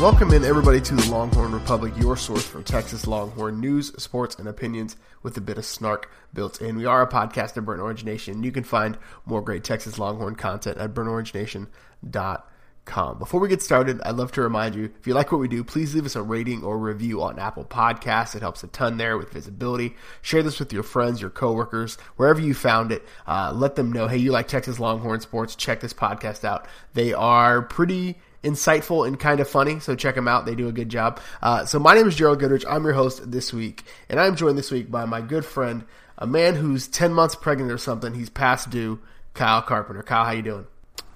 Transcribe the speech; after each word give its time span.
Welcome 0.00 0.32
in, 0.32 0.44
everybody, 0.44 0.80
to 0.80 0.94
the 0.94 1.10
Longhorn 1.10 1.50
Republic, 1.50 1.92
your 1.96 2.16
source 2.16 2.46
for 2.46 2.62
Texas 2.62 3.08
Longhorn 3.08 3.58
news, 3.58 3.88
sports, 4.00 4.36
and 4.36 4.46
opinions 4.46 4.96
with 5.24 5.36
a 5.36 5.40
bit 5.40 5.58
of 5.58 5.64
snark 5.64 6.08
built 6.32 6.62
in. 6.62 6.76
We 6.76 6.86
are 6.86 7.02
a 7.02 7.08
podcast 7.08 7.56
of 7.56 7.64
Burnt 7.64 7.80
Orange 7.80 8.04
Nation. 8.04 8.44
You 8.44 8.52
can 8.52 8.62
find 8.62 8.96
more 9.26 9.42
great 9.42 9.64
Texas 9.64 9.98
Longhorn 9.98 10.36
content 10.36 10.78
at 10.78 10.94
burntorangenation.com. 10.94 13.18
Before 13.18 13.40
we 13.40 13.48
get 13.48 13.60
started, 13.60 14.00
I'd 14.02 14.14
love 14.14 14.30
to 14.32 14.40
remind 14.40 14.76
you 14.76 14.84
if 14.84 15.08
you 15.08 15.14
like 15.14 15.32
what 15.32 15.40
we 15.40 15.48
do, 15.48 15.64
please 15.64 15.96
leave 15.96 16.06
us 16.06 16.14
a 16.14 16.22
rating 16.22 16.62
or 16.62 16.78
review 16.78 17.20
on 17.20 17.40
Apple 17.40 17.64
Podcasts. 17.64 18.36
It 18.36 18.42
helps 18.42 18.62
a 18.62 18.68
ton 18.68 18.98
there 18.98 19.18
with 19.18 19.32
visibility. 19.32 19.96
Share 20.22 20.44
this 20.44 20.60
with 20.60 20.72
your 20.72 20.84
friends, 20.84 21.20
your 21.20 21.30
coworkers, 21.30 21.96
wherever 22.14 22.40
you 22.40 22.54
found 22.54 22.92
it. 22.92 23.04
Uh, 23.26 23.52
let 23.52 23.74
them 23.74 23.90
know, 23.90 24.06
hey, 24.06 24.18
you 24.18 24.30
like 24.30 24.46
Texas 24.46 24.78
Longhorn 24.78 25.20
sports, 25.20 25.56
check 25.56 25.80
this 25.80 25.92
podcast 25.92 26.44
out. 26.44 26.68
They 26.94 27.12
are 27.12 27.62
pretty 27.62 28.18
insightful 28.42 29.06
and 29.06 29.18
kind 29.18 29.40
of 29.40 29.48
funny. 29.48 29.80
So 29.80 29.94
check 29.94 30.14
them 30.14 30.28
out; 30.28 30.46
they 30.46 30.54
do 30.54 30.68
a 30.68 30.72
good 30.72 30.88
job. 30.88 31.20
Uh, 31.42 31.64
so 31.64 31.78
my 31.78 31.94
name 31.94 32.08
is 32.08 32.16
Gerald 32.16 32.40
Goodridge. 32.40 32.64
I'm 32.68 32.84
your 32.84 32.94
host 32.94 33.30
this 33.30 33.52
week, 33.52 33.84
and 34.08 34.20
I'm 34.20 34.36
joined 34.36 34.58
this 34.58 34.70
week 34.70 34.90
by 34.90 35.04
my 35.04 35.20
good 35.20 35.44
friend, 35.44 35.84
a 36.16 36.26
man 36.26 36.54
who's 36.56 36.88
ten 36.88 37.12
months 37.12 37.34
pregnant 37.34 37.70
or 37.70 37.78
something. 37.78 38.14
He's 38.14 38.30
past 38.30 38.70
due. 38.70 39.00
Kyle 39.34 39.62
Carpenter. 39.62 40.02
Kyle, 40.02 40.24
how 40.24 40.32
you 40.32 40.42
doing? 40.42 40.66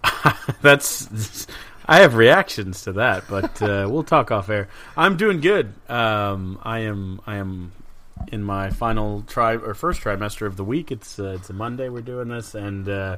That's. 0.62 1.46
I 1.84 1.98
have 2.00 2.14
reactions 2.14 2.82
to 2.82 2.92
that, 2.92 3.24
but 3.28 3.60
uh, 3.60 3.86
we'll 3.90 4.04
talk 4.04 4.30
off 4.30 4.48
air. 4.48 4.68
I'm 4.96 5.16
doing 5.16 5.40
good. 5.40 5.72
Um, 5.88 6.58
I 6.62 6.80
am. 6.80 7.20
I 7.26 7.36
am 7.36 7.72
in 8.30 8.44
my 8.44 8.70
final 8.70 9.22
tri 9.22 9.56
or 9.56 9.74
first 9.74 10.00
trimester 10.00 10.46
of 10.46 10.56
the 10.56 10.64
week. 10.64 10.92
It's 10.92 11.18
uh, 11.18 11.36
it's 11.38 11.50
a 11.50 11.52
Monday. 11.52 11.88
We're 11.88 12.02
doing 12.02 12.28
this, 12.28 12.54
and 12.54 12.88
uh, 12.88 13.16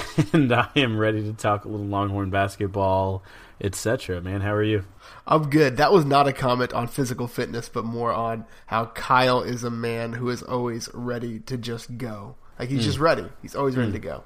and 0.32 0.52
I 0.52 0.68
am 0.76 0.96
ready 0.96 1.22
to 1.22 1.32
talk 1.32 1.64
a 1.64 1.68
little 1.68 1.86
Longhorn 1.86 2.30
basketball, 2.30 3.22
etc. 3.60 4.20
Man, 4.20 4.40
how 4.40 4.52
are 4.52 4.62
you? 4.62 4.84
I'm 5.26 5.50
good. 5.50 5.76
That 5.76 5.92
was 5.92 6.04
not 6.04 6.26
a 6.26 6.32
comment 6.32 6.72
on 6.72 6.88
physical 6.88 7.28
fitness, 7.28 7.68
but 7.68 7.84
more 7.84 8.12
on 8.12 8.44
how 8.66 8.86
Kyle 8.86 9.42
is 9.42 9.64
a 9.64 9.70
man 9.70 10.14
who 10.14 10.28
is 10.30 10.42
always 10.42 10.88
ready 10.94 11.40
to 11.40 11.56
just 11.56 11.98
go. 11.98 12.36
Like 12.58 12.68
he's 12.68 12.80
mm. 12.80 12.84
just 12.84 12.98
ready. 12.98 13.26
He's 13.40 13.54
always 13.54 13.76
ready 13.76 13.90
mm. 13.90 13.94
to 13.94 14.00
go, 14.00 14.24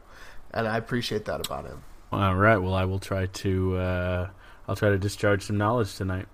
and 0.52 0.66
I 0.66 0.76
appreciate 0.76 1.24
that 1.26 1.46
about 1.46 1.66
him. 1.66 1.82
All 2.12 2.36
right. 2.36 2.58
Well, 2.58 2.74
I 2.74 2.84
will 2.84 2.98
try 2.98 3.26
to. 3.26 3.76
Uh, 3.76 4.28
I'll 4.68 4.76
try 4.76 4.90
to 4.90 4.98
discharge 4.98 5.42
some 5.42 5.58
knowledge 5.58 5.94
tonight. 5.94 6.26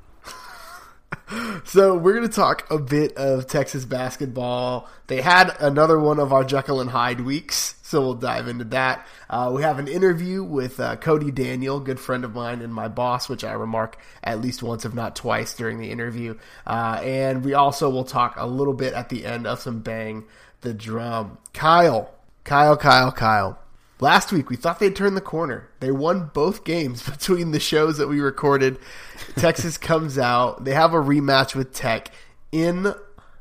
So 1.65 1.97
we're 1.97 2.15
going 2.15 2.28
to 2.28 2.34
talk 2.34 2.71
a 2.71 2.78
bit 2.78 3.17
of 3.17 3.47
Texas 3.47 3.84
basketball. 3.84 4.89
They 5.06 5.21
had 5.21 5.55
another 5.61 5.99
one 5.99 6.19
of 6.19 6.33
our 6.33 6.45
Jekyll 6.45 6.81
and 6.81 6.91
Hyde 6.91 7.21
weeks, 7.21 7.75
so 7.83 8.00
we'll 8.00 8.15
dive 8.15 8.49
into 8.49 8.65
that. 8.67 9.06
Uh, 9.28 9.50
we 9.55 9.62
have 9.62 9.78
an 9.78 9.89
interview 9.89 10.43
with 10.43 10.81
uh, 10.81 10.97
Cody 10.97 11.31
Daniel, 11.31 11.81
good 11.81 12.00
friend 12.00 12.25
of 12.25 12.34
mine 12.34 12.62
and 12.62 12.73
my 12.73 12.89
boss, 12.89 13.28
which 13.28 13.45
I 13.45 13.53
remark 13.53 13.99
at 14.23 14.41
least 14.41 14.62
once, 14.62 14.84
if 14.84 14.95
not 14.95 15.17
twice, 15.17 15.55
during 15.55 15.78
the 15.78 15.91
interview. 15.91 16.39
Uh, 16.67 17.00
and 17.03 17.44
we 17.44 17.55
also 17.55 17.91
will 17.91 18.05
talk 18.05 18.34
a 18.37 18.47
little 18.47 18.75
bit 18.75 18.94
at 18.94 19.09
the 19.09 19.25
end 19.25 19.47
of 19.47 19.61
some 19.61 19.81
Bang 19.81 20.25
the 20.62 20.73
Drum. 20.73 21.39
Kyle, 21.53 22.15
Kyle, 22.44 22.77
Kyle, 22.77 23.12
Kyle. 23.12 23.62
Last 24.02 24.32
week, 24.32 24.50
we 24.50 24.56
thought 24.56 24.80
they'd 24.80 24.96
turn 24.96 25.14
the 25.14 25.20
corner. 25.20 25.68
They 25.78 25.92
won 25.92 26.32
both 26.34 26.64
games 26.64 27.08
between 27.08 27.52
the 27.52 27.60
shows 27.60 27.98
that 27.98 28.08
we 28.08 28.20
recorded. 28.20 28.78
Texas 29.36 29.78
comes 29.78 30.18
out. 30.18 30.64
They 30.64 30.74
have 30.74 30.92
a 30.92 30.96
rematch 30.96 31.54
with 31.54 31.72
Tech 31.72 32.10
in 32.50 32.92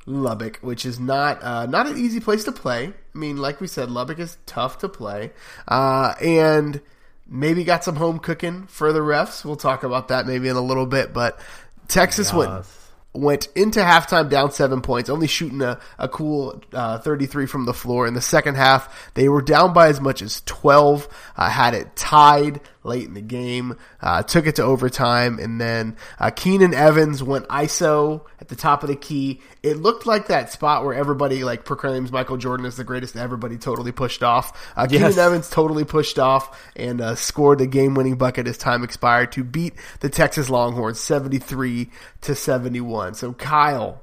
Lubbock, 0.05 0.59
which 0.59 0.85
is 0.85 0.99
not 0.99 1.41
uh, 1.41 1.65
not 1.65 1.87
an 1.87 1.97
easy 1.97 2.19
place 2.19 2.43
to 2.43 2.51
play. 2.51 2.93
I 2.93 3.17
mean, 3.17 3.37
like 3.37 3.59
we 3.59 3.65
said, 3.65 3.89
Lubbock 3.89 4.19
is 4.19 4.37
tough 4.45 4.77
to 4.79 4.87
play, 4.87 5.31
uh, 5.67 6.13
and 6.21 6.79
maybe 7.27 7.63
got 7.63 7.83
some 7.83 7.95
home 7.95 8.19
cooking 8.19 8.67
for 8.67 8.93
the 8.93 8.99
refs. 8.99 9.43
We'll 9.43 9.55
talk 9.55 9.81
about 9.81 10.09
that 10.09 10.27
maybe 10.27 10.47
in 10.47 10.57
a 10.57 10.61
little 10.61 10.85
bit. 10.85 11.11
But 11.11 11.39
Texas 11.87 12.27
yes. 12.27 12.35
went 12.35 12.65
went 13.13 13.47
into 13.55 13.79
halftime 13.79 14.29
down 14.29 14.51
seven 14.51 14.81
points, 14.81 15.09
only 15.09 15.27
shooting 15.27 15.61
a, 15.61 15.79
a 15.97 16.07
cool 16.07 16.61
uh, 16.73 16.99
33 16.99 17.45
from 17.45 17.65
the 17.65 17.73
floor. 17.73 18.07
In 18.07 18.13
the 18.13 18.21
second 18.21 18.55
half, 18.55 19.11
they 19.13 19.27
were 19.27 19.41
down 19.41 19.73
by 19.73 19.89
as 19.89 19.99
much 19.99 20.21
as 20.21 20.41
12, 20.45 21.07
uh, 21.35 21.49
had 21.49 21.73
it 21.73 21.95
tied 21.95 22.61
late 22.83 23.07
in 23.07 23.13
the 23.13 23.21
game, 23.21 23.75
uh, 24.01 24.23
took 24.23 24.47
it 24.47 24.55
to 24.55 24.63
overtime, 24.63 25.39
and 25.39 25.61
then 25.61 25.95
uh, 26.19 26.29
Keenan 26.31 26.73
Evans 26.73 27.21
went 27.21 27.47
ISO 27.47 28.25
at 28.39 28.47
the 28.47 28.55
top 28.55 28.83
of 28.83 28.89
the 28.89 28.95
key. 28.95 29.41
It 29.61 29.77
looked 29.77 30.05
like 30.05 30.27
that 30.27 30.51
spot 30.51 30.83
where 30.83 30.93
everybody 30.93 31.43
like 31.43 31.65
proclaims 31.65 32.11
Michael 32.11 32.37
Jordan 32.37 32.65
is 32.65 32.77
the 32.77 32.83
greatest. 32.83 33.15
Everybody 33.15 33.57
totally 33.57 33.91
pushed 33.91 34.23
off. 34.23 34.73
Uh, 34.75 34.87
yes. 34.89 35.01
Keenan 35.01 35.19
Evans 35.19 35.49
totally 35.49 35.83
pushed 35.83 36.19
off 36.19 36.71
and 36.75 37.01
uh, 37.01 37.15
scored 37.15 37.59
the 37.59 37.67
game-winning 37.67 38.15
bucket 38.15 38.47
as 38.47 38.57
time 38.57 38.83
expired 38.83 39.31
to 39.33 39.43
beat 39.43 39.73
the 39.99 40.09
Texas 40.09 40.49
Longhorns 40.49 40.99
73 40.99 41.89
to 42.21 42.35
71. 42.35 43.13
So 43.13 43.33
Kyle, 43.33 44.01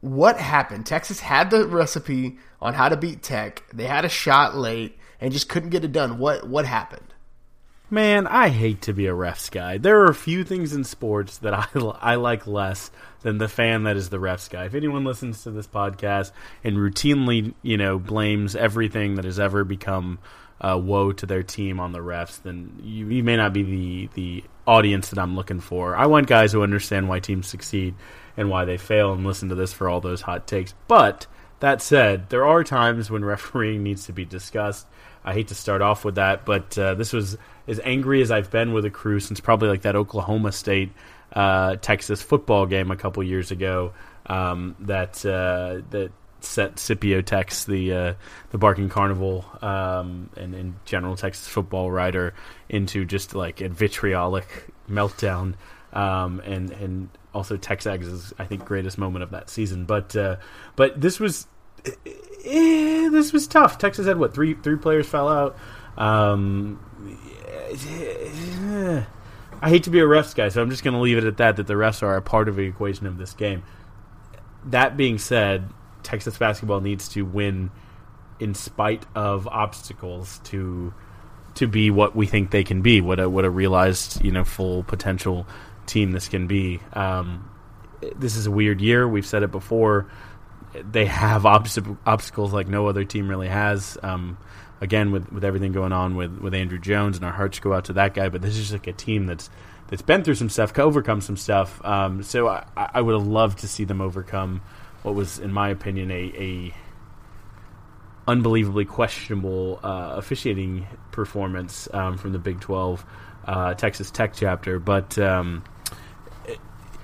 what 0.00 0.38
happened? 0.38 0.86
Texas 0.86 1.20
had 1.20 1.50
the 1.50 1.66
recipe 1.66 2.38
on 2.60 2.74
how 2.74 2.88
to 2.88 2.96
beat 2.96 3.22
Tech. 3.22 3.62
They 3.72 3.84
had 3.84 4.04
a 4.04 4.08
shot 4.08 4.56
late 4.56 4.98
and 5.20 5.32
just 5.32 5.48
couldn't 5.48 5.70
get 5.70 5.84
it 5.84 5.92
done. 5.92 6.18
What 6.18 6.48
what 6.48 6.64
happened? 6.64 7.14
Man, 7.92 8.28
I 8.28 8.50
hate 8.50 8.82
to 8.82 8.92
be 8.92 9.08
a 9.08 9.12
refs 9.12 9.50
guy. 9.50 9.76
There 9.76 10.00
are 10.02 10.10
a 10.10 10.14
few 10.14 10.44
things 10.44 10.72
in 10.72 10.84
sports 10.84 11.38
that 11.38 11.52
I, 11.52 11.66
I 12.00 12.14
like 12.14 12.46
less 12.46 12.92
than 13.22 13.38
the 13.38 13.48
fan 13.48 13.82
that 13.82 13.96
is 13.96 14.10
the 14.10 14.18
refs 14.18 14.48
guy. 14.48 14.66
If 14.66 14.74
anyone 14.74 15.04
listens 15.04 15.42
to 15.42 15.50
this 15.50 15.66
podcast 15.66 16.30
and 16.62 16.76
routinely, 16.76 17.52
you 17.62 17.76
know, 17.76 17.98
blames 17.98 18.54
everything 18.54 19.16
that 19.16 19.24
has 19.24 19.40
ever 19.40 19.64
become 19.64 20.20
uh, 20.60 20.78
woe 20.80 21.10
to 21.10 21.26
their 21.26 21.42
team 21.42 21.80
on 21.80 21.90
the 21.90 21.98
refs, 21.98 22.40
then 22.40 22.78
you, 22.80 23.08
you 23.08 23.24
may 23.24 23.36
not 23.36 23.52
be 23.52 23.64
the 23.64 24.08
the 24.14 24.44
audience 24.68 25.10
that 25.10 25.18
I'm 25.18 25.34
looking 25.34 25.60
for. 25.60 25.96
I 25.96 26.06
want 26.06 26.28
guys 26.28 26.52
who 26.52 26.62
understand 26.62 27.08
why 27.08 27.18
teams 27.18 27.48
succeed 27.48 27.96
and 28.36 28.48
why 28.48 28.66
they 28.66 28.76
fail 28.76 29.12
and 29.12 29.26
listen 29.26 29.48
to 29.48 29.56
this 29.56 29.72
for 29.72 29.88
all 29.88 30.00
those 30.00 30.20
hot 30.20 30.46
takes. 30.46 30.74
But 30.86 31.26
that 31.58 31.82
said, 31.82 32.30
there 32.30 32.46
are 32.46 32.62
times 32.62 33.10
when 33.10 33.24
refereeing 33.24 33.82
needs 33.82 34.06
to 34.06 34.12
be 34.12 34.24
discussed. 34.24 34.86
I 35.24 35.34
hate 35.34 35.48
to 35.48 35.54
start 35.54 35.82
off 35.82 36.04
with 36.04 36.14
that, 36.14 36.46
but 36.46 36.78
uh, 36.78 36.94
this 36.94 37.12
was 37.12 37.36
as 37.70 37.80
angry 37.84 38.20
as 38.20 38.30
I've 38.30 38.50
been 38.50 38.72
with 38.72 38.84
a 38.84 38.90
crew 38.90 39.20
since 39.20 39.40
probably 39.40 39.68
like 39.68 39.82
that 39.82 39.96
Oklahoma 39.96 40.52
State 40.52 40.90
uh, 41.32 41.76
Texas 41.76 42.20
football 42.20 42.66
game 42.66 42.90
a 42.90 42.96
couple 42.96 43.22
years 43.22 43.50
ago. 43.50 43.92
Um, 44.26 44.76
that 44.80 45.24
uh, 45.24 45.82
that 45.90 46.10
set 46.40 46.78
Scipio 46.78 47.22
Tex, 47.22 47.64
the 47.64 47.92
uh, 47.92 48.14
the 48.50 48.58
Barking 48.58 48.88
Carnival 48.88 49.44
um, 49.62 50.30
and, 50.36 50.54
and 50.54 50.74
general 50.84 51.16
Texas 51.16 51.46
football 51.46 51.90
writer, 51.90 52.34
into 52.68 53.04
just 53.04 53.34
like 53.34 53.60
a 53.60 53.68
vitriolic 53.68 54.46
meltdown. 54.88 55.54
Um, 55.92 56.40
and 56.44 56.70
and 56.70 57.08
also 57.32 57.56
Texas's 57.56 58.32
I 58.38 58.44
think 58.44 58.64
greatest 58.64 58.98
moment 58.98 59.22
of 59.22 59.30
that 59.30 59.48
season. 59.48 59.84
But 59.84 60.14
uh, 60.16 60.36
but 60.76 61.00
this 61.00 61.20
was 61.20 61.46
eh, 61.86 63.08
this 63.08 63.32
was 63.32 63.46
tough. 63.46 63.78
Texas 63.78 64.06
had 64.06 64.18
what 64.18 64.34
three 64.34 64.54
three 64.54 64.76
players 64.76 65.06
fell 65.08 65.28
out. 65.28 65.56
Um, 65.96 66.80
I 69.62 69.68
hate 69.68 69.84
to 69.84 69.90
be 69.90 70.00
a 70.00 70.04
refs 70.04 70.34
guy, 70.34 70.48
so 70.48 70.62
I'm 70.62 70.70
just 70.70 70.82
going 70.82 70.94
to 70.94 71.00
leave 71.00 71.18
it 71.18 71.24
at 71.24 71.36
that. 71.38 71.56
That 71.56 71.66
the 71.66 71.74
refs 71.74 72.02
are 72.02 72.16
a 72.16 72.22
part 72.22 72.48
of 72.48 72.56
the 72.56 72.62
equation 72.62 73.06
of 73.06 73.18
this 73.18 73.34
game. 73.34 73.62
That 74.66 74.96
being 74.96 75.18
said, 75.18 75.68
Texas 76.02 76.38
basketball 76.38 76.80
needs 76.80 77.08
to 77.10 77.22
win 77.22 77.70
in 78.38 78.54
spite 78.54 79.04
of 79.14 79.46
obstacles 79.48 80.40
to 80.44 80.94
to 81.54 81.66
be 81.66 81.90
what 81.90 82.16
we 82.16 82.26
think 82.26 82.50
they 82.50 82.64
can 82.64 82.80
be, 82.80 83.00
what 83.00 83.20
a 83.20 83.28
what 83.28 83.44
a 83.44 83.50
realized 83.50 84.24
you 84.24 84.32
know 84.32 84.44
full 84.44 84.82
potential 84.84 85.46
team 85.86 86.12
this 86.12 86.28
can 86.28 86.46
be. 86.46 86.80
Um, 86.92 87.50
this 88.16 88.36
is 88.36 88.46
a 88.46 88.50
weird 88.50 88.80
year. 88.80 89.06
We've 89.06 89.26
said 89.26 89.42
it 89.42 89.50
before. 89.50 90.06
They 90.72 91.06
have 91.06 91.42
obst- 91.42 91.98
obstacles 92.06 92.52
like 92.52 92.68
no 92.68 92.86
other 92.86 93.04
team 93.04 93.28
really 93.28 93.48
has. 93.48 93.98
Um, 94.02 94.38
again, 94.80 95.12
with 95.12 95.30
with 95.32 95.44
everything 95.44 95.72
going 95.72 95.92
on 95.92 96.16
with 96.16 96.38
with 96.38 96.54
Andrew 96.54 96.78
Jones, 96.78 97.16
and 97.16 97.24
our 97.24 97.32
hearts 97.32 97.58
go 97.58 97.72
out 97.72 97.84
to 97.86 97.92
that 97.94 98.14
guy. 98.14 98.28
But 98.28 98.42
this 98.42 98.56
is 98.56 98.72
like 98.72 98.86
a 98.86 98.92
team 98.92 99.26
that's 99.26 99.50
that's 99.88 100.02
been 100.02 100.22
through 100.22 100.36
some 100.36 100.48
stuff, 100.48 100.78
overcome 100.78 101.20
some 101.20 101.36
stuff. 101.36 101.84
Um, 101.84 102.22
so 102.22 102.48
I, 102.48 102.64
I 102.76 103.00
would 103.00 103.18
have 103.18 103.26
loved 103.26 103.58
to 103.60 103.68
see 103.68 103.84
them 103.84 104.00
overcome 104.00 104.62
what 105.02 105.14
was, 105.14 105.38
in 105.38 105.52
my 105.52 105.70
opinion, 105.70 106.10
a, 106.10 106.14
a 106.14 106.74
unbelievably 108.28 108.84
questionable 108.84 109.80
uh, 109.82 110.14
officiating 110.16 110.86
performance 111.10 111.88
um, 111.92 112.16
from 112.18 112.32
the 112.32 112.38
Big 112.38 112.60
Twelve 112.60 113.04
uh, 113.46 113.74
Texas 113.74 114.10
Tech 114.10 114.34
chapter. 114.34 114.78
But 114.78 115.18
um, 115.18 115.64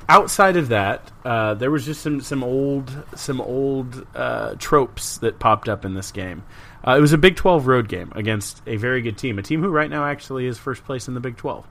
outside 0.09 0.57
of 0.57 0.69
that, 0.69 1.11
uh, 1.25 1.55
there 1.55 1.71
was 1.71 1.85
just 1.85 2.01
some 2.01 2.21
some 2.21 2.43
old 2.45 3.05
some 3.15 3.41
old 3.41 4.07
uh, 4.15 4.55
tropes 4.59 5.19
that 5.19 5.39
popped 5.39 5.69
up 5.69 5.85
in 5.85 5.95
this 5.95 6.13
game. 6.13 6.45
Uh, 6.87 6.97
it 6.97 7.01
was 7.01 7.13
a 7.13 7.19
Big 7.19 7.37
Twelve 7.37 7.67
road 7.67 7.89
game 7.89 8.13
against 8.15 8.63
a 8.67 8.77
very 8.77 9.03
good 9.03 9.19
team, 9.19 9.39
a 9.39 9.43
team 9.43 9.61
who 9.61 9.69
right 9.69 9.91
now 9.91 10.05
actually 10.05 10.47
is 10.47 10.59
first 10.59 10.85
place 10.85 11.09
in 11.09 11.15
the 11.15 11.21
Big 11.21 11.37
Twelve 11.37 11.67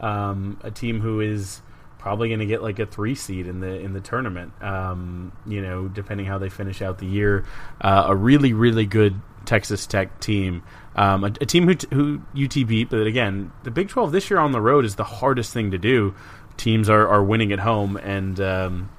um, 0.00 0.58
a 0.62 0.70
team 0.70 1.00
who 1.00 1.20
is 1.20 1.60
probably 1.98 2.28
going 2.28 2.40
to 2.40 2.46
get 2.46 2.62
like 2.62 2.78
a 2.78 2.86
three 2.86 3.14
seed 3.14 3.46
in 3.46 3.60
the 3.60 3.80
in 3.80 3.92
the 3.92 4.00
tournament. 4.00 4.52
Um, 4.62 5.32
you 5.46 5.62
know, 5.62 5.88
depending 5.88 6.26
how 6.26 6.38
they 6.38 6.48
finish 6.48 6.82
out 6.82 6.98
the 6.98 7.06
year, 7.06 7.44
uh, 7.80 8.04
a 8.08 8.16
really 8.16 8.52
really 8.52 8.86
good 8.86 9.20
Texas 9.44 9.86
Tech 9.86 10.20
team, 10.20 10.62
um, 10.94 11.24
a, 11.24 11.28
a, 11.40 11.46
team 11.46 11.68
who 11.68 11.74
who 11.92 12.22
UT 12.44 12.54
beat. 12.66 12.90
But 12.90 13.06
again, 13.06 13.52
the 13.64 13.70
Big 13.70 13.88
Twelve 13.88 14.12
this 14.12 14.30
year 14.30 14.38
on 14.38 14.52
the 14.52 14.60
road 14.60 14.84
is 14.84 14.96
the 14.96 15.04
hardest 15.04 15.52
thing 15.52 15.70
to 15.70 15.78
do. 15.78 16.14
Teams 16.56 16.88
are 16.88 17.06
are 17.06 17.22
winning 17.22 17.52
at 17.52 17.58
home, 17.58 17.96
and 17.96 18.40
um, 18.40 18.90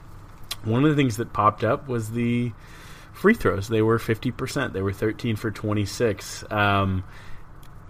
one 0.63 0.83
of 0.83 0.89
the 0.89 0.95
things 0.95 1.17
that 1.17 1.33
popped 1.33 1.63
up 1.63 1.87
was 1.87 2.11
the 2.11 2.51
free 3.13 3.33
throws. 3.33 3.67
They 3.67 3.81
were 3.81 3.99
fifty 3.99 4.31
percent. 4.31 4.73
They 4.73 4.81
were 4.81 4.93
thirteen 4.93 5.35
for 5.35 5.51
twenty 5.51 5.85
six. 5.85 6.43
Um, 6.51 7.03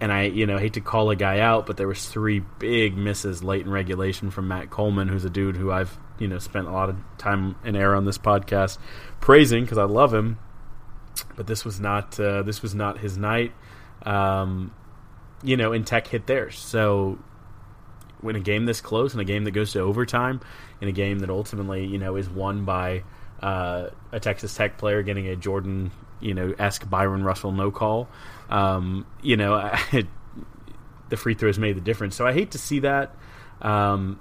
and 0.00 0.12
I, 0.12 0.24
you 0.24 0.46
know, 0.46 0.58
hate 0.58 0.74
to 0.74 0.80
call 0.80 1.10
a 1.10 1.16
guy 1.16 1.40
out, 1.40 1.66
but 1.66 1.76
there 1.76 1.88
was 1.88 2.06
three 2.06 2.40
big 2.58 2.96
misses 2.96 3.42
late 3.42 3.64
in 3.64 3.70
regulation 3.70 4.30
from 4.30 4.46
Matt 4.46 4.70
Coleman, 4.70 5.08
who's 5.08 5.24
a 5.24 5.30
dude 5.30 5.56
who 5.56 5.72
I've, 5.72 5.98
you 6.20 6.28
know, 6.28 6.38
spent 6.38 6.68
a 6.68 6.70
lot 6.70 6.88
of 6.88 6.96
time 7.18 7.56
and 7.64 7.76
air 7.76 7.96
on 7.96 8.04
this 8.04 8.16
podcast 8.16 8.78
praising 9.20 9.64
because 9.64 9.78
I 9.78 9.84
love 9.84 10.14
him. 10.14 10.38
But 11.36 11.48
this 11.48 11.64
was 11.64 11.80
not 11.80 12.18
uh, 12.18 12.42
this 12.42 12.62
was 12.62 12.74
not 12.74 12.98
his 12.98 13.18
night. 13.18 13.52
Um, 14.02 14.72
you 15.42 15.56
know, 15.56 15.72
and 15.72 15.86
Tech 15.86 16.06
hit 16.06 16.26
theirs. 16.26 16.58
So 16.58 17.18
when 18.20 18.36
a 18.36 18.40
game 18.40 18.66
this 18.66 18.80
close, 18.80 19.14
in 19.14 19.20
a 19.20 19.24
game 19.24 19.44
that 19.44 19.52
goes 19.52 19.72
to 19.72 19.80
overtime, 19.80 20.40
in 20.80 20.88
a 20.88 20.92
game 20.92 21.20
that 21.20 21.30
ultimately, 21.30 21.84
you 21.84 21.98
know, 21.98 22.16
is 22.16 22.28
won 22.28 22.64
by 22.64 23.04
uh, 23.42 23.88
a 24.12 24.20
Texas 24.20 24.54
Tech 24.54 24.78
player 24.78 25.02
getting 25.02 25.28
a 25.28 25.36
Jordan, 25.36 25.90
you 26.20 26.34
know, 26.34 26.54
esque 26.58 26.88
Bryon 26.88 27.22
Russell 27.22 27.52
no 27.52 27.70
call 27.70 28.08
um, 28.48 29.06
you 29.22 29.36
know, 29.36 29.54
I, 29.56 30.06
the 31.08 31.16
free 31.16 31.34
throws 31.34 31.58
made 31.58 31.76
the 31.76 31.80
difference. 31.80 32.16
So 32.16 32.26
I 32.26 32.32
hate 32.32 32.52
to 32.52 32.58
see 32.58 32.80
that. 32.80 33.14
Um, 33.60 34.18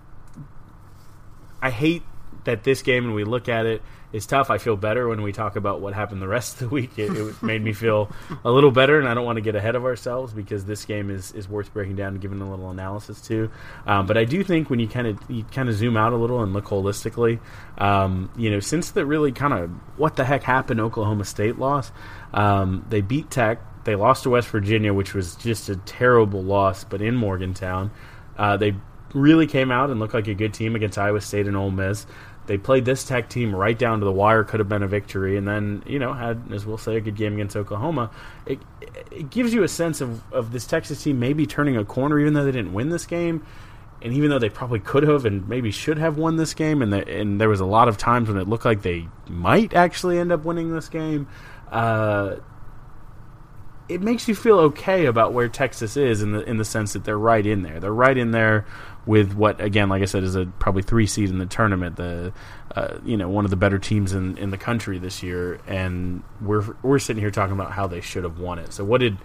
I 1.61 1.69
hate 1.69 2.03
that 2.43 2.63
this 2.63 2.81
game, 2.81 3.05
and 3.05 3.15
we 3.15 3.23
look 3.23 3.49
at 3.49 3.65
it, 3.65 3.81
is 4.13 4.25
tough. 4.25 4.49
I 4.49 4.57
feel 4.57 4.75
better 4.77 5.07
when 5.07 5.21
we 5.21 5.31
talk 5.31 5.55
about 5.55 5.81
what 5.81 5.93
happened 5.93 6.21
the 6.21 6.27
rest 6.27 6.53
of 6.53 6.59
the 6.59 6.69
week. 6.69 6.97
It, 6.97 7.11
it 7.15 7.43
made 7.43 7.61
me 7.61 7.73
feel 7.73 8.09
a 8.43 8.51
little 8.51 8.71
better, 8.71 8.99
and 8.99 9.07
I 9.07 9.13
don't 9.13 9.25
want 9.25 9.37
to 9.37 9.41
get 9.41 9.55
ahead 9.55 9.75
of 9.75 9.85
ourselves 9.85 10.33
because 10.33 10.65
this 10.65 10.85
game 10.85 11.09
is, 11.09 11.31
is 11.33 11.47
worth 11.49 11.73
breaking 11.73 11.95
down 11.95 12.09
and 12.09 12.21
giving 12.21 12.41
a 12.41 12.49
little 12.49 12.69
analysis 12.69 13.21
to. 13.21 13.51
Um, 13.85 14.05
but 14.05 14.17
I 14.17 14.25
do 14.25 14.43
think 14.43 14.69
when 14.69 14.79
you 14.79 14.87
kind 14.87 15.07
of 15.07 15.19
you 15.29 15.43
kind 15.45 15.69
of 15.69 15.75
zoom 15.75 15.97
out 15.97 16.13
a 16.13 16.17
little 16.17 16.41
and 16.41 16.53
look 16.53 16.65
holistically, 16.65 17.39
um, 17.77 18.31
you 18.37 18.49
know, 18.49 18.59
since 18.59 18.91
the 18.91 19.05
really 19.05 19.31
kind 19.31 19.53
of 19.53 19.69
what 19.97 20.15
the 20.15 20.25
heck 20.25 20.43
happened 20.43 20.79
Oklahoma 20.79 21.25
State 21.25 21.59
loss, 21.59 21.91
um, 22.33 22.85
they 22.89 23.01
beat 23.01 23.29
Tech 23.29 23.59
they 23.87 23.95
lost 23.95 24.23
to 24.23 24.29
West 24.29 24.49
Virginia, 24.49 24.93
which 24.93 25.13
was 25.13 25.37
just 25.37 25.69
a 25.69 25.77
terrible 25.77 26.43
loss, 26.43 26.83
but 26.83 27.01
in 27.01 27.15
Morgantown. 27.15 27.89
Uh, 28.37 28.57
they 28.57 28.75
really 29.13 29.47
came 29.47 29.71
out 29.71 29.89
and 29.89 29.97
looked 29.97 30.13
like 30.13 30.27
a 30.27 30.33
good 30.33 30.53
team 30.53 30.75
against 30.75 30.97
Iowa 30.97 31.21
State 31.21 31.47
and 31.47 31.55
Ole 31.55 31.71
Miss. 31.71 32.05
They 32.47 32.57
played 32.57 32.85
this 32.85 33.03
Tech 33.03 33.29
team 33.29 33.53
right 33.53 33.77
down 33.77 33.99
to 33.99 34.05
the 34.05 34.11
wire, 34.11 34.43
could 34.43 34.59
have 34.59 34.69
been 34.69 34.81
a 34.81 34.87
victory, 34.87 35.37
and 35.37 35.47
then 35.47 35.83
you 35.85 35.99
know 35.99 36.13
had, 36.13 36.41
as 36.51 36.65
we'll 36.65 36.77
say, 36.77 36.95
a 36.95 37.01
good 37.01 37.15
game 37.15 37.33
against 37.33 37.55
Oklahoma. 37.55 38.09
It, 38.45 38.59
it 39.11 39.29
gives 39.29 39.53
you 39.53 39.63
a 39.63 39.67
sense 39.67 40.01
of, 40.01 40.21
of 40.33 40.51
this 40.51 40.65
Texas 40.65 41.03
team 41.03 41.19
maybe 41.19 41.45
turning 41.45 41.77
a 41.77 41.85
corner, 41.85 42.19
even 42.19 42.33
though 42.33 42.45
they 42.45 42.51
didn't 42.51 42.73
win 42.73 42.89
this 42.89 43.05
game, 43.05 43.45
and 44.01 44.13
even 44.13 44.29
though 44.29 44.39
they 44.39 44.49
probably 44.49 44.79
could 44.79 45.03
have 45.03 45.25
and 45.25 45.47
maybe 45.47 45.71
should 45.71 45.97
have 45.97 46.17
won 46.17 46.37
this 46.37 46.53
game, 46.53 46.81
and 46.81 46.93
the, 46.93 47.07
and 47.07 47.39
there 47.39 47.49
was 47.49 47.59
a 47.59 47.65
lot 47.65 47.87
of 47.87 47.97
times 47.97 48.29
when 48.29 48.37
it 48.37 48.47
looked 48.47 48.65
like 48.65 48.81
they 48.81 49.07
might 49.27 49.73
actually 49.73 50.17
end 50.17 50.31
up 50.31 50.45
winning 50.45 50.73
this 50.73 50.87
game. 50.89 51.27
Uh, 51.69 52.37
it 53.89 54.01
makes 54.01 54.27
you 54.27 54.35
feel 54.35 54.59
okay 54.59 55.05
about 55.05 55.33
where 55.33 55.47
Texas 55.47 55.95
is 55.95 56.21
in 56.21 56.31
the 56.31 56.41
in 56.43 56.57
the 56.57 56.65
sense 56.65 56.93
that 56.93 57.03
they're 57.03 57.17
right 57.17 57.45
in 57.45 57.61
there. 57.61 57.79
They're 57.79 57.93
right 57.93 58.17
in 58.17 58.31
there 58.31 58.65
with 59.05 59.33
what 59.33 59.61
again, 59.61 59.89
like 59.89 60.01
I 60.01 60.05
said, 60.05 60.23
is 60.23 60.35
a 60.35 60.45
probably 60.45 60.83
three 60.83 61.07
seed 61.07 61.29
in 61.29 61.37
the 61.37 61.45
tournament. 61.45 61.95
The 61.95 62.33
uh, 62.75 62.97
you 63.05 63.15
know 63.15 63.29
one 63.29 63.45
of 63.45 63.51
the 63.51 63.57
better 63.57 63.79
teams 63.79 64.13
in, 64.13 64.37
in 64.37 64.49
the 64.49 64.57
country 64.57 64.99
this 64.99 65.23
year, 65.23 65.59
and 65.67 66.23
we're 66.41 66.75
we're 66.81 66.99
sitting 66.99 67.21
here 67.21 67.31
talking 67.31 67.53
about 67.53 67.71
how 67.71 67.87
they 67.87 68.01
should 68.01 68.23
have 68.23 68.39
won 68.39 68.59
it. 68.59 68.73
So 68.73 68.83
what 68.83 68.99
did 68.99 69.17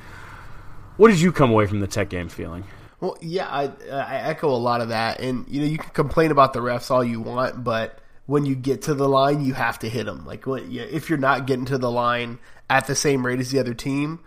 what 0.96 1.08
did 1.08 1.20
you 1.20 1.32
come 1.32 1.50
away 1.50 1.66
from 1.66 1.80
the 1.80 1.88
Tech 1.88 2.08
game 2.08 2.28
feeling? 2.28 2.64
Well, 3.00 3.18
yeah, 3.20 3.48
I, 3.48 3.64
I 3.90 4.16
echo 4.28 4.48
a 4.48 4.54
lot 4.54 4.80
of 4.80 4.90
that, 4.90 5.20
and 5.20 5.44
you 5.48 5.60
know 5.60 5.66
you 5.66 5.78
can 5.78 5.90
complain 5.90 6.30
about 6.30 6.52
the 6.52 6.60
refs 6.60 6.90
all 6.90 7.02
you 7.02 7.20
want, 7.20 7.64
but 7.64 7.98
when 8.26 8.46
you 8.46 8.54
get 8.54 8.82
to 8.82 8.94
the 8.94 9.08
line, 9.08 9.44
you 9.44 9.54
have 9.54 9.80
to 9.80 9.88
hit 9.88 10.06
them. 10.06 10.24
Like 10.24 10.44
if 10.46 11.10
you're 11.10 11.18
not 11.18 11.48
getting 11.48 11.64
to 11.66 11.78
the 11.78 11.90
line 11.90 12.38
at 12.70 12.86
the 12.86 12.94
same 12.94 13.26
rate 13.26 13.40
as 13.40 13.50
the 13.50 13.58
other 13.58 13.74
team 13.74 14.20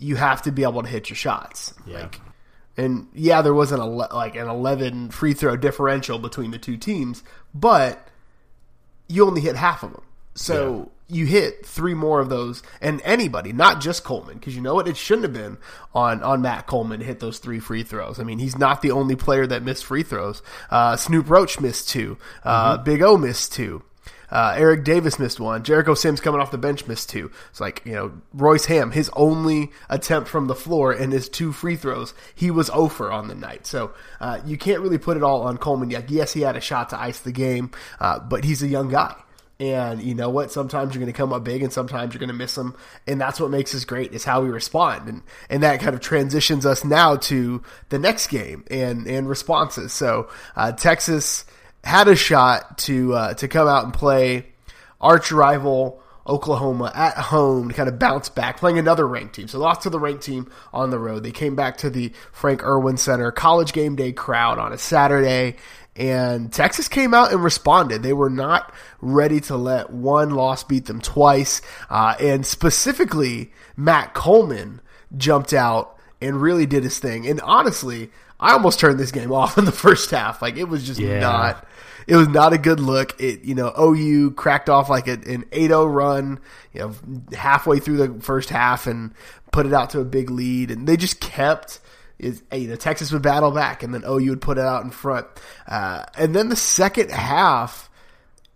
you 0.00 0.16
have 0.16 0.42
to 0.42 0.50
be 0.50 0.64
able 0.64 0.82
to 0.82 0.88
hit 0.88 1.10
your 1.10 1.16
shots. 1.16 1.74
Yeah. 1.86 2.00
Like, 2.00 2.20
and 2.76 3.06
yeah, 3.12 3.42
there 3.42 3.54
wasn't 3.54 3.82
a 3.82 3.84
like 3.84 4.34
an 4.34 4.48
eleven 4.48 5.10
free 5.10 5.34
throw 5.34 5.56
differential 5.56 6.18
between 6.18 6.50
the 6.50 6.58
two 6.58 6.76
teams, 6.76 7.22
but 7.54 8.08
you 9.08 9.26
only 9.26 9.42
hit 9.42 9.56
half 9.56 9.82
of 9.82 9.92
them. 9.92 10.02
So 10.34 10.90
yeah. 11.08 11.18
you 11.18 11.26
hit 11.26 11.66
three 11.66 11.92
more 11.92 12.20
of 12.20 12.30
those, 12.30 12.62
and 12.80 13.02
anybody, 13.04 13.52
not 13.52 13.80
just 13.80 14.04
Coleman, 14.04 14.38
because 14.38 14.56
you 14.56 14.62
know 14.62 14.74
what, 14.74 14.88
it 14.88 14.96
shouldn't 14.96 15.24
have 15.24 15.32
been 15.34 15.58
on 15.94 16.22
on 16.22 16.40
Matt 16.40 16.66
Coleman 16.66 17.00
to 17.00 17.04
hit 17.04 17.20
those 17.20 17.38
three 17.38 17.60
free 17.60 17.82
throws. 17.82 18.18
I 18.18 18.22
mean, 18.22 18.38
he's 18.38 18.56
not 18.56 18.80
the 18.80 18.92
only 18.92 19.16
player 19.16 19.46
that 19.46 19.62
missed 19.62 19.84
free 19.84 20.04
throws. 20.04 20.40
Uh, 20.70 20.96
Snoop 20.96 21.28
Roach 21.28 21.60
missed 21.60 21.90
two. 21.90 22.16
Uh, 22.44 22.74
mm-hmm. 22.74 22.84
Big 22.84 23.02
O 23.02 23.18
missed 23.18 23.52
two. 23.52 23.82
Uh, 24.30 24.54
Eric 24.56 24.84
Davis 24.84 25.18
missed 25.18 25.40
one. 25.40 25.62
Jericho 25.62 25.94
Sims 25.94 26.20
coming 26.20 26.40
off 26.40 26.50
the 26.50 26.58
bench 26.58 26.86
missed 26.86 27.10
two. 27.10 27.30
It's 27.50 27.60
like, 27.60 27.82
you 27.84 27.92
know, 27.92 28.12
Royce 28.32 28.66
Hamm, 28.66 28.90
his 28.90 29.10
only 29.14 29.70
attempt 29.88 30.28
from 30.28 30.46
the 30.46 30.54
floor 30.54 30.92
and 30.92 31.12
his 31.12 31.28
two 31.28 31.52
free 31.52 31.76
throws, 31.76 32.14
he 32.34 32.50
was 32.50 32.70
over 32.70 33.10
on 33.10 33.28
the 33.28 33.34
night. 33.34 33.66
So 33.66 33.92
uh, 34.20 34.40
you 34.44 34.56
can't 34.56 34.80
really 34.80 34.98
put 34.98 35.16
it 35.16 35.22
all 35.22 35.42
on 35.42 35.58
Coleman 35.58 35.90
yet. 35.90 36.10
Yes, 36.10 36.32
he 36.32 36.42
had 36.42 36.56
a 36.56 36.60
shot 36.60 36.90
to 36.90 37.00
ice 37.00 37.20
the 37.20 37.32
game, 37.32 37.70
uh, 37.98 38.18
but 38.20 38.44
he's 38.44 38.62
a 38.62 38.68
young 38.68 38.88
guy. 38.90 39.14
And 39.60 40.00
you 40.00 40.14
know 40.14 40.30
what? 40.30 40.50
Sometimes 40.50 40.94
you're 40.94 41.02
going 41.02 41.12
to 41.12 41.16
come 41.16 41.34
up 41.34 41.44
big, 41.44 41.62
and 41.62 41.70
sometimes 41.70 42.14
you're 42.14 42.18
going 42.18 42.28
to 42.28 42.34
miss 42.34 42.54
them, 42.54 42.74
and 43.06 43.20
that's 43.20 43.38
what 43.38 43.50
makes 43.50 43.74
us 43.74 43.84
great 43.84 44.14
is 44.14 44.24
how 44.24 44.40
we 44.40 44.48
respond, 44.48 45.06
and 45.06 45.22
and 45.50 45.62
that 45.62 45.80
kind 45.80 45.94
of 45.94 46.00
transitions 46.00 46.64
us 46.64 46.82
now 46.82 47.16
to 47.16 47.62
the 47.90 47.98
next 47.98 48.28
game 48.28 48.64
and 48.70 49.06
and 49.06 49.28
responses. 49.28 49.92
So 49.92 50.30
uh, 50.56 50.72
Texas 50.72 51.44
had 51.84 52.08
a 52.08 52.16
shot 52.16 52.78
to 52.78 53.14
uh, 53.14 53.34
to 53.34 53.48
come 53.48 53.68
out 53.68 53.84
and 53.84 53.94
play 53.94 54.46
arch 55.00 55.32
rival 55.32 56.00
Oklahoma 56.26 56.92
at 56.94 57.16
home 57.16 57.68
to 57.68 57.74
kind 57.74 57.88
of 57.88 57.98
bounce 57.98 58.28
back, 58.28 58.58
playing 58.58 58.78
another 58.78 59.06
ranked 59.06 59.34
team. 59.34 59.48
So 59.48 59.58
lost 59.58 59.82
to 59.82 59.90
the 59.90 59.98
ranked 59.98 60.22
team 60.22 60.50
on 60.72 60.90
the 60.90 60.98
road. 60.98 61.22
They 61.22 61.32
came 61.32 61.56
back 61.56 61.78
to 61.78 61.90
the 61.90 62.12
Frank 62.32 62.62
Erwin 62.62 62.96
Center 62.96 63.32
college 63.32 63.72
game 63.72 63.96
day 63.96 64.12
crowd 64.12 64.58
on 64.58 64.72
a 64.72 64.78
Saturday, 64.78 65.56
and 65.96 66.52
Texas 66.52 66.88
came 66.88 67.14
out 67.14 67.32
and 67.32 67.42
responded. 67.42 68.02
They 68.02 68.12
were 68.12 68.30
not 68.30 68.72
ready 69.00 69.40
to 69.42 69.56
let 69.56 69.90
one 69.90 70.30
loss 70.30 70.62
beat 70.62 70.86
them 70.86 71.00
twice, 71.00 71.62
uh, 71.88 72.14
and 72.20 72.46
specifically 72.46 73.52
Matt 73.76 74.14
Coleman 74.14 74.80
jumped 75.16 75.52
out 75.52 75.98
and 76.20 76.40
really 76.40 76.66
did 76.66 76.84
his 76.84 76.98
thing. 76.98 77.26
And 77.26 77.40
honestly, 77.40 78.10
I 78.38 78.52
almost 78.52 78.78
turned 78.78 79.00
this 79.00 79.10
game 79.10 79.32
off 79.32 79.58
in 79.58 79.64
the 79.64 79.72
first 79.72 80.10
half. 80.10 80.42
Like 80.42 80.56
it 80.56 80.68
was 80.68 80.86
just 80.86 81.00
yeah. 81.00 81.18
not 81.18 81.66
it 82.10 82.16
was 82.16 82.28
not 82.28 82.52
a 82.52 82.58
good 82.58 82.80
look. 82.80 83.20
It 83.20 83.44
you 83.44 83.54
know 83.54 83.72
OU 83.78 84.32
cracked 84.32 84.68
off 84.68 84.90
like 84.90 85.06
a, 85.06 85.12
an 85.12 85.44
8-0 85.52 85.94
run, 85.94 86.40
you 86.72 86.80
know, 86.80 86.94
halfway 87.36 87.78
through 87.78 87.98
the 87.98 88.20
first 88.20 88.50
half 88.50 88.86
and 88.86 89.14
put 89.52 89.64
it 89.64 89.72
out 89.72 89.90
to 89.90 90.00
a 90.00 90.04
big 90.04 90.28
lead, 90.30 90.70
and 90.70 90.86
they 90.86 90.96
just 90.96 91.20
kept. 91.20 91.80
Is 92.18 92.42
you 92.52 92.68
know 92.68 92.76
Texas 92.76 93.12
would 93.12 93.22
battle 93.22 93.50
back, 93.50 93.82
and 93.82 93.94
then 93.94 94.02
OU 94.04 94.30
would 94.30 94.40
put 94.42 94.58
it 94.58 94.64
out 94.64 94.84
in 94.84 94.90
front, 94.90 95.26
uh, 95.66 96.04
and 96.18 96.34
then 96.34 96.50
the 96.50 96.56
second 96.56 97.10
half 97.10 97.88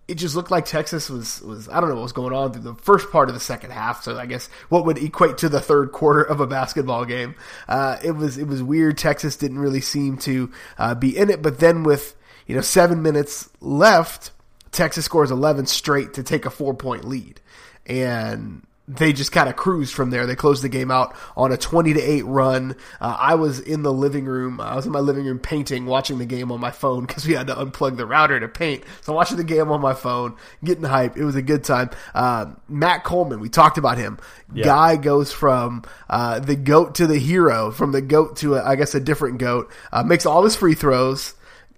it 0.07 0.17
just 0.17 0.37
looked 0.37 0.51
like 0.51 0.67
Texas 0.67 1.09
was 1.09 1.41
was 1.41 1.69
I 1.69 1.81
don't 1.81 1.89
know 1.89 1.95
what 1.95 2.03
was 2.03 2.13
going 2.13 2.35
on 2.35 2.53
through 2.53 2.63
the 2.63 2.75
first 2.75 3.11
part 3.11 3.29
of 3.29 3.35
the 3.35 3.41
second 3.41 3.71
half. 3.71 4.03
So 4.03 4.19
I 4.19 4.27
guess 4.27 4.49
what 4.69 4.85
would 4.85 4.99
equate 4.99 5.39
to 5.39 5.49
the 5.49 5.61
third 5.61 5.93
quarter 5.93 6.23
of 6.23 6.41
a 6.41 6.47
basketball 6.47 7.07
game. 7.07 7.37
Uh, 7.69 7.97
it 8.05 8.13
was 8.13 8.37
it 8.37 8.47
was 8.47 8.63
weird. 8.63 8.99
Texas 8.99 9.37
didn't 9.37 9.61
really 9.61 9.81
seem 9.81 10.19
to 10.19 10.51
uh, 10.77 10.95
be 10.95 11.17
in 11.17 11.31
it, 11.31 11.41
but 11.41 11.59
then 11.59 11.85
with 11.85 12.17
you 12.47 12.55
know 12.55 12.61
seven 12.61 13.03
minutes 13.03 13.49
left, 13.61 14.31
Texas 14.73 15.05
scores 15.05 15.31
eleven 15.31 15.67
straight 15.67 16.15
to 16.15 16.23
take 16.23 16.47
a 16.47 16.51
four 16.51 16.75
point 16.75 17.05
lead, 17.05 17.41
and 17.87 18.63
they 18.87 19.13
just 19.15 19.33
kind 19.33 19.49
of 19.49 19.57
cruised 19.57 19.95
from 19.95 20.11
there. 20.11 20.27
They 20.27 20.37
closed 20.37 20.63
the 20.63 20.69
game 20.69 20.91
out 20.91 21.17
on 21.37 21.53
a 21.53 21.57
20 21.57 21.95
to 21.95 22.01
8 22.01 22.23
run. 22.23 22.77
Uh, 23.01 23.17
I 23.19 23.35
was 23.35 23.59
in 23.61 23.83
the 23.83 23.93
living 23.93 24.27
room. 24.27 24.61
I 24.61 24.75
was 24.75 24.85
in 24.85 24.93
my 24.93 25.01
living 25.01 25.25
room 25.25 25.39
painting, 25.39 25.87
watching 25.87 26.19
the 26.19 26.27
game 26.27 26.53
on 26.53 26.61
my 26.61 26.71
phone 26.71 27.07
because 27.07 27.27
we 27.27 27.33
had 27.33 27.47
to 27.47 27.55
unplug 27.55 27.97
the 27.97 28.05
router 28.05 28.39
to 28.39 28.49
paint. 28.49 28.85
So 29.01 29.15
watching 29.15 29.39
the 29.39 29.45
game 29.45 29.71
on 29.71 29.81
my 29.81 29.95
phone, 29.95 30.37
getting 30.63 30.85
hype. 30.85 31.17
It 31.17 31.25
was 31.25 31.35
a 31.35 31.43
good 31.43 31.65
time. 31.65 31.91
Uh, 32.15 32.53
Matt 32.69 33.05
Coleman, 33.05 33.41
we 33.41 33.49
talked 33.49 33.79
about 33.79 33.97
him. 33.97 34.19
Yeah. 34.53 34.65
Guy 34.65 34.97
goes 34.97 35.33
from 35.33 35.85
uh, 36.11 36.41
the 36.41 36.57
goat 36.57 36.97
to 36.97 37.07
the 37.07 37.19
hero, 37.19 37.71
from 37.71 37.93
the 37.93 38.03
goat 38.03 38.37
to, 38.39 38.57
a, 38.57 38.65
I 38.65 38.77
guess, 38.77 38.95
a 38.95 39.01
different 39.01 39.39
goat. 39.39 39.73
Uh, 39.93 40.03
makes 40.03 40.27
all 40.27 40.45
his 40.45 40.57
free 40.57 40.75
throws. 40.75 41.35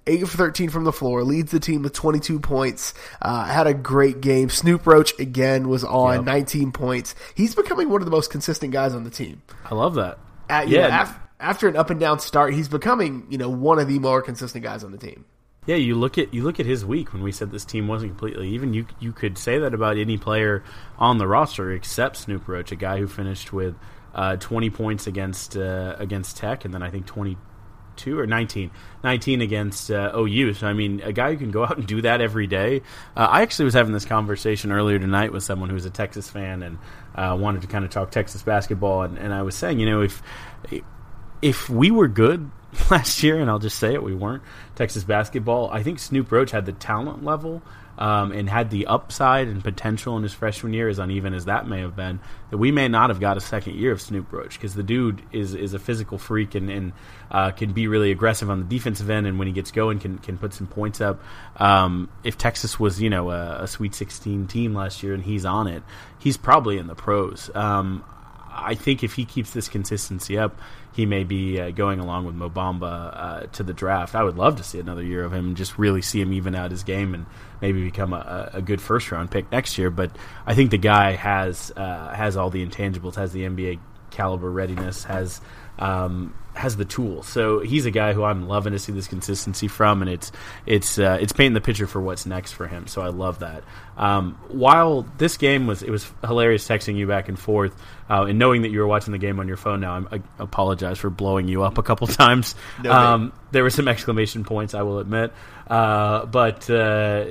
8 0.07 0.29
for 0.29 0.37
13 0.37 0.71
from 0.71 0.85
the 0.85 0.93
floor, 0.93 1.25
leads 1.25 1.51
the 1.53 1.61
team 1.61 1.83
with 1.83 1.93
22 1.93 2.41
points. 2.41 2.95
Uh, 3.21 3.45
had 3.45 3.67
a 3.67 3.75
great 3.75 4.21
game. 4.21 4.49
Snoop 4.49 4.87
Roach 4.87 5.19
again 5.19 5.69
was 5.69 5.85
on 5.85 6.17
yep. 6.17 6.25
19 6.25 6.73
points. 6.73 7.15
He's 7.35 7.55
becoming 7.55 7.89
one 7.89 8.01
of 8.01 8.05
the 8.05 8.11
most 8.11 8.31
consistent 8.31 8.73
guys 8.73 8.95
on 8.95 9.05
the 9.05 9.11
team. 9.11 9.43
I 9.65 9.75
love 9.75 9.95
that. 9.95 10.19
At, 10.49 10.69
yeah. 10.69 10.89
Know, 10.89 11.03
af- 11.03 11.19
after 11.41 11.69
an 11.69 11.77
up 11.77 11.91
and 11.91 12.01
down 12.01 12.19
start, 12.21 12.55
he's 12.55 12.69
becoming 12.69 13.27
you 13.29 13.39
know 13.39 13.49
one 13.49 13.79
of 13.79 13.89
the 13.89 13.99
more 13.99 14.23
consistent 14.23 14.65
guys 14.65 14.85
on 14.85 14.93
the 14.93 14.99
team. 14.99 15.25
Yeah, 15.67 15.77
you 15.77 15.97
look 15.97 16.17
at 16.17 16.33
you 16.33 16.45
look 16.45 16.61
at 16.61 16.67
his 16.67 16.85
week 16.85 17.13
when 17.13 17.23
we 17.23 17.33
said 17.33 17.51
this 17.51 17.65
team 17.65 17.89
wasn't 17.89 18.13
completely 18.13 18.49
even. 18.51 18.73
You 18.73 18.87
you 19.01 19.13
could 19.13 19.37
say 19.37 19.59
that 19.59 19.75
about 19.75 19.97
any 19.97 20.17
player 20.17 20.63
on 20.99 21.19
the 21.19 21.27
roster 21.27 21.73
except 21.73 22.17
Snoop 22.17 22.47
Roach, 22.47 22.73
a 22.73 22.77
guy 22.77 22.99
who 22.99 23.09
finished 23.09 23.53
with 23.53 23.75
uh, 24.15 24.37
20 24.37 24.71
points 24.71 25.07
against 25.07 25.57
uh, 25.57 25.97
against 25.99 26.37
Tech, 26.37 26.65
and 26.65 26.73
then 26.73 26.83
I 26.83 26.91
think 26.91 27.07
20 27.07 27.37
two 27.97 28.19
or 28.19 28.27
19, 28.27 28.71
19 29.03 29.41
against 29.41 29.91
uh, 29.91 30.13
OU. 30.17 30.55
So 30.55 30.67
I 30.67 30.73
mean, 30.73 31.01
a 31.03 31.13
guy 31.13 31.33
who 31.33 31.39
can 31.39 31.51
go 31.51 31.65
out 31.65 31.77
and 31.77 31.87
do 31.87 32.03
that 32.03 32.21
every 32.21 32.47
day. 32.47 32.83
Uh, 33.17 33.29
I 33.31 33.43
actually 33.43 33.67
was 33.67 33.75
having 33.75 33.93
this 33.93 34.05
conversation 34.05 34.73
earlier 34.73 34.99
tonight 34.99 35.33
with 35.33 35.43
someone 35.43 35.71
who's 35.71 35.85
a 35.85 35.91
Texas 35.91 36.31
fan 36.31 36.63
and 36.63 36.79
uh, 37.15 37.37
wanted 37.39 37.63
to 37.63 37.69
kind 37.69 37.85
of 37.85 37.91
talk 37.91 38.11
Texas 38.11 38.43
basketball, 38.43 39.03
and, 39.03 39.19
and 39.19 39.33
I 39.33 39.43
was 39.43 39.55
saying, 39.55 39.81
you 39.81 39.87
know, 39.87 40.03
if 40.03 40.23
if 41.43 41.69
we 41.69 41.91
were 41.91 42.09
good 42.09 42.51
last 42.91 43.23
year, 43.23 43.41
and 43.41 43.51
I'll 43.51 43.59
just 43.59 43.79
say 43.79 43.95
it, 43.95 44.03
we 44.03 44.15
weren't 44.15 44.43
Texas 44.75 45.05
basketball. 45.05 45.71
I 45.71 45.83
think 45.83 45.99
Snoop 45.99 46.31
Roach 46.31 46.51
had 46.51 46.67
the 46.67 46.73
talent 46.73 47.25
level 47.25 47.63
um, 47.99 48.33
and 48.33 48.49
had 48.49 48.71
the 48.71 48.87
upside 48.87 49.49
and 49.49 49.63
potential 49.63 50.17
in 50.17 50.23
his 50.23 50.33
freshman 50.33 50.73
year, 50.73 50.89
as 50.89 50.99
uneven 50.99 51.35
as 51.35 51.47
that 51.47 51.67
may 51.67 51.81
have 51.81 51.97
been, 51.97 52.21
that 52.51 52.59
we 52.59 52.71
may 52.71 52.89
not 52.89 53.11
have 53.11 53.21
got 53.21 53.37
a 53.37 53.41
second 53.41 53.77
year 53.77 53.93
of 53.93 54.01
Snoop 54.01 54.33
Roach 54.33 54.55
because 54.55 54.75
the 54.75 54.83
dude 54.83 55.23
is 55.33 55.55
is 55.55 55.75
a 55.75 55.79
physical 55.79 56.19
freak 56.19 56.55
and, 56.55 56.71
and 56.71 56.93
uh, 57.31 57.51
can 57.51 57.73
be 57.73 57.89
really 57.89 58.11
aggressive 58.11 58.51
on 58.51 58.59
the 58.59 58.65
defensive 58.65 59.09
end, 59.11 59.27
and 59.27 59.39
when 59.39 59.49
he 59.49 59.53
gets 59.53 59.71
going, 59.71 59.99
can 59.99 60.19
can 60.19 60.39
put 60.39 60.53
some 60.53 60.67
points 60.67 61.01
up. 61.01 61.21
Um, 61.57 62.09
if 62.25 62.37
Texas 62.37 62.79
was 62.79 63.01
you 63.01 63.11
know 63.11 63.31
a, 63.31 63.63
a, 63.63 63.67
Sweet 63.67 63.95
16 63.95 64.47
team 64.47 64.75
last 64.75 65.03
year 65.03 65.15
and 65.15 65.23
he's 65.23 65.45
on 65.45 65.67
it, 65.67 65.83
he's 66.19 66.37
probably 66.37 66.79
in 66.79 66.87
the 66.87 66.95
pros. 66.95 67.51
Um, 67.55 68.05
I 68.57 68.75
think 68.75 69.05
if 69.05 69.15
he 69.15 69.25
keeps 69.25 69.51
this 69.51 69.69
consistency 69.69 70.39
up, 70.39 70.59
he 70.95 71.05
may 71.07 71.25
be 71.25 71.61
uh, 71.61 71.71
going 71.71 72.01
along 72.01 72.25
with 72.25 72.35
Mo 72.35 72.49
Bamba 72.49 72.83
uh, 72.85 73.41
to 73.53 73.63
the 73.63 73.75
draft. 73.75 74.15
I 74.15 74.23
would 74.23 74.37
love 74.37 74.57
to 74.57 74.63
see 74.63 74.81
another 74.81 75.03
year 75.03 75.25
of 75.25 75.33
him 75.33 75.49
and 75.49 75.57
just 75.57 75.79
really 75.79 76.03
see 76.03 76.21
him 76.21 76.33
even 76.33 76.55
out 76.55 76.71
his 76.71 76.83
game 76.83 77.15
and 77.15 77.27
maybe 77.61 77.85
become 77.85 78.13
a, 78.13 78.51
a 78.55 78.63
good 78.63 78.81
first 78.81 79.13
round 79.13 79.31
pick 79.31 79.51
next 79.53 79.77
year. 79.77 79.91
But 79.91 80.11
I 80.47 80.55
think 80.55 80.71
the 80.71 80.79
guy 80.79 81.13
has 81.13 81.71
uh, 81.77 82.15
has 82.15 82.37
all 82.37 82.51
the 82.51 82.67
intangibles, 82.67 83.17
has 83.17 83.33
the 83.33 83.43
NBA 83.43 83.79
caliber 84.17 84.51
readiness, 84.51 85.05
has 85.05 85.41
um, 85.79 86.35
has 86.55 86.77
the 86.77 86.85
tools. 86.85 87.29
So 87.29 87.61
he's 87.61 87.85
a 87.85 87.91
guy 87.91 88.15
who 88.15 88.25
I'm 88.25 88.49
loving 88.49 88.73
to 88.73 88.79
see 88.79 88.93
this 88.93 89.07
consistency 89.07 89.69
from, 89.69 90.01
and 90.03 90.11
it's 90.11 90.33
it's 90.65 90.99
uh, 90.99 91.19
it's 91.21 91.33
painting 91.33 91.53
the 91.53 91.61
picture 91.61 91.87
for 91.87 92.01
what's 92.01 92.27
next 92.27 92.53
for 92.53 92.67
him. 92.67 92.87
So 92.87 93.03
I 93.03 93.09
love 93.09 93.41
that. 93.41 93.63
Um, 93.97 94.39
while 94.49 95.03
this 95.19 95.37
game 95.37 95.67
was 95.67 95.83
it 95.83 95.91
was 95.91 96.11
hilarious 96.25 96.67
texting 96.67 96.97
you 96.97 97.07
back 97.07 97.29
and 97.29 97.39
forth, 97.39 97.75
uh, 98.09 98.25
and 98.25 98.39
knowing 98.39 98.63
that 98.63 98.71
you 98.71 98.81
were 98.81 98.87
watching 98.87 99.13
the 99.13 99.19
game 99.19 99.39
on 99.39 99.49
your 99.49 99.59
phone. 99.59 99.81
Now 99.81 99.93
I'm, 99.93 100.09
i 100.11 100.23
apologize 100.39 100.99
for 100.99 101.11
blowing 101.11 101.47
you 101.49 101.63
up 101.63 101.79
a 101.79 101.83
couple 101.83 102.07
times. 102.07 102.55
No, 102.83 102.91
um, 102.91 103.33
there 103.53 103.63
were 103.63 103.71
some 103.71 103.89
exclamation 103.89 104.45
points, 104.45 104.75
I 104.75 104.83
will 104.83 104.99
admit, 104.99 105.33
uh, 105.67 106.25
but 106.27 106.69
uh, 106.71 107.27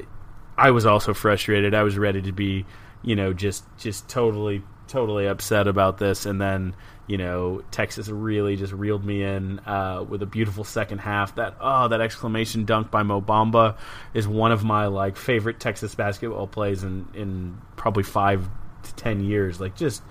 I 0.58 0.72
was 0.72 0.86
also 0.86 1.14
frustrated. 1.14 1.74
I 1.74 1.84
was 1.84 1.98
ready 1.98 2.22
to 2.22 2.32
be, 2.32 2.66
you 3.02 3.16
know, 3.16 3.34
just 3.34 3.64
just 3.78 4.08
totally 4.08 4.62
totally 4.88 5.28
upset 5.28 5.68
about 5.68 5.98
this, 5.98 6.26
and 6.26 6.40
then 6.42 6.76
you 7.08 7.18
know, 7.20 7.62
Texas 7.70 8.08
really 8.08 8.56
just 8.56 8.74
reeled 8.74 9.06
me 9.06 9.22
in 9.22 9.60
uh, 9.60 10.04
with 10.08 10.24
a 10.24 10.26
beautiful 10.26 10.64
second 10.64 11.00
half. 11.00 11.36
That 11.36 11.56
oh, 11.62 11.88
that 11.88 12.02
exclamation 12.02 12.66
dunk 12.66 12.90
by 12.90 13.04
Mo 13.04 13.22
Bamba 13.22 13.78
is 14.14 14.28
one 14.28 14.52
of 14.52 14.64
my 14.64 14.88
like 14.88 15.16
favorite 15.16 15.60
Texas 15.60 15.94
basketball 15.94 16.48
plays 16.48 16.84
in 16.84 17.08
in 17.14 17.62
probably 17.76 18.04
five 18.04 18.48
to 18.84 18.96
ten 18.96 19.24
years. 19.24 19.60
Like 19.60 19.76
just 19.76 20.02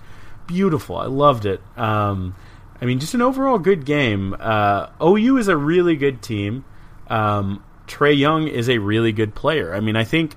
beautiful. 0.47 0.97
I 0.97 1.07
loved 1.07 1.45
it. 1.45 1.61
Um, 1.75 2.35
I 2.81 2.85
mean, 2.85 2.99
just 2.99 3.13
an 3.13 3.21
overall 3.21 3.59
good 3.59 3.85
game. 3.85 4.35
Uh, 4.39 4.89
OU 5.01 5.37
is 5.37 5.47
a 5.47 5.57
really 5.57 5.95
good 5.95 6.21
team. 6.21 6.63
Um, 7.07 7.63
Trae 7.87 8.17
Young 8.17 8.47
is 8.47 8.69
a 8.69 8.77
really 8.77 9.11
good 9.11 9.35
player. 9.35 9.73
I 9.73 9.79
mean, 9.79 9.95
I 9.95 10.03
think 10.03 10.35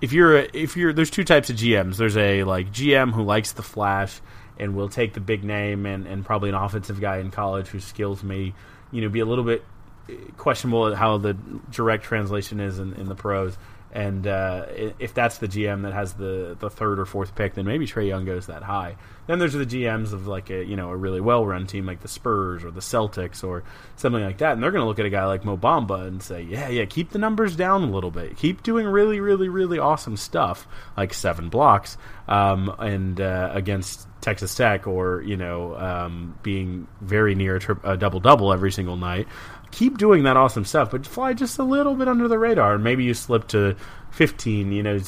if 0.00 0.12
you're 0.12 0.36
if 0.36 0.76
you're 0.76 0.92
there's 0.92 1.10
two 1.10 1.24
types 1.24 1.50
of 1.50 1.56
GMs. 1.56 1.96
There's 1.96 2.16
a 2.16 2.44
like 2.44 2.72
GM 2.72 3.12
who 3.12 3.22
likes 3.22 3.52
the 3.52 3.62
flash 3.62 4.20
and 4.58 4.74
will 4.74 4.88
take 4.88 5.14
the 5.14 5.20
big 5.20 5.44
name 5.44 5.86
and, 5.86 6.06
and 6.06 6.24
probably 6.24 6.48
an 6.48 6.54
offensive 6.54 7.00
guy 7.00 7.18
in 7.18 7.30
college 7.30 7.68
whose 7.68 7.84
skills 7.84 8.22
may, 8.22 8.52
you 8.90 9.00
know, 9.00 9.08
be 9.08 9.20
a 9.20 9.24
little 9.24 9.44
bit 9.44 9.64
eh, 10.08 10.14
questionable 10.36 10.88
at 10.88 10.96
how 10.96 11.18
the 11.18 11.34
direct 11.70 12.04
translation 12.04 12.58
is 12.60 12.78
in, 12.78 12.92
in 12.94 13.08
the 13.08 13.14
pros. 13.14 13.56
And 13.90 14.26
uh, 14.26 14.66
if 14.98 15.14
that's 15.14 15.38
the 15.38 15.48
GM 15.48 15.82
that 15.82 15.94
has 15.94 16.12
the, 16.12 16.56
the 16.58 16.68
third 16.68 17.00
or 17.00 17.06
fourth 17.06 17.34
pick, 17.34 17.54
then 17.54 17.64
maybe 17.64 17.86
Trae 17.86 18.06
Young 18.06 18.26
goes 18.26 18.46
that 18.46 18.62
high. 18.62 18.96
Then 19.26 19.38
there's 19.38 19.54
the 19.54 19.64
GMs 19.64 20.12
of 20.12 20.26
like 20.26 20.50
a 20.50 20.64
you 20.64 20.76
know 20.76 20.90
a 20.90 20.96
really 20.96 21.20
well 21.20 21.46
run 21.46 21.66
team 21.66 21.86
like 21.86 22.00
the 22.00 22.08
Spurs 22.08 22.64
or 22.64 22.70
the 22.70 22.80
Celtics 22.80 23.42
or 23.42 23.64
something 23.96 24.22
like 24.22 24.38
that, 24.38 24.52
and 24.52 24.62
they're 24.62 24.70
going 24.70 24.82
to 24.82 24.88
look 24.88 24.98
at 24.98 25.06
a 25.06 25.10
guy 25.10 25.24
like 25.24 25.44
Mo 25.44 25.56
Bamba 25.56 26.06
and 26.06 26.22
say, 26.22 26.42
yeah, 26.42 26.68
yeah, 26.68 26.84
keep 26.84 27.10
the 27.10 27.18
numbers 27.18 27.56
down 27.56 27.82
a 27.82 27.90
little 27.90 28.10
bit, 28.10 28.36
keep 28.36 28.62
doing 28.62 28.86
really, 28.86 29.20
really, 29.20 29.48
really 29.48 29.78
awesome 29.78 30.16
stuff 30.16 30.66
like 30.96 31.14
seven 31.14 31.48
blocks, 31.48 31.96
um, 32.26 32.74
and 32.78 33.20
uh, 33.20 33.50
against 33.52 34.06
Texas 34.20 34.54
Tech 34.54 34.86
or 34.86 35.22
you 35.22 35.36
know 35.36 35.76
um, 35.76 36.38
being 36.42 36.88
very 37.00 37.34
near 37.34 37.56
a, 37.56 37.60
tri- 37.60 37.76
a 37.84 37.96
double 37.96 38.20
double 38.20 38.52
every 38.52 38.72
single 38.72 38.96
night. 38.96 39.28
Keep 39.70 39.98
doing 39.98 40.24
that 40.24 40.36
awesome 40.36 40.64
stuff, 40.64 40.90
but 40.90 41.06
fly 41.06 41.34
just 41.34 41.58
a 41.58 41.62
little 41.62 41.94
bit 41.94 42.08
under 42.08 42.28
the 42.28 42.38
radar. 42.38 42.74
And 42.74 42.84
maybe 42.84 43.04
you 43.04 43.14
slip 43.14 43.48
to 43.48 43.76
15, 44.10 44.72
you 44.72 44.82
know, 44.82 44.98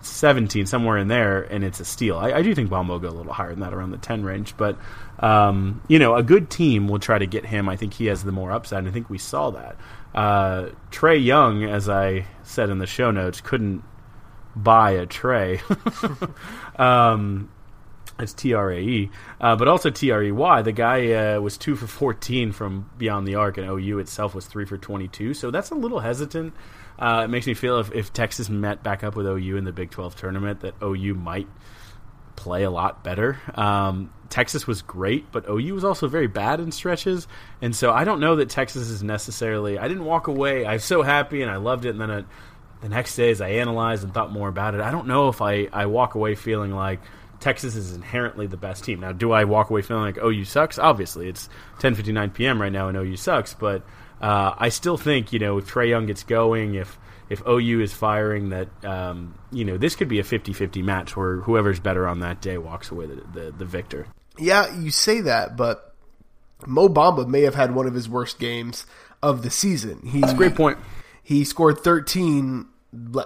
17, 0.00 0.66
somewhere 0.66 0.98
in 0.98 1.08
there, 1.08 1.42
and 1.42 1.64
it's 1.64 1.80
a 1.80 1.84
steal. 1.84 2.18
I, 2.18 2.32
I 2.32 2.42
do 2.42 2.54
think 2.54 2.70
Baum 2.70 2.88
will 2.88 2.98
go 2.98 3.08
a 3.08 3.10
little 3.10 3.32
higher 3.32 3.50
than 3.50 3.60
that, 3.60 3.72
around 3.72 3.92
the 3.92 3.98
10 3.98 4.24
range. 4.24 4.56
But, 4.56 4.76
um, 5.20 5.82
you 5.88 5.98
know, 5.98 6.16
a 6.16 6.22
good 6.22 6.50
team 6.50 6.88
will 6.88 6.98
try 6.98 7.18
to 7.18 7.26
get 7.26 7.46
him. 7.46 7.68
I 7.68 7.76
think 7.76 7.94
he 7.94 8.06
has 8.06 8.24
the 8.24 8.32
more 8.32 8.50
upside, 8.50 8.80
and 8.80 8.88
I 8.88 8.90
think 8.90 9.08
we 9.08 9.18
saw 9.18 9.50
that. 9.50 9.76
Uh, 10.14 10.70
Trae 10.90 11.24
Young, 11.24 11.64
as 11.64 11.88
I 11.88 12.26
said 12.42 12.70
in 12.70 12.78
the 12.78 12.86
show 12.86 13.10
notes, 13.10 13.40
couldn't 13.40 13.84
buy 14.56 14.92
a 14.92 15.06
tray. 15.06 15.60
um, 16.76 17.50
it's 18.22 18.32
T 18.32 18.54
R 18.54 18.70
A 18.70 18.78
E, 18.78 19.10
uh, 19.40 19.56
but 19.56 19.68
also 19.68 19.90
T 19.90 20.10
R 20.10 20.22
E 20.22 20.32
Y. 20.32 20.62
The 20.62 20.72
guy 20.72 21.12
uh, 21.12 21.40
was 21.40 21.56
two 21.56 21.76
for 21.76 21.86
14 21.86 22.52
from 22.52 22.88
beyond 22.96 23.26
the 23.26 23.34
arc, 23.34 23.58
and 23.58 23.68
OU 23.68 23.98
itself 23.98 24.34
was 24.34 24.46
three 24.46 24.64
for 24.64 24.78
22. 24.78 25.34
So 25.34 25.50
that's 25.50 25.70
a 25.70 25.74
little 25.74 26.00
hesitant. 26.00 26.54
Uh, 26.98 27.22
it 27.24 27.28
makes 27.28 27.46
me 27.46 27.54
feel 27.54 27.80
if, 27.80 27.92
if 27.92 28.12
Texas 28.12 28.48
met 28.48 28.82
back 28.82 29.02
up 29.02 29.16
with 29.16 29.26
OU 29.26 29.56
in 29.56 29.64
the 29.64 29.72
Big 29.72 29.90
12 29.90 30.14
tournament, 30.14 30.60
that 30.60 30.74
OU 30.82 31.14
might 31.14 31.48
play 32.36 32.62
a 32.62 32.70
lot 32.70 33.02
better. 33.02 33.40
Um, 33.54 34.12
Texas 34.28 34.66
was 34.66 34.82
great, 34.82 35.30
but 35.32 35.48
OU 35.48 35.74
was 35.74 35.84
also 35.84 36.08
very 36.08 36.26
bad 36.26 36.60
in 36.60 36.72
stretches, 36.72 37.26
and 37.60 37.74
so 37.74 37.92
I 37.92 38.04
don't 38.04 38.20
know 38.20 38.36
that 38.36 38.48
Texas 38.48 38.88
is 38.88 39.02
necessarily. 39.02 39.78
I 39.78 39.88
didn't 39.88 40.04
walk 40.04 40.28
away. 40.28 40.64
I'm 40.64 40.78
so 40.78 41.02
happy 41.02 41.42
and 41.42 41.50
I 41.50 41.56
loved 41.56 41.84
it, 41.84 41.90
and 41.90 42.00
then 42.00 42.10
it, 42.10 42.24
the 42.80 42.88
next 42.88 43.14
day, 43.14 43.30
as 43.30 43.40
I 43.40 43.50
analyzed 43.50 44.04
and 44.04 44.12
thought 44.12 44.32
more 44.32 44.48
about 44.48 44.74
it, 44.74 44.80
I 44.80 44.90
don't 44.90 45.06
know 45.06 45.28
if 45.28 45.40
I, 45.40 45.68
I 45.72 45.86
walk 45.86 46.14
away 46.14 46.34
feeling 46.34 46.72
like 46.72 47.00
Texas 47.42 47.74
is 47.74 47.92
inherently 47.92 48.46
the 48.46 48.56
best 48.56 48.84
team. 48.84 49.00
Now, 49.00 49.10
do 49.10 49.32
I 49.32 49.44
walk 49.44 49.68
away 49.68 49.82
feeling 49.82 50.04
like 50.04 50.18
OU 50.18 50.44
sucks? 50.44 50.78
Obviously, 50.78 51.28
it's 51.28 51.48
10:59 51.80 52.32
p.m. 52.32 52.62
right 52.62 52.72
now, 52.72 52.88
and 52.88 52.96
OU 52.96 53.16
sucks. 53.16 53.52
But 53.52 53.82
uh, 54.20 54.54
I 54.56 54.68
still 54.68 54.96
think 54.96 55.32
you 55.32 55.40
know 55.40 55.58
if 55.58 55.68
Trae 55.68 55.88
Young 55.88 56.06
gets 56.06 56.22
going, 56.22 56.76
if 56.76 56.98
if 57.28 57.42
OU 57.46 57.80
is 57.80 57.92
firing, 57.92 58.50
that 58.50 58.68
um, 58.84 59.34
you 59.50 59.64
know 59.64 59.76
this 59.76 59.96
could 59.96 60.08
be 60.08 60.20
a 60.20 60.22
50-50 60.22 60.84
match 60.84 61.16
where 61.16 61.38
whoever's 61.38 61.80
better 61.80 62.06
on 62.06 62.20
that 62.20 62.40
day 62.40 62.58
walks 62.58 62.90
away 62.92 63.06
the, 63.06 63.22
the, 63.34 63.52
the 63.58 63.64
victor. 63.64 64.06
Yeah, 64.38 64.74
you 64.78 64.92
say 64.92 65.20
that, 65.22 65.56
but 65.56 65.94
Mo 66.64 66.88
Bamba 66.88 67.26
may 67.26 67.42
have 67.42 67.56
had 67.56 67.74
one 67.74 67.88
of 67.88 67.94
his 67.94 68.08
worst 68.08 68.38
games 68.38 68.86
of 69.20 69.42
the 69.42 69.50
season. 69.50 70.00
That's 70.14 70.32
a 70.32 70.36
great 70.36 70.54
point. 70.54 70.78
He 71.24 71.44
scored 71.44 71.78
13 71.80 72.66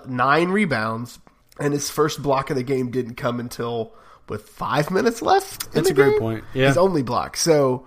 nine 0.06 0.48
rebounds, 0.48 1.18
and 1.60 1.74
his 1.74 1.90
first 1.90 2.22
block 2.22 2.48
of 2.48 2.56
the 2.56 2.62
game 2.62 2.90
didn't 2.90 3.16
come 3.16 3.40
until 3.40 3.92
with 4.28 4.48
five 4.48 4.90
minutes 4.90 5.22
left. 5.22 5.72
That's 5.72 5.90
a 5.90 5.94
game? 5.94 6.10
great 6.10 6.20
point. 6.20 6.44
Yeah, 6.54 6.68
his 6.68 6.76
only 6.76 7.02
block. 7.02 7.36
So, 7.36 7.86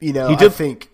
you 0.00 0.12
know, 0.12 0.28
He 0.28 0.36
did- 0.36 0.52
I 0.52 0.54
think 0.54 0.90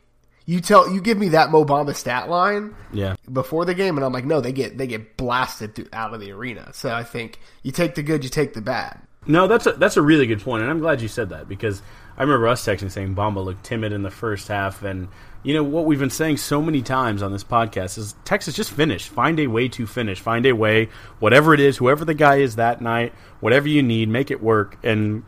you 0.47 0.61
tell 0.61 0.91
you 0.91 1.01
give 1.01 1.19
me 1.19 1.29
that 1.31 1.51
Mo 1.51 1.65
Bamba 1.65 1.95
stat 1.95 2.29
line 2.31 2.75
yeah. 2.93 3.17
before 3.31 3.65
the 3.65 3.75
game, 3.75 3.97
and 3.99 4.05
I'm 4.05 4.13
like, 4.13 4.25
no, 4.25 4.41
they 4.41 4.53
get 4.53 4.79
they 4.79 4.87
get 4.87 5.17
blasted 5.17 5.75
through, 5.75 5.89
out 5.93 6.15
of 6.15 6.21
the 6.21 6.33
arena. 6.33 6.71
So 6.73 6.91
I 6.91 7.05
think 7.05 7.39
you 7.63 7.73
take 7.73 7.95
the 7.95 8.03
good, 8.03 8.25
you 8.25 8.31
take 8.31 8.55
the 8.55 8.63
bad. 8.63 9.01
No, 9.27 9.47
that's 9.47 9.67
a 9.67 9.73
that's 9.73 9.97
a 9.97 10.03
really 10.03 10.27
good 10.27 10.41
point, 10.41 10.63
and 10.63 10.71
I'm 10.71 10.79
glad 10.79 11.03
you 11.03 11.09
said 11.09 11.31
that 11.31 11.49
because 11.49 11.83
I 12.17 12.23
remember 12.23 12.49
us 12.49 12.65
texting 12.65 12.91
saying 12.91 13.15
Bamba 13.15 13.45
looked 13.45 13.65
timid 13.65 13.93
in 13.93 14.03
the 14.03 14.11
first 14.11 14.49
half, 14.49 14.83
and 14.83 15.09
you 15.43 15.55
know 15.55 15.63
what 15.63 15.85
we've 15.85 15.99
been 15.99 16.09
saying 16.09 16.39
so 16.39 16.63
many 16.63 16.83
times 16.83 17.23
on 17.23 17.33
this 17.33 17.45
podcast 17.45 17.99
is 17.99 18.15
Texas 18.25 18.55
just 18.55 18.71
finish, 18.71 19.09
find 19.09 19.39
a 19.39 19.47
way 19.47 19.69
to 19.69 19.87
finish, 19.87 20.21
find 20.21 20.47
a 20.47 20.53
way, 20.53 20.89
whatever 21.19 21.53
it 21.53 21.61
is, 21.61 21.77
whoever 21.77 22.05
the 22.05 22.15
guy 22.15 22.37
is 22.37 22.57
that 22.57 22.81
night, 22.81 23.13
whatever 23.41 23.69
you 23.69 23.83
need, 23.83 24.09
make 24.09 24.31
it 24.31 24.43
work. 24.43 24.79
And 24.83 25.25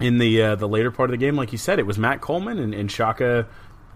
in 0.00 0.18
the 0.18 0.42
uh, 0.42 0.54
the 0.54 0.68
later 0.68 0.90
part 0.90 1.10
of 1.10 1.12
the 1.12 1.18
game, 1.18 1.36
like 1.36 1.52
you 1.52 1.58
said, 1.58 1.78
it 1.78 1.86
was 1.86 1.98
Matt 1.98 2.20
Coleman 2.20 2.58
and, 2.58 2.72
and 2.72 2.90
Shaka 2.90 3.46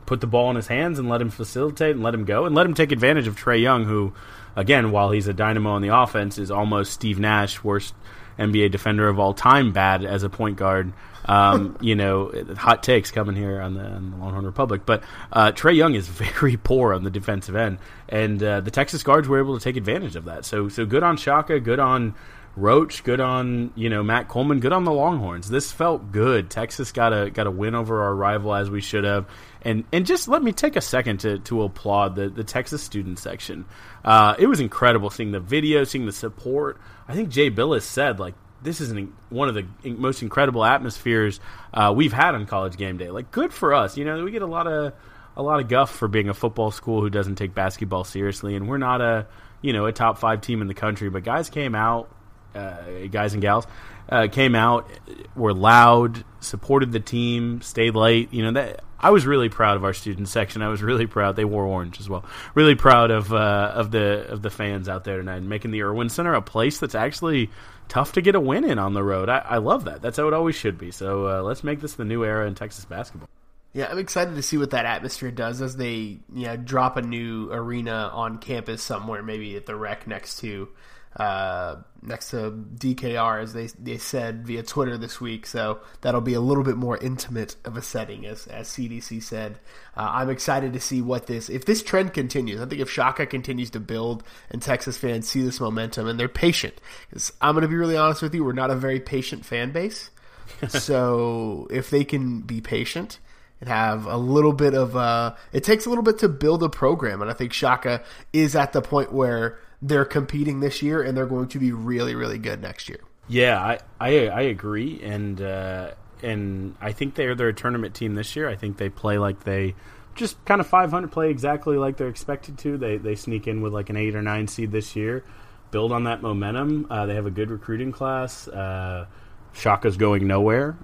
put 0.04 0.20
the 0.20 0.26
ball 0.26 0.50
in 0.50 0.56
his 0.56 0.66
hands 0.66 0.98
and 0.98 1.08
let 1.08 1.22
him 1.22 1.30
facilitate 1.30 1.94
and 1.94 2.02
let 2.02 2.12
him 2.12 2.24
go 2.24 2.44
and 2.44 2.54
let 2.54 2.66
him 2.66 2.74
take 2.74 2.92
advantage 2.92 3.26
of 3.26 3.36
Trae 3.36 3.62
Young, 3.62 3.84
who, 3.84 4.12
again, 4.56 4.90
while 4.90 5.10
he's 5.10 5.28
a 5.28 5.32
dynamo 5.32 5.70
on 5.70 5.80
the 5.80 5.96
offense, 5.96 6.38
is 6.38 6.50
almost 6.50 6.92
Steve 6.92 7.18
Nash, 7.18 7.62
worst 7.64 7.94
NBA 8.38 8.70
defender 8.70 9.08
of 9.08 9.18
all 9.18 9.34
time, 9.34 9.72
bad 9.72 10.04
as 10.04 10.22
a 10.22 10.30
point 10.30 10.56
guard. 10.56 10.92
Um, 11.24 11.76
you 11.80 11.94
know, 11.94 12.32
hot 12.56 12.82
takes 12.82 13.10
coming 13.10 13.36
here 13.36 13.60
on 13.60 13.74
the, 13.74 13.84
on 13.84 14.10
the 14.10 14.16
Longhorn 14.16 14.44
Republic, 14.44 14.82
but 14.84 15.02
uh, 15.32 15.52
Trae 15.52 15.76
Young 15.76 15.94
is 15.94 16.08
very 16.40 16.56
poor 16.56 16.92
on 16.92 17.04
the 17.04 17.10
defensive 17.10 17.54
end, 17.54 17.78
and 18.08 18.42
uh, 18.42 18.60
the 18.60 18.70
Texas 18.70 19.02
guards 19.02 19.28
were 19.28 19.38
able 19.38 19.58
to 19.58 19.62
take 19.62 19.76
advantage 19.76 20.16
of 20.16 20.24
that. 20.24 20.44
So, 20.44 20.68
so 20.68 20.84
good 20.84 21.02
on 21.02 21.16
Shaka, 21.16 21.60
good 21.60 21.78
on 21.78 22.14
Roach, 22.54 23.02
good 23.02 23.20
on 23.20 23.72
you 23.76 23.88
know 23.88 24.02
Matt 24.02 24.28
Coleman, 24.28 24.60
good 24.60 24.72
on 24.72 24.84
the 24.84 24.92
Longhorns. 24.92 25.48
This 25.48 25.72
felt 25.72 26.12
good. 26.12 26.50
Texas 26.50 26.92
got 26.92 27.12
a 27.14 27.30
got 27.30 27.46
a 27.46 27.50
win 27.50 27.74
over 27.74 28.02
our 28.02 28.14
rival 28.14 28.54
as 28.54 28.68
we 28.68 28.82
should 28.82 29.04
have, 29.04 29.26
and 29.62 29.84
and 29.90 30.04
just 30.04 30.28
let 30.28 30.42
me 30.42 30.52
take 30.52 30.76
a 30.76 30.82
second 30.82 31.20
to 31.20 31.38
to 31.38 31.62
applaud 31.62 32.14
the 32.14 32.28
the 32.28 32.44
Texas 32.44 32.82
student 32.82 33.18
section. 33.18 33.64
Uh, 34.04 34.34
it 34.38 34.46
was 34.46 34.60
incredible 34.60 35.08
seeing 35.08 35.32
the 35.32 35.40
video, 35.40 35.84
seeing 35.84 36.04
the 36.04 36.12
support. 36.12 36.78
I 37.08 37.14
think 37.14 37.30
Jay 37.30 37.50
Bilas 37.50 37.82
said 37.82 38.20
like 38.20 38.34
this 38.62 38.82
is 38.82 38.90
an, 38.90 39.14
one 39.30 39.48
of 39.48 39.54
the 39.54 39.66
most 39.84 40.20
incredible 40.20 40.62
atmospheres 40.62 41.40
uh, 41.72 41.92
we've 41.96 42.12
had 42.12 42.34
on 42.34 42.44
college 42.44 42.76
game 42.76 42.98
day. 42.98 43.10
Like 43.10 43.30
good 43.30 43.54
for 43.54 43.72
us, 43.72 43.96
you 43.96 44.04
know. 44.04 44.22
We 44.24 44.30
get 44.30 44.42
a 44.42 44.46
lot 44.46 44.66
of 44.66 44.92
a 45.38 45.42
lot 45.42 45.60
of 45.60 45.68
guff 45.68 45.90
for 45.90 46.06
being 46.06 46.28
a 46.28 46.34
football 46.34 46.70
school 46.70 47.00
who 47.00 47.08
doesn't 47.08 47.36
take 47.36 47.54
basketball 47.54 48.04
seriously, 48.04 48.56
and 48.56 48.68
we're 48.68 48.76
not 48.76 49.00
a 49.00 49.26
you 49.62 49.72
know 49.72 49.86
a 49.86 49.92
top 49.92 50.18
five 50.18 50.42
team 50.42 50.60
in 50.60 50.68
the 50.68 50.74
country. 50.74 51.08
But 51.08 51.24
guys 51.24 51.48
came 51.48 51.74
out 51.74 52.10
uh, 52.54 53.06
guys 53.10 53.32
and 53.32 53.42
gals 53.42 53.66
uh, 54.08 54.28
came 54.30 54.54
out, 54.54 54.90
were 55.34 55.54
loud, 55.54 56.24
supported 56.40 56.92
the 56.92 57.00
team, 57.00 57.62
stayed 57.62 57.94
late. 57.94 58.32
You 58.32 58.44
know 58.44 58.52
that 58.52 58.84
I 59.00 59.10
was 59.10 59.26
really 59.26 59.48
proud 59.48 59.76
of 59.76 59.84
our 59.84 59.92
student 59.92 60.28
section. 60.28 60.62
I 60.62 60.68
was 60.68 60.82
really 60.82 61.06
proud. 61.06 61.34
They 61.34 61.44
wore 61.44 61.64
orange 61.64 61.98
as 61.98 62.08
well. 62.08 62.24
Really 62.54 62.74
proud 62.74 63.10
of 63.10 63.32
uh, 63.32 63.72
of 63.74 63.90
the 63.90 64.26
of 64.28 64.42
the 64.42 64.50
fans 64.50 64.88
out 64.88 65.04
there 65.04 65.16
tonight, 65.16 65.42
making 65.42 65.70
the 65.70 65.82
Erwin 65.82 66.08
Center 66.08 66.34
a 66.34 66.42
place 66.42 66.78
that's 66.78 66.94
actually 66.94 67.50
tough 67.88 68.12
to 68.12 68.22
get 68.22 68.34
a 68.34 68.40
win 68.40 68.64
in 68.64 68.78
on 68.78 68.94
the 68.94 69.02
road. 69.02 69.28
I, 69.28 69.38
I 69.38 69.58
love 69.58 69.84
that. 69.84 70.02
That's 70.02 70.16
how 70.16 70.28
it 70.28 70.34
always 70.34 70.54
should 70.54 70.78
be. 70.78 70.90
So 70.90 71.26
uh, 71.26 71.42
let's 71.42 71.64
make 71.64 71.80
this 71.80 71.94
the 71.94 72.04
new 72.04 72.24
era 72.24 72.46
in 72.46 72.54
Texas 72.54 72.84
basketball. 72.84 73.28
Yeah, 73.74 73.88
I'm 73.90 73.98
excited 73.98 74.36
to 74.36 74.42
see 74.42 74.58
what 74.58 74.70
that 74.70 74.84
atmosphere 74.84 75.30
does 75.30 75.62
as 75.62 75.76
they 75.76 76.18
you 76.32 76.46
know 76.46 76.56
drop 76.56 76.96
a 76.96 77.02
new 77.02 77.50
arena 77.50 78.10
on 78.12 78.38
campus 78.38 78.82
somewhere, 78.82 79.22
maybe 79.22 79.56
at 79.56 79.66
the 79.66 79.74
rec 79.74 80.06
next 80.06 80.40
to 80.40 80.68
uh, 81.16 81.76
next 82.00 82.30
to 82.30 82.50
DKR, 82.50 83.42
as 83.42 83.52
they 83.52 83.66
they 83.78 83.98
said 83.98 84.46
via 84.46 84.62
Twitter 84.62 84.96
this 84.96 85.20
week. 85.20 85.46
So 85.46 85.80
that'll 86.00 86.20
be 86.20 86.34
a 86.34 86.40
little 86.40 86.64
bit 86.64 86.76
more 86.76 86.96
intimate 86.96 87.56
of 87.64 87.76
a 87.76 87.82
setting, 87.82 88.26
as 88.26 88.46
as 88.46 88.68
CDC 88.68 89.22
said. 89.22 89.58
Uh, 89.96 90.08
I'm 90.12 90.30
excited 90.30 90.72
to 90.72 90.80
see 90.80 91.02
what 91.02 91.26
this 91.26 91.50
if 91.50 91.64
this 91.64 91.82
trend 91.82 92.14
continues. 92.14 92.60
I 92.60 92.66
think 92.66 92.80
if 92.80 92.90
Shaka 92.90 93.26
continues 93.26 93.70
to 93.70 93.80
build 93.80 94.24
and 94.50 94.62
Texas 94.62 94.96
fans 94.96 95.28
see 95.28 95.42
this 95.42 95.60
momentum 95.60 96.08
and 96.08 96.18
they're 96.18 96.28
patient, 96.28 96.80
because 97.08 97.32
I'm 97.40 97.54
going 97.54 97.62
to 97.62 97.68
be 97.68 97.76
really 97.76 97.96
honest 97.96 98.22
with 98.22 98.34
you, 98.34 98.44
we're 98.44 98.52
not 98.52 98.70
a 98.70 98.76
very 98.76 99.00
patient 99.00 99.44
fan 99.44 99.72
base. 99.72 100.10
so 100.68 101.66
if 101.70 101.90
they 101.90 102.04
can 102.04 102.40
be 102.40 102.60
patient 102.60 103.18
and 103.60 103.68
have 103.68 104.06
a 104.06 104.16
little 104.16 104.52
bit 104.52 104.74
of 104.74 104.96
uh 104.96 105.34
it 105.52 105.62
takes 105.62 105.86
a 105.86 105.88
little 105.88 106.02
bit 106.02 106.18
to 106.18 106.28
build 106.28 106.62
a 106.62 106.68
program 106.68 107.22
and 107.22 107.30
I 107.30 107.34
think 107.34 107.52
Shaka 107.52 108.02
is 108.32 108.56
at 108.56 108.72
the 108.72 108.82
point 108.82 109.12
where 109.12 109.58
they're 109.82 110.04
competing 110.04 110.60
this 110.60 110.80
year 110.80 111.02
and 111.02 111.16
they're 111.16 111.26
going 111.26 111.48
to 111.48 111.58
be 111.58 111.72
really 111.72 112.14
really 112.14 112.38
good 112.38 112.62
next 112.62 112.88
year. 112.88 113.00
Yeah, 113.28 113.58
I 113.60 113.78
I, 114.00 114.28
I 114.28 114.40
agree, 114.42 115.00
and 115.02 115.40
uh, 115.40 115.92
and 116.22 116.76
I 116.80 116.92
think 116.92 117.14
they're 117.14 117.32
a 117.32 117.52
tournament 117.52 117.94
team 117.94 118.14
this 118.14 118.34
year. 118.36 118.48
I 118.48 118.56
think 118.56 118.76
they 118.78 118.88
play 118.88 119.18
like 119.18 119.44
they 119.44 119.74
just 120.14 120.42
kind 120.44 120.60
of 120.60 120.66
500 120.66 121.10
play 121.10 121.30
exactly 121.30 121.76
like 121.76 121.96
they're 121.96 122.08
expected 122.08 122.58
to. 122.58 122.76
They 122.78 122.96
they 122.96 123.14
sneak 123.14 123.46
in 123.46 123.60
with 123.60 123.72
like 123.72 123.90
an 123.90 123.96
eight 123.96 124.14
or 124.14 124.22
nine 124.22 124.48
seed 124.48 124.72
this 124.72 124.94
year, 124.96 125.24
build 125.70 125.92
on 125.92 126.04
that 126.04 126.22
momentum. 126.22 126.86
Uh, 126.90 127.06
they 127.06 127.14
have 127.14 127.26
a 127.26 127.30
good 127.30 127.50
recruiting 127.50 127.92
class. 127.92 128.48
Uh, 128.48 129.06
Shaka's 129.52 129.96
going 129.96 130.26
nowhere, 130.26 130.76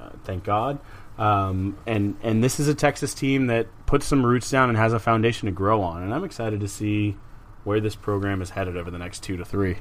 uh, 0.00 0.10
thank 0.24 0.44
God. 0.44 0.78
Um, 1.16 1.78
and 1.86 2.16
and 2.22 2.42
this 2.42 2.58
is 2.58 2.68
a 2.68 2.74
Texas 2.74 3.14
team 3.14 3.46
that 3.46 3.68
puts 3.86 4.06
some 4.06 4.24
roots 4.24 4.50
down 4.50 4.68
and 4.68 4.76
has 4.76 4.92
a 4.92 4.98
foundation 4.98 5.46
to 5.46 5.52
grow 5.52 5.82
on. 5.82 6.02
And 6.02 6.12
I'm 6.12 6.24
excited 6.24 6.60
to 6.60 6.68
see 6.68 7.16
where 7.64 7.80
this 7.80 7.94
program 7.94 8.42
is 8.42 8.50
headed 8.50 8.76
over 8.76 8.90
the 8.90 8.98
next 8.98 9.22
two 9.22 9.36
to 9.36 9.44
three. 9.44 9.76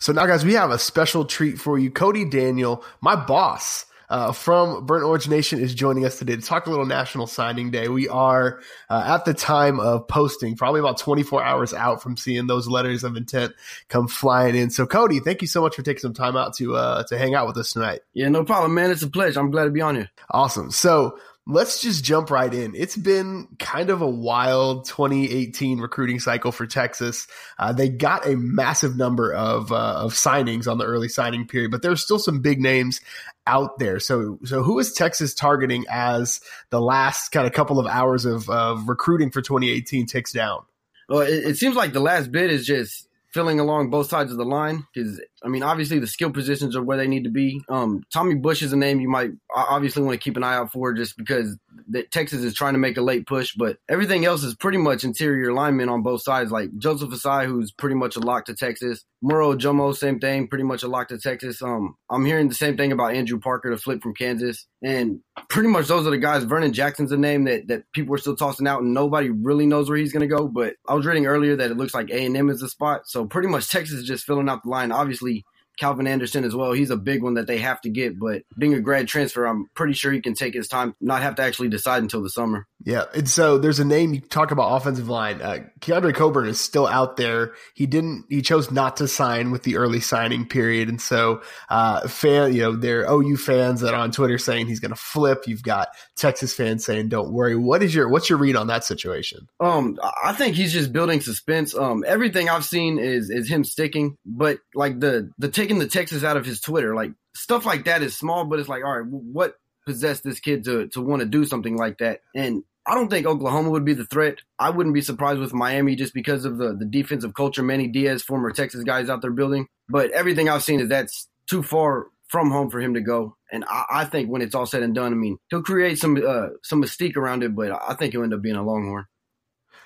So 0.00 0.12
now, 0.12 0.26
guys, 0.26 0.44
we 0.44 0.54
have 0.54 0.70
a 0.70 0.78
special 0.78 1.26
treat 1.26 1.58
for 1.58 1.78
you. 1.78 1.90
Cody 1.90 2.24
Daniel, 2.24 2.82
my 3.02 3.16
boss 3.16 3.84
uh, 4.08 4.32
from 4.32 4.86
Burnt 4.86 5.04
Orange 5.04 5.28
Nation, 5.28 5.60
is 5.60 5.74
joining 5.74 6.06
us 6.06 6.18
today 6.18 6.36
to 6.36 6.42
talk 6.42 6.66
a 6.66 6.70
little 6.70 6.86
National 6.86 7.26
Signing 7.26 7.70
Day. 7.70 7.88
We 7.88 8.08
are 8.08 8.60
uh, 8.88 9.04
at 9.06 9.26
the 9.26 9.34
time 9.34 9.78
of 9.78 10.08
posting, 10.08 10.56
probably 10.56 10.80
about 10.80 10.96
24 10.96 11.44
hours 11.44 11.74
out 11.74 12.02
from 12.02 12.16
seeing 12.16 12.46
those 12.46 12.66
letters 12.66 13.04
of 13.04 13.14
intent 13.14 13.52
come 13.88 14.08
flying 14.08 14.56
in. 14.56 14.70
So, 14.70 14.86
Cody, 14.86 15.20
thank 15.20 15.42
you 15.42 15.48
so 15.48 15.60
much 15.60 15.76
for 15.76 15.82
taking 15.82 16.00
some 16.00 16.14
time 16.14 16.34
out 16.34 16.54
to 16.56 16.76
uh, 16.76 17.02
to 17.04 17.18
hang 17.18 17.34
out 17.34 17.46
with 17.46 17.58
us 17.58 17.70
tonight. 17.70 18.00
Yeah, 18.14 18.30
no 18.30 18.42
problem, 18.42 18.72
man. 18.72 18.90
It's 18.90 19.02
a 19.02 19.10
pleasure. 19.10 19.38
I'm 19.38 19.50
glad 19.50 19.64
to 19.64 19.70
be 19.70 19.82
on 19.82 19.96
here. 19.96 20.10
Awesome. 20.30 20.70
So 20.70 21.18
let's 21.46 21.80
just 21.80 22.04
jump 22.04 22.30
right 22.30 22.52
in. 22.52 22.74
It's 22.74 22.96
been 22.96 23.48
kind 23.58 23.90
of 23.90 24.02
a 24.02 24.08
wild 24.08 24.86
2018 24.86 25.80
recruiting 25.80 26.20
cycle 26.20 26.52
for 26.52 26.66
Texas. 26.66 27.26
Uh, 27.58 27.72
they 27.72 27.88
got 27.88 28.26
a 28.26 28.36
massive 28.36 28.96
number 28.96 29.32
of 29.32 29.72
uh, 29.72 29.94
of 29.96 30.12
signings 30.14 30.70
on 30.70 30.78
the 30.78 30.84
early 30.84 31.08
signing 31.08 31.46
period, 31.46 31.70
but 31.70 31.82
there's 31.82 32.02
still 32.02 32.18
some 32.18 32.40
big 32.40 32.60
names 32.60 33.00
out 33.46 33.78
there. 33.78 33.98
So 34.00 34.38
so 34.44 34.62
who 34.62 34.78
is 34.78 34.92
Texas 34.92 35.34
targeting 35.34 35.84
as 35.90 36.40
the 36.70 36.80
last 36.80 37.30
kind 37.30 37.46
of 37.46 37.52
couple 37.52 37.78
of 37.78 37.86
hours 37.86 38.24
of, 38.24 38.48
of 38.48 38.88
recruiting 38.88 39.30
for 39.30 39.42
2018 39.42 40.06
ticks 40.06 40.32
down? 40.32 40.62
Well, 41.08 41.20
it, 41.20 41.44
it 41.44 41.56
seems 41.56 41.74
like 41.74 41.92
the 41.92 42.00
last 42.00 42.30
bit 42.30 42.50
is 42.50 42.66
just 42.66 43.08
filling 43.32 43.60
along 43.60 43.90
both 43.90 44.08
sides 44.08 44.32
of 44.32 44.38
the 44.38 44.44
line 44.44 44.86
because 44.92 45.20
I 45.44 45.48
mean, 45.48 45.62
obviously 45.62 45.98
the 45.98 46.06
skill 46.06 46.30
positions 46.30 46.76
are 46.76 46.82
where 46.82 46.96
they 46.96 47.08
need 47.08 47.24
to 47.24 47.30
be. 47.30 47.62
Um, 47.68 48.02
Tommy 48.12 48.34
Bush 48.34 48.62
is 48.62 48.72
a 48.72 48.76
name 48.76 49.00
you 49.00 49.08
might 49.08 49.30
obviously 49.54 50.02
want 50.02 50.20
to 50.20 50.24
keep 50.24 50.36
an 50.36 50.44
eye 50.44 50.54
out 50.54 50.72
for 50.72 50.92
just 50.92 51.16
because 51.16 51.56
that 51.88 52.10
Texas 52.10 52.42
is 52.42 52.54
trying 52.54 52.74
to 52.74 52.78
make 52.78 52.96
a 52.96 53.02
late 53.02 53.26
push, 53.26 53.54
but 53.54 53.78
everything 53.88 54.24
else 54.24 54.42
is 54.42 54.54
pretty 54.54 54.78
much 54.78 55.04
interior 55.04 55.52
linemen 55.52 55.88
on 55.88 56.02
both 56.02 56.22
sides. 56.22 56.50
Like 56.50 56.76
Joseph 56.78 57.10
Ossai, 57.10 57.46
who's 57.46 57.72
pretty 57.72 57.96
much 57.96 58.16
a 58.16 58.20
lock 58.20 58.46
to 58.46 58.54
Texas. 58.54 59.04
Moro 59.22 59.54
Ojomo, 59.54 59.94
same 59.94 60.18
thing, 60.18 60.48
pretty 60.48 60.64
much 60.64 60.82
a 60.82 60.88
lock 60.88 61.08
to 61.08 61.18
Texas. 61.18 61.60
Um, 61.60 61.94
I'm 62.08 62.24
hearing 62.24 62.48
the 62.48 62.54
same 62.54 62.76
thing 62.76 62.90
about 62.90 63.14
Andrew 63.14 63.38
Parker, 63.38 63.70
to 63.70 63.76
flip 63.76 64.02
from 64.02 64.14
Kansas, 64.14 64.66
and 64.82 65.20
pretty 65.50 65.68
much 65.68 65.88
those 65.88 66.06
are 66.06 66.10
the 66.10 66.18
guys. 66.18 66.44
Vernon 66.44 66.72
Jackson's 66.72 67.12
a 67.12 67.18
name 67.18 67.44
that 67.44 67.68
that 67.68 67.84
people 67.92 68.14
are 68.14 68.18
still 68.18 68.36
tossing 68.36 68.66
out, 68.66 68.82
and 68.82 68.94
nobody 68.94 69.28
really 69.28 69.66
knows 69.66 69.88
where 69.88 69.98
he's 69.98 70.12
going 70.12 70.26
to 70.26 70.34
go. 70.34 70.48
But 70.48 70.74
I 70.88 70.94
was 70.94 71.04
reading 71.04 71.26
earlier 71.26 71.54
that 71.56 71.70
it 71.70 71.76
looks 71.76 71.94
like 71.94 72.10
A 72.10 72.24
and 72.24 72.36
M 72.36 72.48
is 72.48 72.60
the 72.60 72.68
spot, 72.68 73.02
so 73.06 73.26
pretty 73.26 73.48
much 73.48 73.68
Texas 73.68 73.98
is 73.98 74.06
just 74.06 74.24
filling 74.24 74.48
out 74.48 74.62
the 74.62 74.70
line. 74.70 74.90
Obviously, 74.90 75.29
Calvin 75.78 76.06
Anderson 76.06 76.44
as 76.44 76.54
well. 76.54 76.72
He's 76.72 76.90
a 76.90 76.96
big 76.96 77.22
one 77.22 77.34
that 77.34 77.46
they 77.46 77.58
have 77.58 77.80
to 77.82 77.88
get, 77.88 78.18
but 78.18 78.42
being 78.58 78.74
a 78.74 78.80
grad 78.80 79.08
transfer, 79.08 79.44
I'm 79.44 79.66
pretty 79.74 79.94
sure 79.94 80.12
he 80.12 80.20
can 80.20 80.34
take 80.34 80.54
his 80.54 80.68
time, 80.68 80.94
not 81.00 81.22
have 81.22 81.36
to 81.36 81.42
actually 81.42 81.68
decide 81.68 82.02
until 82.02 82.22
the 82.22 82.30
summer. 82.30 82.66
Yeah, 82.82 83.04
and 83.14 83.28
so 83.28 83.58
there's 83.58 83.78
a 83.78 83.84
name 83.84 84.14
you 84.14 84.20
talk 84.20 84.50
about 84.50 84.74
offensive 84.74 85.08
line. 85.08 85.42
Uh, 85.42 85.64
Keondre 85.80 86.14
Coburn 86.14 86.48
is 86.48 86.58
still 86.58 86.86
out 86.86 87.16
there. 87.16 87.52
He 87.74 87.86
didn't. 87.86 88.24
He 88.30 88.40
chose 88.40 88.70
not 88.70 88.96
to 88.98 89.08
sign 89.08 89.50
with 89.50 89.64
the 89.64 89.76
early 89.76 90.00
signing 90.00 90.46
period, 90.46 90.88
and 90.88 91.00
so 91.00 91.42
uh, 91.68 92.08
fan, 92.08 92.54
you 92.54 92.62
know, 92.62 92.76
there 92.76 93.06
are 93.06 93.22
OU 93.22 93.36
fans 93.36 93.80
that 93.82 93.92
are 93.92 94.00
on 94.00 94.12
Twitter 94.12 94.38
saying 94.38 94.66
he's 94.66 94.80
going 94.80 94.92
to 94.92 95.00
flip. 95.00 95.44
You've 95.46 95.62
got 95.62 95.88
Texas 96.16 96.54
fans 96.54 96.84
saying, 96.84 97.08
"Don't 97.08 97.32
worry." 97.32 97.54
What 97.54 97.82
is 97.82 97.94
your 97.94 98.08
what's 98.08 98.30
your 98.30 98.38
read 98.38 98.56
on 98.56 98.68
that 98.68 98.84
situation? 98.84 99.46
Um, 99.60 99.98
I 100.22 100.32
think 100.32 100.56
he's 100.56 100.72
just 100.72 100.90
building 100.90 101.20
suspense. 101.20 101.74
Um, 101.74 102.02
everything 102.06 102.48
I've 102.48 102.64
seen 102.64 102.98
is 102.98 103.28
is 103.28 103.48
him 103.48 103.62
sticking, 103.64 104.16
but 104.24 104.58
like 104.74 105.00
the 105.00 105.30
the 105.38 105.48
taking 105.60 105.78
the 105.78 105.86
Texas 105.86 106.24
out 106.24 106.38
of 106.38 106.46
his 106.46 106.60
Twitter, 106.60 106.94
like 106.94 107.12
stuff 107.36 107.66
like 107.66 107.84
that 107.84 108.02
is 108.02 108.16
small, 108.16 108.44
but 108.44 108.58
it's 108.58 108.68
like, 108.68 108.82
all 108.84 108.98
right, 108.98 109.06
what 109.06 109.56
possessed 109.86 110.24
this 110.24 110.40
kid 110.40 110.64
to 110.64 110.88
to 110.88 111.00
want 111.00 111.20
to 111.20 111.26
do 111.26 111.44
something 111.44 111.76
like 111.76 111.98
that? 111.98 112.20
And 112.34 112.62
I 112.86 112.94
don't 112.94 113.08
think 113.08 113.26
Oklahoma 113.26 113.70
would 113.70 113.84
be 113.84 113.92
the 113.92 114.06
threat. 114.06 114.38
I 114.58 114.70
wouldn't 114.70 114.94
be 114.94 115.02
surprised 115.02 115.38
with 115.38 115.52
Miami 115.52 115.96
just 115.96 116.14
because 116.14 116.46
of 116.46 116.56
the, 116.56 116.74
the 116.74 116.86
defensive 116.86 117.34
culture 117.34 117.62
Manny 117.62 117.88
Diaz, 117.88 118.22
former 118.22 118.50
Texas 118.52 118.84
guys 118.84 119.10
out 119.10 119.20
there 119.20 119.30
building. 119.30 119.66
But 119.88 120.10
everything 120.12 120.48
I've 120.48 120.62
seen 120.62 120.80
is 120.80 120.88
that's 120.88 121.28
too 121.48 121.62
far 121.62 122.06
from 122.28 122.50
home 122.50 122.70
for 122.70 122.80
him 122.80 122.94
to 122.94 123.00
go. 123.00 123.36
And 123.52 123.64
I, 123.68 123.84
I 123.90 124.04
think 124.06 124.30
when 124.30 124.40
it's 124.40 124.54
all 124.54 124.66
said 124.66 124.82
and 124.82 124.94
done, 124.94 125.12
I 125.12 125.16
mean, 125.16 125.36
he'll 125.50 125.62
create 125.62 125.98
some 125.98 126.16
uh, 126.26 126.48
some 126.62 126.82
mystique 126.82 127.16
around 127.16 127.42
it, 127.42 127.54
but 127.54 127.70
I 127.72 127.94
think 127.94 128.12
he'll 128.12 128.22
end 128.22 128.32
up 128.32 128.40
being 128.40 128.56
a 128.56 128.62
Longhorn. 128.62 129.04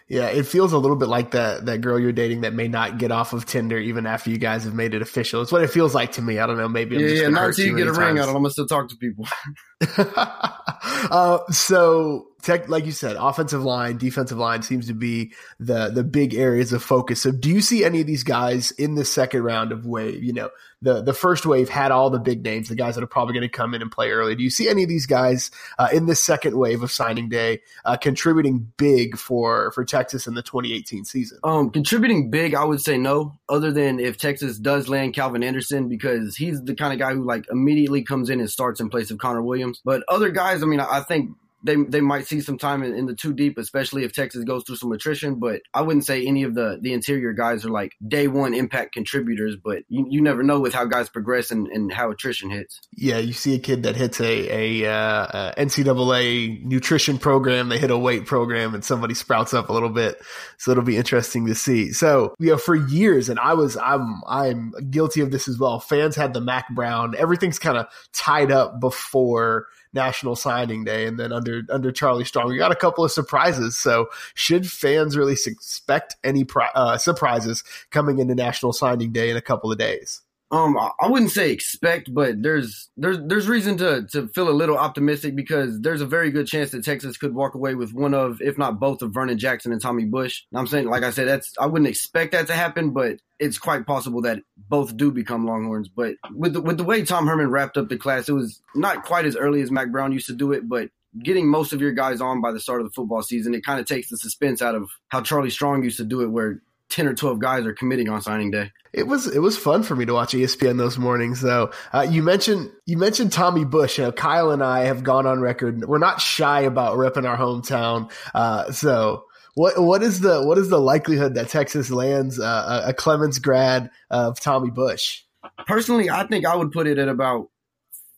Yeah, 0.07 0.27
it 0.27 0.45
feels 0.45 0.75
a 0.75 0.79
little 0.79 0.97
bit 0.97 1.09
like 1.09 1.31
that 1.31 1.65
that 1.65 1.81
girl 1.81 1.99
you're 1.99 2.13
dating 2.13 2.43
that 2.43 2.53
may 2.53 2.69
not 2.69 2.99
get 2.99 3.11
off 3.11 3.33
of 3.33 3.47
Tinder 3.47 3.79
even 3.79 4.05
after 4.07 4.29
you 4.29 4.37
guys 4.37 4.65
have 4.65 4.75
made 4.75 4.93
it 4.93 5.01
official. 5.01 5.41
It's 5.41 5.51
what 5.51 5.63
it 5.63 5.71
feels 5.71 5.95
like 5.95 6.13
to 6.13 6.23
me. 6.23 6.39
I 6.39 6.47
don't 6.47 6.59
know. 6.59 6.69
Maybe 6.69 6.97
I'm 6.97 7.03
yeah, 7.03 7.09
just 7.09 7.23
yeah. 7.23 7.29
Not 7.31 7.47
until 7.47 7.67
you 7.67 7.77
get 7.77 7.87
a 7.89 7.93
many 7.93 8.05
ring 8.05 8.17
times. 8.17 8.29
out, 8.29 8.29
I'm 8.29 8.43
gonna 8.43 8.51
still 8.51 8.67
talk 8.67 8.89
to 8.91 8.97
people. 8.97 9.27
uh, 9.97 11.39
so, 11.51 12.29
tech, 12.43 12.69
like 12.69 12.87
you 12.87 12.93
said, 12.93 13.17
offensive 13.19 13.63
line, 13.65 13.97
defensive 13.97 14.39
line 14.39 14.63
seems 14.63 14.87
to 14.87 14.95
be 14.95 15.33
the 15.59 15.91
the 15.91 16.05
big 16.05 16.35
areas 16.35 16.73
of 16.73 16.83
focus. 16.83 17.21
So, 17.21 17.31
do 17.31 17.51
you 17.51 17.61
see 17.61 17.85
any 17.85 18.01
of 18.01 18.07
these 18.07 18.25
guys 18.25 18.71
in 18.73 18.95
the 18.95 19.05
second 19.05 19.43
round 19.43 19.73
of 19.73 19.87
wave? 19.87 20.23
You 20.23 20.33
know, 20.33 20.51
the 20.85 21.03
the 21.03 21.15
first 21.15 21.47
wave 21.47 21.69
had 21.69 21.91
all 21.91 22.11
the 22.11 22.19
big 22.19 22.45
names, 22.45 22.69
the 22.69 22.75
guys 22.75 22.95
that 22.95 23.03
are 23.03 23.09
probably 23.09 23.33
going 23.33 23.43
to 23.43 23.49
come 23.49 23.75
in 23.75 23.83
and 23.83 23.91
play 23.91 24.11
early. 24.11 24.37
Do 24.37 24.43
you 24.43 24.51
see 24.51 24.69
any 24.69 24.83
of 24.83 24.89
these 24.89 25.07
guys 25.07 25.51
uh, 25.79 25.89
in 25.93 26.07
the 26.07 26.15
second 26.15 26.57
wave 26.57 26.83
of 26.83 26.93
signing 26.93 27.29
day 27.29 27.63
uh, 27.85 27.97
contributing 27.97 28.73
big 28.77 29.17
for 29.17 29.73
for 29.73 29.85
Texas 29.85 30.27
in 30.27 30.35
the 30.35 30.43
2018 30.43 31.05
season? 31.05 31.39
Um, 31.43 31.71
contributing 31.71 32.31
big, 32.31 32.55
I 32.55 32.65
would 32.65 32.83
say 32.83 32.99
no. 32.99 33.33
Other 33.49 33.73
than 33.73 33.99
if 33.99 34.19
Texas 34.19 34.59
does 34.59 34.89
land 34.89 35.15
Calvin 35.15 35.43
Anderson, 35.43 35.89
because 35.89 36.37
he's 36.37 36.63
the 36.63 36.75
kind 36.75 36.93
of 36.93 36.99
guy 36.99 37.15
who 37.15 37.25
like 37.25 37.47
immediately 37.51 38.03
comes 38.03 38.29
in 38.31 38.39
and 38.39 38.51
starts 38.51 38.81
in 38.81 38.91
place 38.91 39.11
of 39.11 39.19
Connor 39.19 39.43
Williams. 39.43 39.74
But 39.85 40.03
other 40.09 40.31
guys, 40.31 40.63
I 40.63 40.67
mean, 40.67 40.81
I 40.81 41.01
think 41.01 41.31
they 41.65 41.77
they 41.77 42.01
might 42.01 42.27
see 42.27 42.41
some 42.41 42.59
time 42.59 42.83
in, 42.83 42.95
in 42.95 43.07
the 43.07 43.15
two 43.15 43.33
deep, 43.33 43.59
especially 43.59 44.05
if 44.05 44.13
Texas 44.13 44.45
goes 44.45 44.65
through 44.65 44.77
some 44.77 44.93
attrition. 44.93 45.37
But 45.37 45.63
I 45.73 45.81
wouldn't 45.81 46.05
say 46.05 46.25
any 46.25 46.43
of 46.45 46.55
the 46.55 46.79
the 46.81 46.93
interior 46.93 47.33
guys 47.33 47.65
are 47.65 47.71
like 47.71 47.93
day 48.07 48.29
one 48.29 48.55
impact 48.55 48.93
contributors. 48.93 49.57
But 49.57 49.83
you, 49.89 50.07
you 50.09 50.21
never 50.21 50.43
know 50.43 50.61
with 50.61 50.75
how 50.75 50.85
guys 50.85 51.09
progress 51.09 51.51
and, 51.51 51.67
and 51.69 51.91
how 51.93 52.11
attrition 52.11 52.51
hits. 52.51 52.81
Yeah, 52.93 53.19
you 53.19 53.33
see 53.33 53.55
a 53.55 53.59
kid 53.59 53.83
that 53.85 53.97
hits 53.97 54.21
a 54.21 54.85
a, 54.85 54.91
uh, 54.91 55.55
NCAA 55.55 56.63
nutrition 56.65 57.19
program, 57.19 57.71
they 57.71 57.79
hit 57.79 57.91
a 57.91 57.99
weight 57.99 58.27
program, 58.27 58.75
and 58.75 58.85
somebody 58.85 59.15
sprouts 59.15 59.55
up 59.55 59.71
a 59.71 59.73
little 59.73 59.89
bit. 59.89 60.21
So 60.59 60.71
it'll 60.71 60.85
be 60.85 60.97
interesting 60.97 61.47
to 61.47 61.55
see. 61.55 61.93
So 61.93 62.35
you 62.39 62.51
know, 62.51 62.59
for 62.59 62.75
years, 62.75 63.31
and 63.31 63.41
I 63.41 63.55
was 63.55 63.77
I'm 63.79 64.21
I'm 64.27 64.75
guilty 64.91 65.23
of 65.23 65.31
this 65.31 65.49
as 65.49 65.59
well. 65.59 65.81
Fans 65.81 66.15
had 66.15 66.35
the 66.35 66.41
Mack 66.41 66.69
Brown. 66.75 67.15
Everything's 67.17 67.59
kind 67.59 67.79
of 67.79 67.87
tied 68.13 68.53
up 68.53 68.81
before 68.81 69.67
National 69.95 70.37
Signing 70.37 70.85
Day, 70.85 71.07
and 71.07 71.19
then 71.19 71.33
under 71.33 71.63
under 71.71 71.93
Charlie 71.93 72.25
Strong, 72.25 72.49
we 72.49 72.59
got 72.59 72.73
a 72.73 72.77
couple 72.77 73.05
of 73.05 73.13
surprises. 73.13 73.79
So 73.79 74.09
should 74.35 74.71
fans 74.71 75.17
really 75.17 75.35
expect 75.35 76.17
any 76.25 76.45
pri- 76.45 76.71
uh, 76.75 76.99
surprises 76.99 77.65
coming 77.91 78.19
into 78.19 78.35
National 78.35 78.73
Signing 78.73 79.13
Day 79.13 79.31
in 79.31 79.37
a 79.37 79.43
couple 79.43 79.71
of 79.71 79.79
days? 79.79 80.24
Um, 80.55 80.79
I 80.79 81.09
wouldn't 81.09 81.33
say 81.33 81.51
expect, 81.51 82.15
but 82.15 82.41
there's 82.41 82.89
there's 82.97 83.19
there's 83.27 83.49
reason 83.49 83.77
to 83.79 84.07
to 84.13 84.29
feel 84.29 84.49
a 84.49 84.51
little 84.51 84.79
optimistic 84.79 85.35
because 85.35 85.81
there's 85.81 86.01
a 86.01 86.07
very 86.07 86.31
good 86.31 86.47
chance 86.47 86.71
that 86.71 86.85
Texas 86.85 87.17
could 87.17 87.35
walk 87.35 87.57
away 87.57 87.75
with 87.75 87.93
one 87.93 88.15
of, 88.15 88.41
if 88.41 88.57
not 88.57 88.79
both, 88.79 89.03
of 89.03 89.13
Vernon 89.13 89.37
Jackson 89.37 89.73
and 89.73 89.83
Tommy 89.83 90.05
Bush. 90.05 90.45
And 90.53 90.61
I'm 90.61 90.69
saying, 90.69 90.89
like 90.89 91.03
I 91.03 91.11
said, 91.11 91.27
that's 91.27 91.53
I 91.59 91.67
wouldn't 91.67 91.89
expect 91.89 92.31
that 92.33 92.47
to 92.47 92.53
happen, 92.53 92.91
but 92.91 93.17
it's 93.41 93.59
quite 93.59 93.85
possible 93.85 94.23
that 94.23 94.43
both 94.69 94.97
do 94.97 95.11
become 95.11 95.45
Longhorns. 95.45 95.89
But 95.89 96.15
with 96.33 96.53
the, 96.53 96.61
with 96.61 96.77
the 96.77 96.85
way 96.85 97.05
Tom 97.05 97.27
Herman 97.27 97.51
wrapped 97.51 97.77
up 97.77 97.89
the 97.89 97.99
class, 97.99 98.29
it 98.29 98.33
was 98.33 98.63
not 98.77 99.05
quite 99.05 99.27
as 99.27 99.35
early 99.35 99.61
as 99.61 99.73
Mack 99.73 99.91
Brown 99.91 100.13
used 100.13 100.29
to 100.29 100.37
do 100.37 100.53
it, 100.53 100.69
but 100.69 100.89
getting 101.21 101.49
most 101.49 101.73
of 101.73 101.81
your 101.81 101.93
guys 101.93 102.21
on 102.21 102.41
by 102.41 102.53
the 102.53 102.61
start 102.61 102.81
of 102.81 102.87
the 102.87 102.93
football 102.93 103.23
season, 103.23 103.55
it 103.55 103.65
kind 103.65 103.81
of 103.81 103.87
takes 103.87 104.09
the 104.09 104.17
suspense 104.17 104.63
out 104.63 104.77
of 104.77 104.89
how 105.09 105.21
Charlie 105.21 105.51
Strong 105.51 105.83
used 105.83 105.97
to 105.97 106.05
do 106.05 106.21
it, 106.21 106.31
where 106.31 106.63
10 106.95 107.09
or 107.09 107.15
12 107.15 107.41
guys 107.41 107.67
are 107.67 107.75
committing 107.75 108.09
on 108.09 108.23
signing 108.23 108.53
day. 108.53 108.71
It 108.93 109.09
was 109.09 109.27
it 109.27 109.41
was 109.41 109.59
fun 109.59 109.83
for 109.83 109.97
me 109.97 110.07
to 110.07 110.15
watch 110.15 110.33
ESPN 110.33 110.79
those 110.79 110.97
mornings 110.97 111.41
though. 111.41 111.73
Uh, 111.93 112.07
you 112.09 112.23
mentioned 112.23 112.71
you 112.87 112.97
mentioned 112.97 113.33
Tommy 113.33 113.65
Bush. 113.65 113.99
You 113.99 114.05
know, 114.05 114.13
Kyle 114.13 114.53
and 114.53 114.63
I 114.63 114.85
have 114.85 115.03
gone 115.03 115.27
on 115.27 115.41
record. 115.41 115.85
We're 115.85 115.99
not 115.99 116.21
shy 116.21 116.61
about 116.61 116.97
repping 116.97 117.29
our 117.29 117.37
hometown. 117.37 118.13
Uh, 118.33 118.71
so 118.71 119.25
what 119.55 119.83
what 119.83 120.05
is 120.05 120.21
the 120.21 120.45
what 120.45 120.57
is 120.57 120.69
the 120.69 120.81
likelihood 120.81 121.35
that 121.35 121.49
Texas 121.49 121.91
lands 121.91 122.39
uh, 122.39 122.85
a 122.87 122.95
Clemens 122.95 123.41
grad 123.41 123.91
of 124.11 124.39
Tommy 124.39 124.71
Bush? 124.71 125.23
Personally, 125.67 126.09
I 126.09 126.25
think 126.29 126.47
I 126.47 126.55
would 126.55 126.71
put 126.71 126.87
it 126.87 126.99
at 126.99 127.09
about 127.09 127.49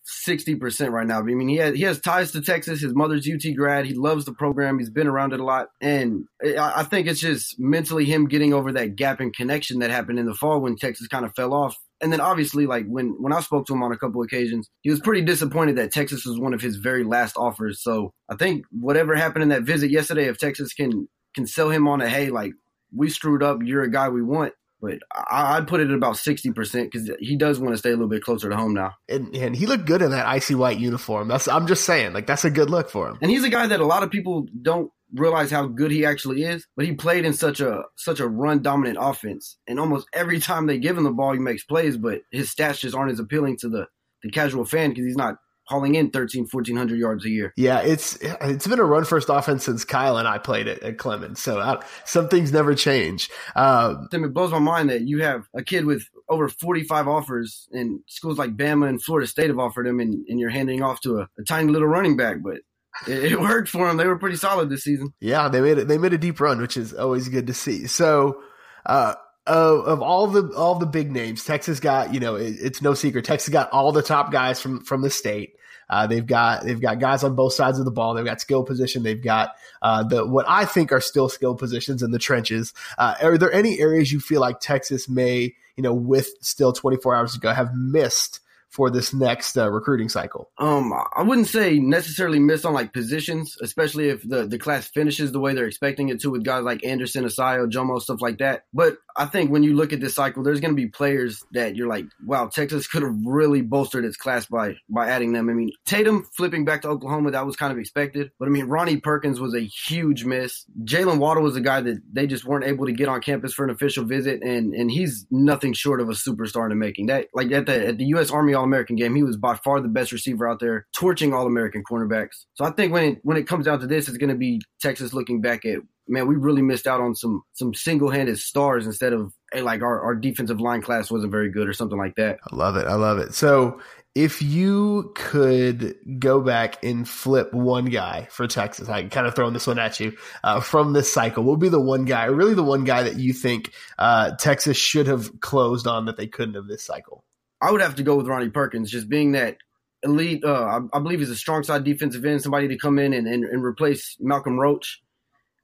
sixty 0.07 0.55
percent 0.55 0.93
right 0.93 1.07
now. 1.07 1.19
I 1.19 1.23
mean, 1.23 1.49
he 1.49 1.57
has 1.57 1.75
he 1.75 1.83
has 1.83 2.01
ties 2.01 2.33
to 2.33 2.41
Texas. 2.41 2.81
His 2.81 2.95
mother's 2.95 3.29
UT 3.29 3.43
grad. 3.55 3.87
He 3.87 3.95
loves 3.95 4.25
the 4.25 4.33
program. 4.33 4.79
He's 4.79 4.91
been 4.91 5.09
around 5.09 5.33
it 5.33 5.41
a 5.41 5.45
lot, 5.45 5.69
and 5.81 6.25
I 6.43 6.73
I 6.77 6.83
think 6.85 7.09
it's 7.09 7.21
just 7.21 7.57
mentally 7.59 8.05
him 8.05 8.27
getting 8.27 8.55
over 8.55 8.73
that 8.73 8.97
gap 8.97 9.21
in 9.21 9.33
connection 9.33 9.81
that 9.81 9.91
happened 9.91 10.19
in 10.19 10.27
the 10.27 10.35
fall 10.35 10.61
when 10.61 10.77
Texas 10.77 11.09
kind 11.09 11.25
of 11.25 11.35
fell 11.35 11.53
off. 11.53 11.77
And 12.01 12.13
then 12.13 12.21
obviously, 12.21 12.67
like 12.67 12.87
when 12.87 13.17
when 13.21 13.33
I 13.33 13.41
spoke 13.41 13.67
to 13.67 13.75
him 13.75 13.83
on 13.83 13.93
a 13.93 13.99
couple 13.99 14.23
occasions, 14.23 14.69
he 14.83 14.91
was 14.91 15.01
pretty 15.01 15.23
disappointed 15.23 15.77
that 15.77 15.93
Texas 15.93 16.25
was 16.25 16.39
one 16.39 16.55
of 16.55 16.61
his 16.61 16.77
very 16.77 17.05
last 17.05 17.37
offers. 17.37 17.83
So 17.83 18.13
I 18.31 18.37
think 18.37 18.65
whatever 18.71 19.15
happened 19.17 19.43
in 19.43 19.49
that 19.49 19.63
visit 19.63 19.91
yesterday, 19.91 20.29
if 20.29 20.39
Texas 20.39 20.73
can 20.73 21.09
can 21.35 21.47
sell 21.47 21.71
him 21.71 21.89
on 21.89 22.01
a 22.01 22.09
hey, 22.09 22.31
like 22.31 22.53
we 22.95 23.11
screwed 23.11 23.43
up, 23.43 23.59
you're 23.63 23.83
a 23.83 23.91
guy 23.91 24.09
we 24.09 24.23
want. 24.23 24.53
But 24.81 24.99
I, 25.13 25.57
I'd 25.57 25.69
put 25.69 25.81
it 25.81 25.89
at 25.89 25.95
about 25.95 26.17
sixty 26.17 26.51
percent 26.53 26.91
because 26.93 27.11
he 27.19 27.37
does 27.37 27.59
want 27.59 27.75
to 27.75 27.79
stay 27.79 27.91
a 27.91 27.93
little 27.93 28.09
bit 28.09 28.23
closer 28.23 28.49
to 28.49 28.57
home 28.57 28.75
now. 28.75 28.93
And 29.09 29.35
and 29.35 29.57
he 29.57 29.67
looked 29.67 29.87
good 29.87 30.03
in 30.03 30.11
that 30.11 30.27
icy 30.27 30.55
white 30.55 30.79
uniform. 30.79 31.29
That's 31.29 31.49
I'm 31.49 31.67
just 31.67 31.85
saying, 31.85 32.13
like 32.13 32.27
that's 32.27 32.45
a 32.45 32.51
good 32.51 32.71
look 32.71 32.91
for 32.91 33.09
him. 33.09 33.19
And 33.23 33.31
he's 33.31 33.45
a 33.45 33.49
guy 33.49 33.67
that 33.67 33.81
a 33.81 33.87
lot 33.87 34.03
of 34.03 34.11
people 34.11 34.47
don't 34.61 34.91
realize 35.15 35.51
how 35.51 35.67
good 35.67 35.91
he 35.91 36.05
actually 36.05 36.43
is. 36.43 36.67
But 36.77 36.85
he 36.85 36.93
played 36.93 37.25
in 37.25 37.33
such 37.33 37.61
a 37.61 37.85
such 37.97 38.21
a 38.21 38.29
run 38.29 38.63
dominant 38.63 38.99
offense, 39.01 39.59
and 39.67 39.81
almost 39.81 40.07
every 40.13 40.41
time 40.41 40.67
they 40.67 40.79
give 40.79 40.99
him 40.99 41.05
the 41.05 41.11
ball, 41.11 41.33
he 41.33 41.39
makes 41.39 41.65
plays. 41.65 41.97
But 41.97 42.21
his 42.31 42.55
stats 42.55 42.81
just 42.81 42.95
aren't 42.95 43.13
as 43.13 43.21
appealing 43.21 43.57
to 43.59 43.69
the 43.69 43.87
the 44.23 44.31
casual 44.31 44.65
fan 44.65 44.91
because 44.91 45.07
he's 45.07 45.17
not 45.17 45.37
hauling 45.67 45.95
in 45.95 46.11
13, 46.11 46.47
1400 46.51 46.99
yards 46.99 47.25
a 47.25 47.31
year. 47.31 47.53
Yeah, 47.57 47.81
it's 47.81 48.17
it's 48.21 48.67
been 48.67 48.79
a 48.79 48.85
run 48.85 49.05
first 49.05 49.29
offense 49.29 49.65
since 49.65 49.85
Kyle 49.85 50.17
and 50.17 50.27
I 50.27 50.39
played 50.39 50.67
it 50.67 50.83
at 50.83 50.99
Clemens. 50.99 51.41
So 51.41 51.61
I, 51.61 51.83
some 52.05 52.29
things 52.29 52.53
never 52.53 52.75
change. 52.75 53.31
Um, 53.55 54.09
Tim, 54.11 54.25
it 54.25 54.33
blows 54.33 54.53
my 54.53 54.59
mind 54.59 54.91
that 54.91 55.03
you 55.03 55.23
have 55.23 55.47
a 55.55 55.63
kid 55.63 55.85
with 55.85 56.09
over 56.29 56.49
45 56.49 57.09
offers 57.09 57.69
and 57.73 58.01
schools 58.09 58.39
like 58.39 58.57
Bama 58.57 58.89
and 58.89 59.03
Florida 59.03 59.27
State 59.27 59.49
have 59.49 59.59
offered 59.59 59.87
him 59.87 60.01
and, 60.01 60.27
and 60.29 60.41
you're 60.41 60.51
handing 60.51 60.83
off 60.83 61.01
to 61.03 61.19
a, 61.19 61.29
a 61.39 61.45
tiny 61.45 61.71
little 61.71 61.89
running 61.89 62.17
back. 62.17 62.39
But 62.43 62.59
it, 63.07 63.33
it 63.33 63.41
worked 63.41 63.69
for 63.69 63.87
them. 63.87 63.97
They 63.97 64.07
were 64.07 64.19
pretty 64.19 64.37
solid 64.37 64.71
this 64.71 64.85
season. 64.85 65.13
Yeah, 65.21 65.49
they 65.49 65.61
made 65.61 65.79
it. 65.79 65.89
They 65.89 65.99
made 65.99 66.13
a 66.13 66.19
deep 66.19 66.41
run, 66.41 66.61
which 66.61 66.77
is 66.77 66.95
always 66.95 67.29
good 67.29 67.47
to 67.49 67.55
see. 67.55 67.87
So, 67.87 68.43
uh, 68.85 69.15
of, 69.47 69.87
of 69.87 70.03
all 70.03 70.27
the 70.27 70.53
all 70.57 70.77
the 70.77 70.87
big 70.87 71.11
names, 71.11 71.45
Texas 71.45 71.81
got 71.81 72.13
you 72.13 72.21
know 72.21 72.37
it, 72.37 72.57
it's 72.61 72.83
no 72.83 72.95
secret. 72.95 73.25
Texas 73.25 73.51
got 73.51 73.71
all 73.71 73.93
the 73.93 74.03
top 74.03 74.33
guys 74.33 74.61
from 74.61 74.85
from 74.85 75.03
the 75.03 75.11
state. 75.11 75.57
Uh, 75.89 76.07
they've 76.07 76.27
got 76.27 76.65
they've 76.65 76.81
got 76.81 76.99
guys 76.99 77.23
on 77.23 77.35
both 77.35 77.53
sides 77.53 77.79
of 77.79 77.85
the 77.85 77.91
ball. 77.91 78.15
They've 78.15 78.25
got 78.25 78.41
skill 78.41 78.65
position. 78.65 79.03
They've 79.03 79.23
got 79.23 79.55
uh, 79.83 80.03
the 80.03 80.27
what 80.27 80.47
I 80.49 80.65
think 80.65 80.91
are 80.93 81.01
still 81.01 81.29
skill 81.29 81.55
positions 81.55 82.03
in 82.03 82.11
the 82.11 82.19
trenches. 82.19 82.75
Uh, 82.99 83.15
are 83.23 83.39
there 83.39 83.53
any 83.53 83.79
areas 83.79 84.11
you 84.11 84.19
feel 84.19 84.41
like 84.41 84.59
Texas 84.61 85.09
may 85.09 85.55
you 85.77 85.83
know 85.83 85.95
with 85.95 86.29
still 86.41 86.73
24 86.73 87.15
hours 87.15 87.35
to 87.35 87.41
go 87.41 87.53
have 87.53 87.75
missed 87.75 88.41
for 88.77 88.91
this 88.91 89.15
next 89.15 89.57
uh, 89.57 89.71
recruiting 89.71 90.11
cycle? 90.11 90.51
Um, 90.59 90.93
I 90.93 91.23
wouldn't 91.23 91.49
say 91.49 91.79
necessarily 91.79 92.39
miss 92.39 92.65
on 92.67 92.75
like 92.75 92.93
positions, 92.93 93.57
especially 93.63 94.11
if 94.11 94.23
the, 94.29 94.47
the 94.47 94.59
class 94.59 94.89
finishes 94.89 95.33
the 95.33 95.41
way 95.41 95.55
they're 95.55 95.67
expecting 95.67 96.11
it 96.11 96.21
to 96.21 96.31
with 96.31 96.45
guys 96.45 96.63
like 96.63 96.85
Anderson, 96.85 97.25
Asayo, 97.25 97.71
Jomo, 97.71 98.01
stuff 98.01 98.21
like 98.21 98.39
that. 98.39 98.65
But 98.75 98.99
I 99.17 99.25
think 99.25 99.51
when 99.51 99.63
you 99.63 99.75
look 99.75 99.95
at 99.95 100.01
this 100.01 100.15
cycle, 100.15 100.43
there's 100.43 100.61
going 100.61 100.75
to 100.75 100.81
be 100.81 100.89
players 100.89 101.43
that 101.53 101.75
you're 101.75 101.89
like, 101.89 102.05
wow, 102.25 102.49
Texas 102.49 102.87
could 102.87 103.03
have 103.03 103.17
really 103.25 103.63
bolstered 103.63 104.05
its 104.05 104.17
class 104.17 104.47
by 104.47 104.77
by 104.91 105.09
adding 105.09 105.33
them. 105.33 105.49
I 105.49 105.55
mean, 105.55 105.71
Tatum 105.87 106.29
flipping 106.37 106.67
back 106.67 106.83
to 106.83 106.89
Oklahoma, 106.89 107.31
that 107.31 107.47
was 107.47 107.57
kind 107.57 107.73
of 107.73 107.79
expected. 107.79 108.31
But 108.39 108.47
I 108.47 108.51
mean, 108.51 108.67
Ronnie 108.67 108.99
Perkins 108.99 109.41
was 109.41 109.55
a 109.55 109.61
huge 109.61 110.25
miss. 110.25 110.67
Jaylen 110.85 111.19
Waddle 111.19 111.43
was 111.43 111.57
a 111.57 111.61
guy 111.63 111.81
that 111.81 112.03
they 112.13 112.27
just 112.27 112.45
weren't 112.45 112.67
able 112.67 112.85
to 112.87 112.93
get 112.93 113.09
on 113.09 113.23
campus 113.23 113.55
for 113.55 113.65
an 113.65 113.71
official 113.71 114.05
visit, 114.05 114.43
and 114.43 114.75
and 114.75 114.91
he's 114.91 115.27
nothing 115.31 115.73
short 115.73 116.01
of 116.01 116.11
a 116.11 116.13
superstar 116.13 116.65
in 116.65 116.71
the 116.71 116.75
making. 116.75 117.07
That 117.07 117.29
like 117.33 117.51
at 117.53 117.65
the 117.67 117.87
at 117.89 117.99
the 117.99 118.05
U.S. 118.07 118.31
Army 118.31 118.53
All 118.53 118.66
American 118.67 118.97
game, 118.97 119.15
he 119.15 119.23
was 119.23 119.37
by 119.37 119.55
far 119.57 119.81
the 119.81 119.89
best 119.89 120.13
receiver 120.13 120.49
out 120.49 120.61
there, 120.61 120.87
torching 120.95 121.33
All 121.33 121.47
American 121.47 121.83
cornerbacks. 121.91 122.45
So 122.55 122.65
I 122.65 122.71
think 122.71 122.93
when 122.93 123.05
it 123.05 123.19
when 123.23 123.37
it 123.37 123.47
comes 123.47 123.67
down 123.67 123.81
to 123.81 123.87
this, 123.87 124.09
it's 124.09 124.19
going 124.19 124.31
to 124.31 124.37
be 124.37 124.61
Texas 124.81 125.15
looking 125.15 125.41
back 125.41 125.65
at 125.65 125.79
man, 126.09 126.27
we 126.27 126.37
really 126.37 126.63
missed 126.63 126.87
out 126.87 127.01
on 127.01 127.15
some 127.15 127.43
some 127.53 127.75
single 127.75 128.11
handed 128.11 128.39
stars 128.39 128.87
instead 128.87 129.13
of 129.13 129.33
hey, 129.53 129.63
like 129.63 129.83
our, 129.83 130.01
our 130.01 130.15
defensive 130.15 130.61
line 130.61 130.83
class 130.83 131.11
wasn't 131.11 131.31
very 131.31 131.51
good 131.51 131.69
or 131.69 131.73
something 131.73 131.99
like 131.99 132.15
that. 132.17 132.39
I 132.51 132.57
love 132.57 132.77
it. 132.77 132.87
I 132.87 132.95
love 132.95 133.19
it. 133.19 133.35
So 133.35 133.81
if 134.15 134.41
you 134.41 135.13
could 135.15 135.95
go 136.19 136.41
back 136.41 136.83
and 136.83 137.07
flip 137.07 137.53
one 137.53 137.85
guy 137.87 138.27
for 138.31 138.47
Texas, 138.47 138.89
I'm 138.89 139.11
kind 139.11 139.27
of 139.27 139.35
throwing 139.35 139.53
this 139.53 139.67
one 139.67 139.79
at 139.79 140.01
you 140.01 140.17
uh, 140.43 140.61
from 140.61 140.95
this 140.95 141.13
cycle. 141.13 141.45
What 141.45 141.53
would 141.53 141.61
be 141.61 141.69
the 141.69 141.81
one 141.81 142.07
guy, 142.07 142.25
really 142.25 142.55
the 142.55 142.63
one 142.63 142.85
guy 142.85 143.03
that 143.03 143.19
you 143.19 143.35
think 143.35 143.73
uh, 143.99 144.35
Texas 144.37 144.79
should 144.79 145.07
have 145.07 145.41
closed 145.41 145.87
on 145.87 146.07
that 146.07 146.17
they 146.17 146.27
couldn't 146.27 146.55
have 146.55 146.67
this 146.67 146.83
cycle? 146.83 147.26
I 147.61 147.71
would 147.73 147.81
have 147.81 147.97
to 147.97 148.03
go 148.03 148.17
with 148.17 148.27
Ronnie 148.27 148.51
Perkins, 148.51 148.91
just 148.91 149.09
being 149.09 149.33
that 149.33 149.57
elite. 150.03 150.45
Uh, 150.45 150.81
I, 150.93 150.97
I, 150.97 151.01
believe 151.01 151.21
he's 151.21 151.31
a 151.31 151.37
strong 151.37 151.63
side 151.63 151.85
defensive 151.85 152.25
end, 152.25 152.43
somebody 152.43 152.69
to 152.69 152.77
come 152.77 152.99
in 152.99 153.13
and, 153.13 153.27
and, 153.27 153.45
and 153.45 153.65
replace 153.65 154.17
Malcolm 154.21 154.59
Roach. 154.59 155.03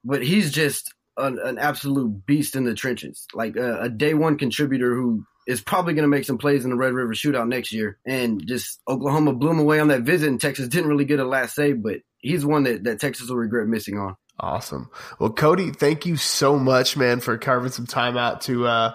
But 0.03 0.23
he's 0.23 0.51
just 0.51 0.93
an, 1.17 1.39
an 1.43 1.57
absolute 1.57 2.25
beast 2.25 2.55
in 2.55 2.65
the 2.65 2.73
trenches, 2.73 3.27
like 3.33 3.55
a, 3.55 3.81
a 3.81 3.89
day 3.89 4.13
one 4.13 4.37
contributor 4.37 4.95
who 4.95 5.23
is 5.47 5.61
probably 5.61 5.93
going 5.93 6.03
to 6.03 6.09
make 6.09 6.25
some 6.25 6.37
plays 6.37 6.63
in 6.63 6.71
the 6.71 6.77
Red 6.77 6.93
River 6.93 7.13
Shootout 7.13 7.47
next 7.47 7.71
year. 7.71 7.99
And 8.05 8.45
just 8.45 8.79
Oklahoma 8.87 9.33
blew 9.33 9.51
him 9.51 9.59
away 9.59 9.79
on 9.79 9.89
that 9.89 10.01
visit, 10.01 10.29
and 10.29 10.41
Texas 10.41 10.67
didn't 10.67 10.89
really 10.89 11.05
get 11.05 11.19
a 11.19 11.25
last 11.25 11.55
say, 11.55 11.73
but 11.73 11.97
he's 12.19 12.45
one 12.45 12.63
that, 12.63 12.83
that 12.85 12.99
Texas 12.99 13.29
will 13.29 13.37
regret 13.37 13.67
missing 13.67 13.97
on. 13.97 14.15
Awesome. 14.39 14.89
Well, 15.19 15.31
Cody, 15.31 15.71
thank 15.71 16.05
you 16.05 16.17
so 16.17 16.57
much, 16.57 16.97
man, 16.97 17.19
for 17.19 17.37
carving 17.37 17.71
some 17.71 17.85
time 17.85 18.17
out 18.17 18.41
to 18.41 18.65
uh, 18.65 18.93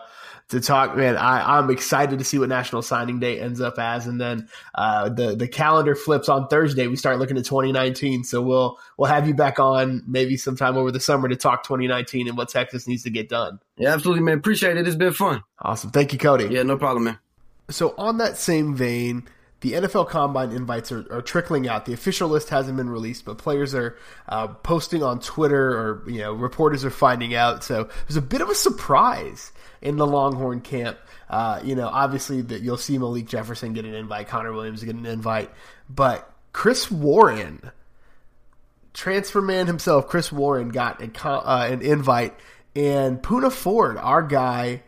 to 0.48 0.60
talk. 0.60 0.96
Man, 0.96 1.16
I, 1.16 1.58
I'm 1.58 1.70
excited 1.70 2.18
to 2.18 2.24
see 2.24 2.38
what 2.38 2.48
National 2.48 2.82
Signing 2.82 3.20
Day 3.20 3.40
ends 3.40 3.60
up 3.60 3.78
as, 3.78 4.06
and 4.06 4.20
then 4.20 4.48
uh, 4.74 5.08
the 5.08 5.36
the 5.36 5.48
calendar 5.48 5.94
flips 5.94 6.28
on 6.28 6.48
Thursday. 6.48 6.86
We 6.86 6.96
start 6.96 7.18
looking 7.18 7.36
at 7.36 7.44
2019, 7.44 8.24
so 8.24 8.40
we'll 8.40 8.78
we'll 8.96 9.10
have 9.10 9.28
you 9.28 9.34
back 9.34 9.58
on 9.58 10.02
maybe 10.06 10.36
sometime 10.36 10.76
over 10.76 10.90
the 10.90 11.00
summer 11.00 11.28
to 11.28 11.36
talk 11.36 11.64
2019 11.64 12.28
and 12.28 12.36
what 12.36 12.48
Texas 12.48 12.86
needs 12.86 13.02
to 13.02 13.10
get 13.10 13.28
done. 13.28 13.60
Yeah, 13.76 13.92
absolutely, 13.92 14.22
man. 14.22 14.38
Appreciate 14.38 14.76
it. 14.76 14.86
It's 14.86 14.96
been 14.96 15.12
fun. 15.12 15.42
Awesome. 15.60 15.90
Thank 15.90 16.12
you, 16.12 16.18
Cody. 16.18 16.46
Yeah, 16.46 16.62
no 16.62 16.78
problem, 16.78 17.04
man. 17.04 17.18
So 17.70 17.94
on 17.98 18.18
that 18.18 18.38
same 18.38 18.74
vein, 18.74 19.28
the 19.60 19.72
NFL 19.72 20.08
Combine 20.08 20.52
invites 20.52 20.92
are, 20.92 21.04
are, 21.12 21.20
trickling 21.20 21.68
out. 21.68 21.84
The 21.84 21.92
official 21.92 22.28
list 22.28 22.50
hasn't 22.50 22.76
been 22.76 22.88
released, 22.88 23.24
but 23.24 23.38
players 23.38 23.74
are 23.74 23.96
uh, 24.28 24.48
posting 24.48 25.02
on 25.02 25.18
Twitter, 25.18 25.70
or 25.70 26.04
you 26.08 26.20
know, 26.20 26.32
reporters 26.32 26.84
are 26.84 26.90
finding 26.90 27.34
out. 27.34 27.64
So 27.64 27.88
there's 28.06 28.16
a 28.16 28.22
bit 28.22 28.40
of 28.40 28.48
a 28.48 28.54
surprise 28.54 29.50
in 29.82 29.96
the 29.96 30.06
Longhorn 30.06 30.60
camp. 30.60 30.98
Uh, 31.28 31.60
you 31.64 31.74
know, 31.74 31.88
obviously 31.88 32.40
that 32.42 32.62
you'll 32.62 32.76
see 32.76 32.98
Malik 32.98 33.26
Jefferson 33.26 33.72
get 33.72 33.84
an 33.84 33.94
invite, 33.94 34.28
Connor 34.28 34.52
Williams 34.52 34.82
get 34.82 34.94
an 34.94 35.06
invite, 35.06 35.50
but 35.90 36.32
Chris 36.52 36.90
Warren, 36.90 37.70
transfer 38.94 39.42
man 39.42 39.66
himself, 39.66 40.08
Chris 40.08 40.32
Warren 40.32 40.70
got 40.70 41.02
a, 41.02 41.28
uh, 41.28 41.68
an 41.70 41.82
invite, 41.82 42.34
and 42.74 43.20
Poona 43.22 43.52
Ford, 43.52 43.96
our 43.98 44.22
guy, 44.22 44.82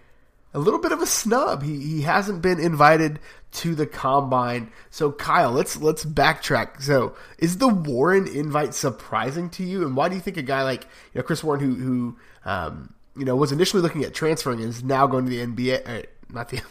a 0.52 0.58
little 0.58 0.80
bit 0.80 0.92
of 0.92 1.00
a 1.00 1.06
snub. 1.06 1.62
He 1.62 1.78
he 1.80 2.02
hasn't 2.02 2.42
been 2.42 2.60
invited 2.60 3.18
to 3.52 3.74
the 3.74 3.86
combine. 3.86 4.72
So 4.90 5.12
Kyle, 5.12 5.52
let's 5.52 5.76
let's 5.76 6.04
backtrack. 6.04 6.82
So 6.82 7.14
is 7.38 7.58
the 7.58 7.68
Warren 7.68 8.26
invite 8.26 8.74
surprising 8.74 9.50
to 9.50 9.64
you, 9.64 9.82
and 9.82 9.96
why 9.96 10.08
do 10.08 10.14
you 10.14 10.20
think 10.20 10.36
a 10.36 10.42
guy 10.42 10.62
like 10.62 10.84
you 11.12 11.18
know 11.18 11.22
Chris 11.22 11.44
Warren, 11.44 11.60
who 11.60 11.74
who 11.74 12.16
um, 12.44 12.94
you 13.16 13.24
know, 13.24 13.36
was 13.36 13.52
initially 13.52 13.82
looking 13.82 14.04
at 14.04 14.14
transferring 14.14 14.60
and 14.60 14.68
is 14.68 14.82
now 14.82 15.06
going 15.06 15.24
to 15.24 15.30
the 15.30 15.44
NBA. 15.44 15.88
Uh, 15.88 16.02
not 16.30 16.48
the 16.48 16.62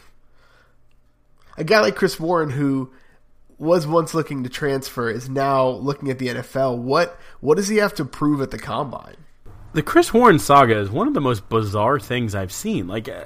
a 1.58 1.64
guy 1.64 1.80
like 1.80 1.96
Chris 1.96 2.20
Warren 2.20 2.50
who 2.50 2.92
was 3.58 3.86
once 3.86 4.14
looking 4.14 4.44
to 4.44 4.50
transfer 4.50 5.10
is 5.10 5.30
now 5.30 5.68
looking 5.68 6.10
at 6.10 6.18
the 6.18 6.28
NFL. 6.28 6.78
What 6.78 7.20
what 7.40 7.56
does 7.56 7.68
he 7.68 7.78
have 7.78 7.94
to 7.96 8.06
prove 8.06 8.42
at 8.42 8.52
the 8.52 8.58
combine? 8.58 9.18
The 9.74 9.84
Chris 9.84 10.14
Warren 10.14 10.40
saga 10.40 10.80
is 10.80 10.90
one 10.90 11.08
of 11.08 11.14
the 11.14 11.22
most 11.22 11.48
bizarre 11.50 12.00
things 12.00 12.34
I've 12.34 12.52
seen. 12.52 12.88
Like, 12.88 13.08
uh, 13.08 13.26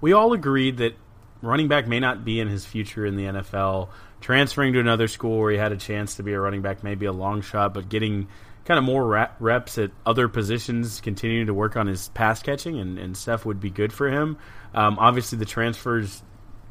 we 0.00 0.12
all 0.12 0.32
agreed 0.32 0.78
that 0.78 0.94
running 1.42 1.68
back 1.68 1.86
may 1.86 2.00
not 2.00 2.24
be 2.24 2.40
in 2.40 2.48
his 2.48 2.64
future 2.64 3.06
in 3.06 3.16
the 3.16 3.24
NFL. 3.24 3.88
Transferring 4.20 4.72
to 4.72 4.80
another 4.80 5.08
school 5.08 5.38
where 5.38 5.52
he 5.52 5.58
had 5.58 5.72
a 5.72 5.76
chance 5.76 6.16
to 6.16 6.22
be 6.22 6.32
a 6.32 6.40
running 6.40 6.62
back 6.62 6.82
may 6.82 6.94
be 6.94 7.06
a 7.06 7.12
long 7.12 7.40
shot, 7.40 7.74
but 7.74 7.88
getting 7.88 8.26
kind 8.64 8.78
of 8.78 8.84
more 8.84 9.30
reps 9.40 9.78
at 9.78 9.90
other 10.04 10.28
positions, 10.28 11.00
continuing 11.00 11.46
to 11.46 11.54
work 11.54 11.76
on 11.76 11.86
his 11.86 12.08
pass 12.10 12.42
catching 12.42 12.78
and, 12.78 12.98
and 12.98 13.16
stuff 13.16 13.46
would 13.46 13.60
be 13.60 13.70
good 13.70 13.92
for 13.92 14.10
him. 14.10 14.36
Um, 14.74 14.98
obviously, 14.98 15.38
the 15.38 15.46
transfers, 15.46 16.22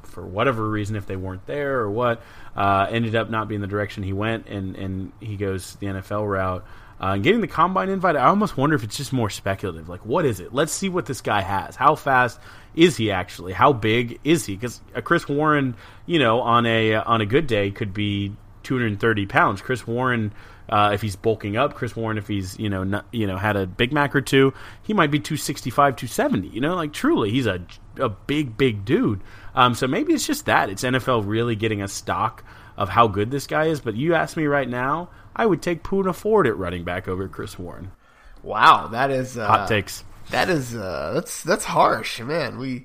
for 0.04 0.26
whatever 0.26 0.70
reason, 0.70 0.96
if 0.96 1.08
they 1.08 1.16
weren't 1.16 1.46
there 1.48 1.80
or 1.80 1.90
what, 1.90 2.22
uh, 2.56 2.88
ended 2.90 3.16
up 3.16 3.30
not 3.30 3.48
being 3.48 3.62
the 3.62 3.68
direction 3.68 4.04
he 4.04 4.14
went, 4.14 4.48
and, 4.48 4.76
and 4.76 5.12
he 5.20 5.38
goes 5.38 5.76
the 5.78 5.88
NFL 5.88 6.30
route. 6.30 6.66
Uh, 7.00 7.14
and 7.14 7.24
getting 7.24 7.42
the 7.42 7.48
combine 7.48 7.90
invite, 7.90 8.16
I 8.16 8.26
almost 8.26 8.58
wonder 8.58 8.76
if 8.76 8.84
it's 8.84 8.98
just 8.98 9.14
more 9.14 9.30
speculative. 9.30 9.88
Like, 9.88 10.06
what 10.06 10.26
is 10.26 10.40
it? 10.40 10.54
Let's 10.54 10.72
see 10.72 10.90
what 10.90 11.06
this 11.06 11.22
guy 11.22 11.42
has. 11.42 11.76
How 11.76 11.96
fast 11.96 12.40
is 12.78 12.98
he 12.98 13.12
actually? 13.12 13.54
How 13.54 13.74
big 13.74 14.20
is 14.24 14.46
he? 14.46 14.56
Because 14.56 14.82
a 14.94 15.02
Chris 15.02 15.28
Warren, 15.28 15.76
you 16.06 16.20
know, 16.20 16.42
on 16.42 16.66
a 16.66 16.96
on 16.96 17.22
a 17.22 17.26
good 17.26 17.48
day 17.48 17.72
could 17.72 17.94
be 17.94 18.36
230 18.64 19.26
pounds. 19.26 19.62
Chris 19.62 19.86
Warren 19.86 20.32
uh, 20.70 20.92
if 20.94 21.02
he's 21.02 21.16
bulking 21.16 21.56
up, 21.56 21.76
Chris 21.76 21.96
Warren, 21.96 22.18
if 22.18 22.28
he's 22.28 22.60
you 22.60 22.70
know 22.70 22.84
not, 22.84 23.06
you 23.12 23.28
know 23.28 23.38
had 23.38 23.56
a 23.56 23.66
Big 23.66 23.94
Mac 23.94 24.16
or 24.16 24.22
two, 24.22 24.54
he 24.84 24.94
might 24.94 25.12
be 25.12 25.20
265, 25.20 25.96
270. 25.96 26.48
You 26.50 26.62
know, 26.62 26.76
like 26.76 26.94
truly, 26.94 27.32
he's 27.32 27.46
a 27.46 27.62
a 27.98 28.10
big 28.10 28.58
big 28.58 28.84
dude. 28.84 29.22
Um, 29.56 29.74
so 29.74 29.88
maybe 29.88 30.14
it's 30.14 30.28
just 30.28 30.46
that 30.46 30.70
it's 30.70 30.84
NFL 30.84 31.24
really 31.26 31.56
getting 31.56 31.82
a 31.82 31.88
stock 31.88 32.44
of 32.76 32.90
how 32.90 33.08
good 33.08 33.32
this 33.32 33.48
guy 33.48 33.66
is. 33.66 33.80
But 33.80 33.96
you 33.96 34.14
ask 34.14 34.36
me 34.36 34.46
right 34.46 34.68
now, 34.68 35.10
I 35.36 35.46
would 35.46 35.62
take 35.62 35.84
Poona 35.84 36.14
Ford 36.14 36.48
at 36.48 36.58
running 36.58 36.84
back 36.84 37.08
over 37.08 37.28
Chris 37.28 37.58
Warren. 37.58 37.92
Wow, 38.44 38.88
that 38.88 39.10
is 39.10 39.38
uh, 39.38 39.48
hot 39.48 39.68
takes. 39.68 40.04
That 40.30 40.50
is 40.50 40.76
uh, 40.76 41.12
that's 41.14 41.44
that's 41.44 41.66
harsh, 41.66 42.20
man. 42.22 42.58
We 42.58 42.84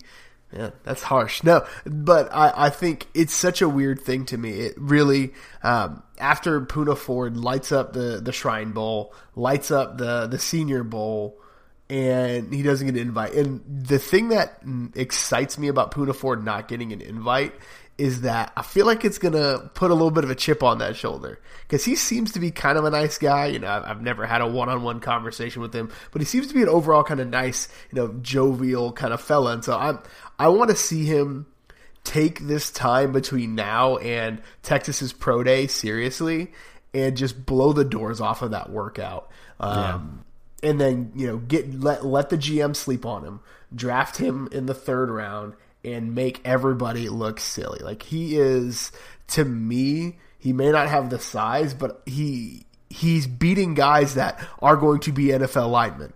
yeah, 0.53 0.71
that's 0.83 1.03
harsh. 1.03 1.43
No, 1.43 1.65
but 1.87 2.29
I, 2.33 2.67
I 2.67 2.71
think 2.71 3.07
it's 3.15 3.33
such 3.33 3.63
a 3.63 3.69
weird 3.69 4.01
thing 4.01 4.27
to 4.27 4.37
me. 4.37 4.51
It 4.51 4.75
really, 4.77 5.33
um, 5.63 6.03
after 6.19 6.61
Poona 6.61 6.97
Ford 6.97 7.39
lights 7.39 7.73
up 7.73 7.95
the, 7.95 8.21
the 8.23 8.33
Shrine 8.33 8.73
Bowl, 8.73 9.15
lights 9.35 9.71
up 9.71 9.97
the, 9.97 10.27
the 10.27 10.39
Senior 10.39 10.85
Bowl, 10.85 11.41
and 11.89 12.53
he 12.53 12.63
doesn't 12.63 12.87
get 12.87 12.97
an 12.97 13.01
invite. 13.01 13.33
And 13.33 13.63
the 13.67 13.99
thing 13.99 14.29
that 14.29 14.63
excites 14.95 15.57
me 15.57 15.69
about 15.69 15.91
Poona 15.91 16.15
Ford 16.15 16.45
not 16.45 16.69
getting 16.69 16.93
an 16.93 17.01
invite 17.01 17.55
is 18.03 18.23
that 18.23 18.53
I 18.57 18.63
feel 18.63 18.85
like 18.85 19.05
it's 19.05 19.19
going 19.19 19.35
to 19.35 19.71
put 19.75 19.93
a 19.93 19.95
little 19.95 20.11
bit 20.11 20.25
of 20.25 20.31
a 20.31 20.35
chip 20.35 20.65
on 20.65 20.79
that 20.79 20.97
shoulder 20.97 21.39
because 21.61 21.85
he 21.85 21.95
seems 21.95 22.33
to 22.33 22.41
be 22.41 22.51
kind 22.51 22.77
of 22.77 22.85
a 22.85 22.91
nice 22.91 23.17
guy. 23.17 23.47
You 23.47 23.61
know, 23.61 23.69
I've 23.87 24.03
never 24.03 24.27
had 24.27 24.41
a 24.41 24.47
one 24.49 24.69
on 24.69 24.83
one 24.83 24.99
conversation 24.99 25.63
with 25.63 25.73
him, 25.73 25.89
but 26.11 26.21
he 26.21 26.27
seems 26.27 26.49
to 26.49 26.55
be 26.55 26.63
an 26.63 26.69
overall 26.69 27.05
kind 27.05 27.21
of 27.21 27.29
nice, 27.29 27.69
you 27.93 27.97
know, 27.97 28.13
jovial 28.21 28.93
kind 28.93 29.13
of 29.15 29.21
fella. 29.21 29.53
And 29.53 29.65
so 29.65 29.79
I'm, 29.79 30.01
I 30.37 30.49
want 30.49 30.71
to 30.71 30.77
see 30.77 31.05
him 31.05 31.47
take 32.03 32.41
this 32.41 32.73
time 32.73 33.13
between 33.13 33.55
now 33.55 33.99
and 33.99 34.43
Texas's 34.65 35.13
pro 35.13 35.45
day 35.45 35.69
seriously 35.69 36.51
and 36.93 37.17
just 37.17 37.47
blow 37.47 37.73
the 37.73 37.85
doors 37.85 38.21
off 38.21 38.43
of 38.43 38.51
that 38.51 38.69
workout. 38.69 39.31
Um, 39.61 40.25
yeah. 40.65 40.71
And 40.71 40.81
then 40.81 41.13
you 41.15 41.29
know 41.29 41.37
get 41.37 41.73
let 41.73 42.05
let 42.05 42.31
the 42.31 42.37
GM 42.37 42.75
sleep 42.75 43.07
on 43.07 43.23
him, 43.23 43.41
draft 43.73 44.17
him 44.17 44.49
in 44.51 44.67
the 44.67 44.75
third 44.75 45.09
round, 45.09 45.55
and 45.85 46.15
make 46.15 46.41
everybody 46.45 47.09
look 47.09 47.41
silly. 47.41 47.81
Like 47.81 48.03
he 48.03 48.37
is 48.37 48.93
to 49.29 49.45
me, 49.45 50.19
he 50.39 50.53
may 50.53 50.71
not 50.71 50.89
have 50.89 51.11
the 51.11 51.19
size, 51.19 51.75
but 51.75 52.03
he 52.07 52.67
he's 52.91 53.27
beating 53.27 53.75
guys 53.75 54.15
that 54.15 54.39
are 54.61 54.77
going 54.77 55.01
to 55.01 55.13
be 55.13 55.27
NFL 55.27 55.71
linemen 55.71 56.13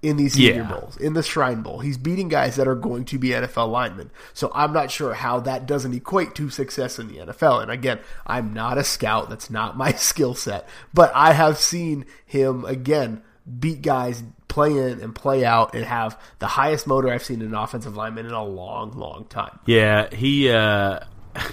in 0.00 0.16
these 0.16 0.34
senior 0.34 0.62
yeah. 0.62 0.70
bowls, 0.70 0.96
in 0.96 1.12
the 1.14 1.22
Shrine 1.22 1.62
Bowl. 1.62 1.80
He's 1.80 1.98
beating 1.98 2.28
guys 2.28 2.56
that 2.56 2.68
are 2.68 2.76
going 2.76 3.04
to 3.06 3.18
be 3.18 3.30
NFL 3.30 3.70
linemen. 3.70 4.10
So 4.32 4.50
I'm 4.54 4.72
not 4.72 4.90
sure 4.90 5.12
how 5.12 5.40
that 5.40 5.66
doesn't 5.66 5.92
equate 5.92 6.34
to 6.36 6.50
success 6.50 6.98
in 6.98 7.08
the 7.08 7.16
NFL. 7.18 7.62
And 7.62 7.70
again, 7.70 7.98
I'm 8.26 8.54
not 8.54 8.78
a 8.78 8.84
scout. 8.84 9.28
That's 9.28 9.50
not 9.50 9.76
my 9.76 9.92
skill 9.94 10.34
set. 10.34 10.68
But 10.94 11.10
I 11.14 11.32
have 11.32 11.58
seen 11.58 12.06
him, 12.24 12.64
again, 12.64 13.22
beat 13.58 13.82
guys 13.82 14.22
play 14.58 14.76
in 14.76 15.00
and 15.00 15.14
play 15.14 15.44
out 15.44 15.74
and 15.74 15.84
have 15.84 16.20
the 16.40 16.48
highest 16.48 16.86
motor 16.86 17.08
I've 17.08 17.22
seen 17.22 17.42
in 17.42 17.48
an 17.48 17.54
offensive 17.54 17.96
lineman 17.96 18.26
in 18.26 18.32
a 18.32 18.44
long, 18.44 18.90
long 18.92 19.26
time. 19.28 19.58
Yeah, 19.66 20.12
he, 20.12 20.50
uh, 20.50 21.00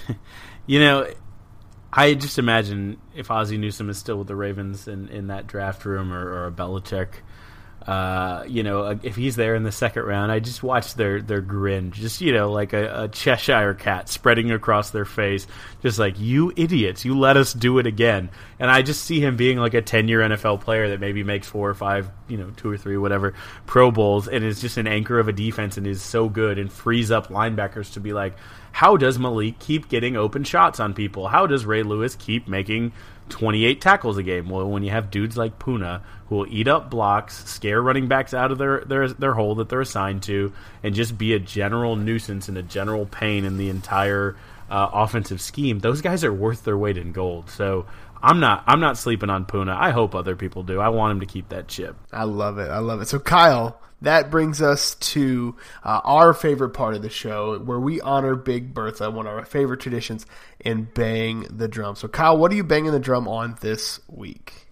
you 0.66 0.80
know, 0.80 1.08
I 1.92 2.14
just 2.14 2.38
imagine 2.38 2.98
if 3.14 3.30
Ozzie 3.30 3.58
Newsome 3.58 3.90
is 3.90 3.98
still 3.98 4.18
with 4.18 4.26
the 4.26 4.34
Ravens 4.34 4.88
in, 4.88 5.08
in 5.08 5.28
that 5.28 5.46
draft 5.46 5.84
room 5.84 6.12
or, 6.12 6.28
or 6.28 6.46
a 6.46 6.52
Belichick– 6.52 7.08
uh, 7.86 8.42
you 8.48 8.64
know, 8.64 8.80
uh, 8.82 8.96
if 9.04 9.14
he's 9.14 9.36
there 9.36 9.54
in 9.54 9.62
the 9.62 9.70
second 9.70 10.02
round, 10.02 10.32
I 10.32 10.40
just 10.40 10.60
watch 10.60 10.94
their 10.94 11.22
their 11.22 11.40
grin, 11.40 11.92
just 11.92 12.20
you 12.20 12.32
know, 12.32 12.50
like 12.50 12.72
a, 12.72 13.04
a, 13.04 13.08
Cheshire 13.08 13.74
cat 13.74 14.08
spreading 14.08 14.50
across 14.50 14.90
their 14.90 15.04
face, 15.04 15.46
just 15.82 15.96
like 15.96 16.18
you 16.18 16.52
idiots, 16.56 17.04
you 17.04 17.16
let 17.16 17.36
us 17.36 17.52
do 17.52 17.78
it 17.78 17.86
again. 17.86 18.30
And 18.58 18.72
I 18.72 18.82
just 18.82 19.04
see 19.04 19.20
him 19.20 19.36
being 19.36 19.58
like 19.58 19.74
a 19.74 19.82
ten 19.82 20.08
year 20.08 20.18
NFL 20.18 20.62
player 20.62 20.88
that 20.88 20.98
maybe 20.98 21.22
makes 21.22 21.46
four 21.46 21.70
or 21.70 21.74
five, 21.74 22.10
you 22.26 22.36
know, 22.36 22.50
two 22.56 22.68
or 22.68 22.76
three, 22.76 22.96
whatever, 22.96 23.34
Pro 23.66 23.92
Bowls, 23.92 24.26
and 24.26 24.44
is 24.44 24.60
just 24.60 24.78
an 24.78 24.88
anchor 24.88 25.20
of 25.20 25.28
a 25.28 25.32
defense 25.32 25.76
and 25.76 25.86
is 25.86 26.02
so 26.02 26.28
good 26.28 26.58
and 26.58 26.72
frees 26.72 27.12
up 27.12 27.28
linebackers 27.28 27.92
to 27.92 28.00
be 28.00 28.12
like, 28.12 28.34
how 28.72 28.96
does 28.96 29.16
Malik 29.16 29.60
keep 29.60 29.88
getting 29.88 30.16
open 30.16 30.42
shots 30.42 30.80
on 30.80 30.92
people? 30.92 31.28
How 31.28 31.46
does 31.46 31.64
Ray 31.64 31.84
Lewis 31.84 32.16
keep 32.16 32.48
making 32.48 32.92
28 33.28 33.80
tackles 33.80 34.18
a 34.18 34.22
game. 34.22 34.48
Well, 34.48 34.68
when 34.68 34.82
you 34.82 34.90
have 34.90 35.10
dudes 35.10 35.36
like 35.36 35.58
Poona 35.58 36.02
who 36.28 36.36
will 36.36 36.46
eat 36.48 36.68
up 36.68 36.90
blocks, 36.90 37.44
scare 37.48 37.80
running 37.80 38.08
backs 38.08 38.34
out 38.34 38.52
of 38.52 38.58
their, 38.58 38.80
their 38.80 39.08
their 39.08 39.34
hole 39.34 39.56
that 39.56 39.68
they're 39.68 39.80
assigned 39.80 40.22
to, 40.24 40.52
and 40.82 40.94
just 40.94 41.16
be 41.16 41.34
a 41.34 41.38
general 41.38 41.96
nuisance 41.96 42.48
and 42.48 42.58
a 42.58 42.62
general 42.62 43.06
pain 43.06 43.44
in 43.44 43.56
the 43.56 43.68
entire 43.68 44.36
uh, 44.70 44.90
offensive 44.92 45.40
scheme, 45.40 45.78
those 45.78 46.00
guys 46.00 46.24
are 46.24 46.32
worth 46.32 46.64
their 46.64 46.76
weight 46.76 46.96
in 46.96 47.12
gold. 47.12 47.50
So 47.50 47.86
I'm 48.22 48.40
not 48.40 48.64
I'm 48.66 48.80
not 48.80 48.98
sleeping 48.98 49.30
on 49.30 49.44
Poona. 49.44 49.76
I 49.76 49.90
hope 49.90 50.14
other 50.14 50.36
people 50.36 50.62
do. 50.62 50.80
I 50.80 50.88
want 50.88 51.12
him 51.12 51.20
to 51.20 51.26
keep 51.26 51.50
that 51.50 51.68
chip. 51.68 51.96
I 52.12 52.24
love 52.24 52.58
it. 52.58 52.70
I 52.70 52.78
love 52.78 53.00
it. 53.00 53.08
So 53.08 53.18
Kyle, 53.18 53.80
that 54.02 54.30
brings 54.30 54.60
us 54.60 54.94
to 54.96 55.56
uh, 55.84 56.00
our 56.04 56.34
favorite 56.34 56.70
part 56.70 56.94
of 56.94 57.02
the 57.02 57.10
show 57.10 57.58
where 57.58 57.80
we 57.80 58.00
honor 58.00 58.34
Big 58.34 58.74
Bertha, 58.74 59.10
one 59.10 59.26
of 59.26 59.34
our 59.34 59.44
favorite 59.44 59.80
traditions, 59.80 60.26
and 60.64 60.92
Bang 60.92 61.46
the 61.50 61.68
Drum. 61.68 61.96
So, 61.96 62.08
Kyle, 62.08 62.36
what 62.36 62.52
are 62.52 62.56
you 62.56 62.64
banging 62.64 62.92
the 62.92 62.98
drum 62.98 63.26
on 63.26 63.56
this 63.60 64.00
week? 64.08 64.65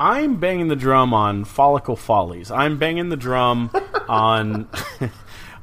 I'm 0.00 0.36
banging 0.36 0.68
the 0.68 0.76
drum 0.76 1.12
on 1.12 1.44
Follicle 1.44 1.96
Follies. 1.96 2.50
I'm 2.50 2.78
banging 2.78 3.08
the 3.08 3.16
drum 3.16 3.70
on 4.08 4.68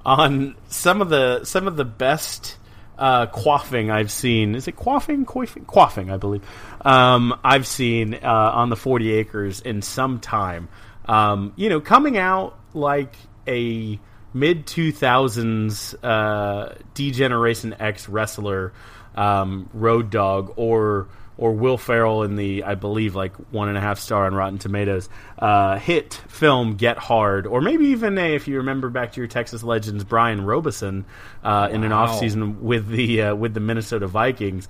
on 0.05 0.55
some 0.67 1.01
of 1.01 1.09
the 1.09 1.45
some 1.45 1.67
of 1.67 1.77
the 1.77 1.85
best 1.85 2.57
uh, 2.97 3.27
quaffing 3.27 3.91
I've 3.91 4.11
seen. 4.11 4.55
Is 4.55 4.67
it 4.67 4.75
quaffing? 4.75 5.25
Quaffing? 5.25 5.65
Quaffing, 5.65 6.11
I 6.11 6.17
believe. 6.17 6.43
Um, 6.81 7.37
I've 7.43 7.67
seen 7.67 8.13
uh, 8.15 8.51
on 8.53 8.69
the 8.69 8.75
40 8.75 9.11
acres 9.13 9.61
in 9.61 9.81
some 9.81 10.19
time. 10.19 10.69
Um, 11.05 11.53
you 11.55 11.69
know, 11.69 11.81
coming 11.81 12.17
out 12.17 12.57
like 12.73 13.15
a 13.47 13.99
mid 14.33 14.65
2000s 14.65 15.95
uh, 16.03 16.75
D-Generation 16.93 17.75
X 17.79 18.09
wrestler, 18.09 18.73
um, 19.15 19.69
Road 19.73 20.09
Dog, 20.09 20.53
or 20.55 21.07
or 21.37 21.53
Will 21.53 21.77
Ferrell 21.77 22.23
in 22.23 22.35
the 22.35 22.63
I 22.63 22.75
believe 22.75 23.15
like 23.15 23.35
one 23.51 23.69
and 23.69 23.77
a 23.77 23.81
half 23.81 23.99
star 23.99 24.25
on 24.25 24.33
Rotten 24.33 24.57
Tomatoes 24.57 25.09
uh, 25.39 25.77
hit 25.77 26.13
film 26.27 26.75
Get 26.75 26.97
Hard, 26.97 27.45
or 27.47 27.61
maybe 27.61 27.87
even 27.87 28.17
a, 28.17 28.35
if 28.35 28.47
you 28.47 28.57
remember 28.57 28.89
back 28.89 29.13
to 29.13 29.21
your 29.21 29.27
Texas 29.27 29.63
Legends 29.63 30.03
Brian 30.03 30.45
Robison 30.45 31.05
uh, 31.43 31.69
in 31.71 31.83
an 31.83 31.91
off 31.91 32.19
season 32.19 32.63
with 32.63 32.87
the 32.87 33.21
uh, 33.21 33.35
with 33.35 33.53
the 33.53 33.59
Minnesota 33.59 34.07
Vikings. 34.07 34.67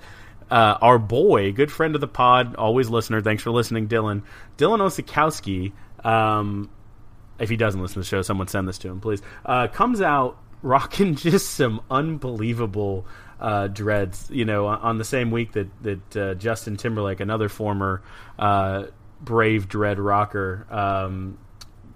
Uh, 0.48 0.78
our 0.80 0.98
boy, 0.98 1.52
good 1.52 1.72
friend 1.72 1.96
of 1.96 2.00
the 2.00 2.06
pod, 2.06 2.54
always 2.54 2.88
listener. 2.88 3.20
Thanks 3.20 3.42
for 3.42 3.50
listening, 3.50 3.88
Dylan. 3.88 4.22
Dylan 4.58 4.78
Osetkowski. 4.78 5.72
Um, 6.06 6.70
if 7.38 7.50
he 7.50 7.56
doesn't 7.56 7.80
listen 7.80 7.94
to 7.94 8.00
the 8.00 8.06
show, 8.06 8.22
someone 8.22 8.46
send 8.48 8.68
this 8.68 8.78
to 8.78 8.88
him, 8.88 9.00
please. 9.00 9.22
Uh, 9.44 9.66
comes 9.66 10.00
out 10.00 10.38
rocking 10.66 11.14
just 11.16 11.50
some 11.50 11.80
unbelievable 11.90 13.06
uh, 13.40 13.68
dreads. 13.68 14.28
You 14.30 14.44
know, 14.44 14.66
on 14.66 14.98
the 14.98 15.04
same 15.04 15.30
week 15.30 15.52
that 15.52 15.68
that 15.82 16.16
uh, 16.16 16.34
Justin 16.34 16.76
Timberlake, 16.76 17.20
another 17.20 17.48
former 17.48 18.02
uh, 18.38 18.86
brave 19.20 19.68
dread 19.68 19.98
rocker, 19.98 20.66
um, 20.70 21.38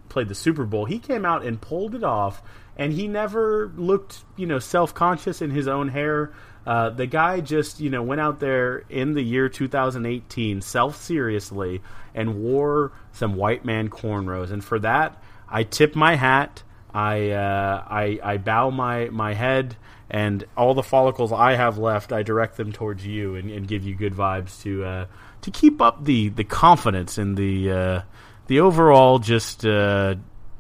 played 0.09 0.29
the 0.29 0.35
Super 0.35 0.65
Bowl, 0.65 0.85
he 0.85 0.99
came 0.99 1.25
out 1.25 1.45
and 1.45 1.61
pulled 1.61 1.95
it 1.95 2.05
off, 2.05 2.43
and 2.77 2.93
he 2.93 3.09
never 3.09 3.73
looked, 3.77 4.25
you 4.37 4.47
know, 4.47 4.59
self 4.59 4.95
conscious 4.95 5.43
in 5.43 5.51
his 5.51 5.69
own 5.69 5.89
hair. 5.89 6.33
Uh, 6.67 6.91
the 6.91 7.07
guy 7.07 7.41
just, 7.41 7.81
you 7.81 7.89
know, 7.89 8.03
went 8.03 8.21
out 8.21 8.39
there 8.39 8.85
in 8.91 9.15
the 9.15 9.23
year 9.23 9.49
2018 9.49 10.61
self 10.61 11.03
seriously 11.03 11.81
and 12.15 12.35
wore 12.43 12.93
some 13.13 13.35
white 13.35 13.65
man 13.65 13.89
cornrows, 13.89 14.51
and 14.51 14.63
for 14.63 14.79
that, 14.79 15.23
I 15.49 15.65
tip 15.65 15.97
my 15.97 16.17
hat. 16.17 16.63
I 16.93 17.31
uh, 17.31 17.85
I, 17.89 18.19
I 18.23 18.37
bow 18.39 18.71
my 18.71 19.11
my 19.11 19.35
head 19.35 19.77
and 20.11 20.45
all 20.57 20.75
the 20.75 20.83
follicles 20.83 21.33
I 21.33 21.55
have 21.55 21.79
left, 21.79 22.13
I 22.13 22.25
direct 22.25 22.57
them 22.57 22.73
towards 22.73 23.07
you 23.07 23.37
and, 23.37 23.49
and 23.49 23.67
give 23.67 23.85
you 23.85 23.95
good 23.95 24.13
vibes 24.13 24.61
to 24.63 24.85
uh, 24.85 25.07
to 25.43 25.51
keep 25.51 25.81
up 25.81 26.05
the, 26.05 26.29
the 26.31 26.45
confidence 26.45 27.17
and 27.17 27.37
the 27.37 27.71
uh, 27.71 28.03
the 28.49 28.61
overall 28.61 29.21
just 29.21 29.65
uh, 29.65 30.17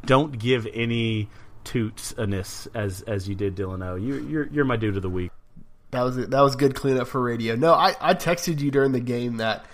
don't 0.06 0.38
give 0.38 0.68
any 0.72 1.28
toots-ness 1.64 2.68
as 2.74 3.02
as 3.02 3.28
you 3.28 3.34
did, 3.34 3.56
Dylan 3.56 3.84
O. 3.84 3.96
You, 3.96 4.24
you're 4.24 4.46
you're 4.46 4.64
my 4.64 4.76
dude 4.76 4.96
of 4.96 5.02
the 5.02 5.10
week. 5.10 5.32
That 5.90 6.02
was 6.02 6.16
that 6.16 6.40
was 6.40 6.54
good 6.54 6.76
cleanup 6.76 7.08
for 7.08 7.20
radio. 7.20 7.56
No, 7.56 7.74
I, 7.74 7.96
I 8.00 8.14
texted 8.14 8.60
you 8.60 8.70
during 8.70 8.92
the 8.92 9.00
game 9.00 9.38
that 9.38 9.66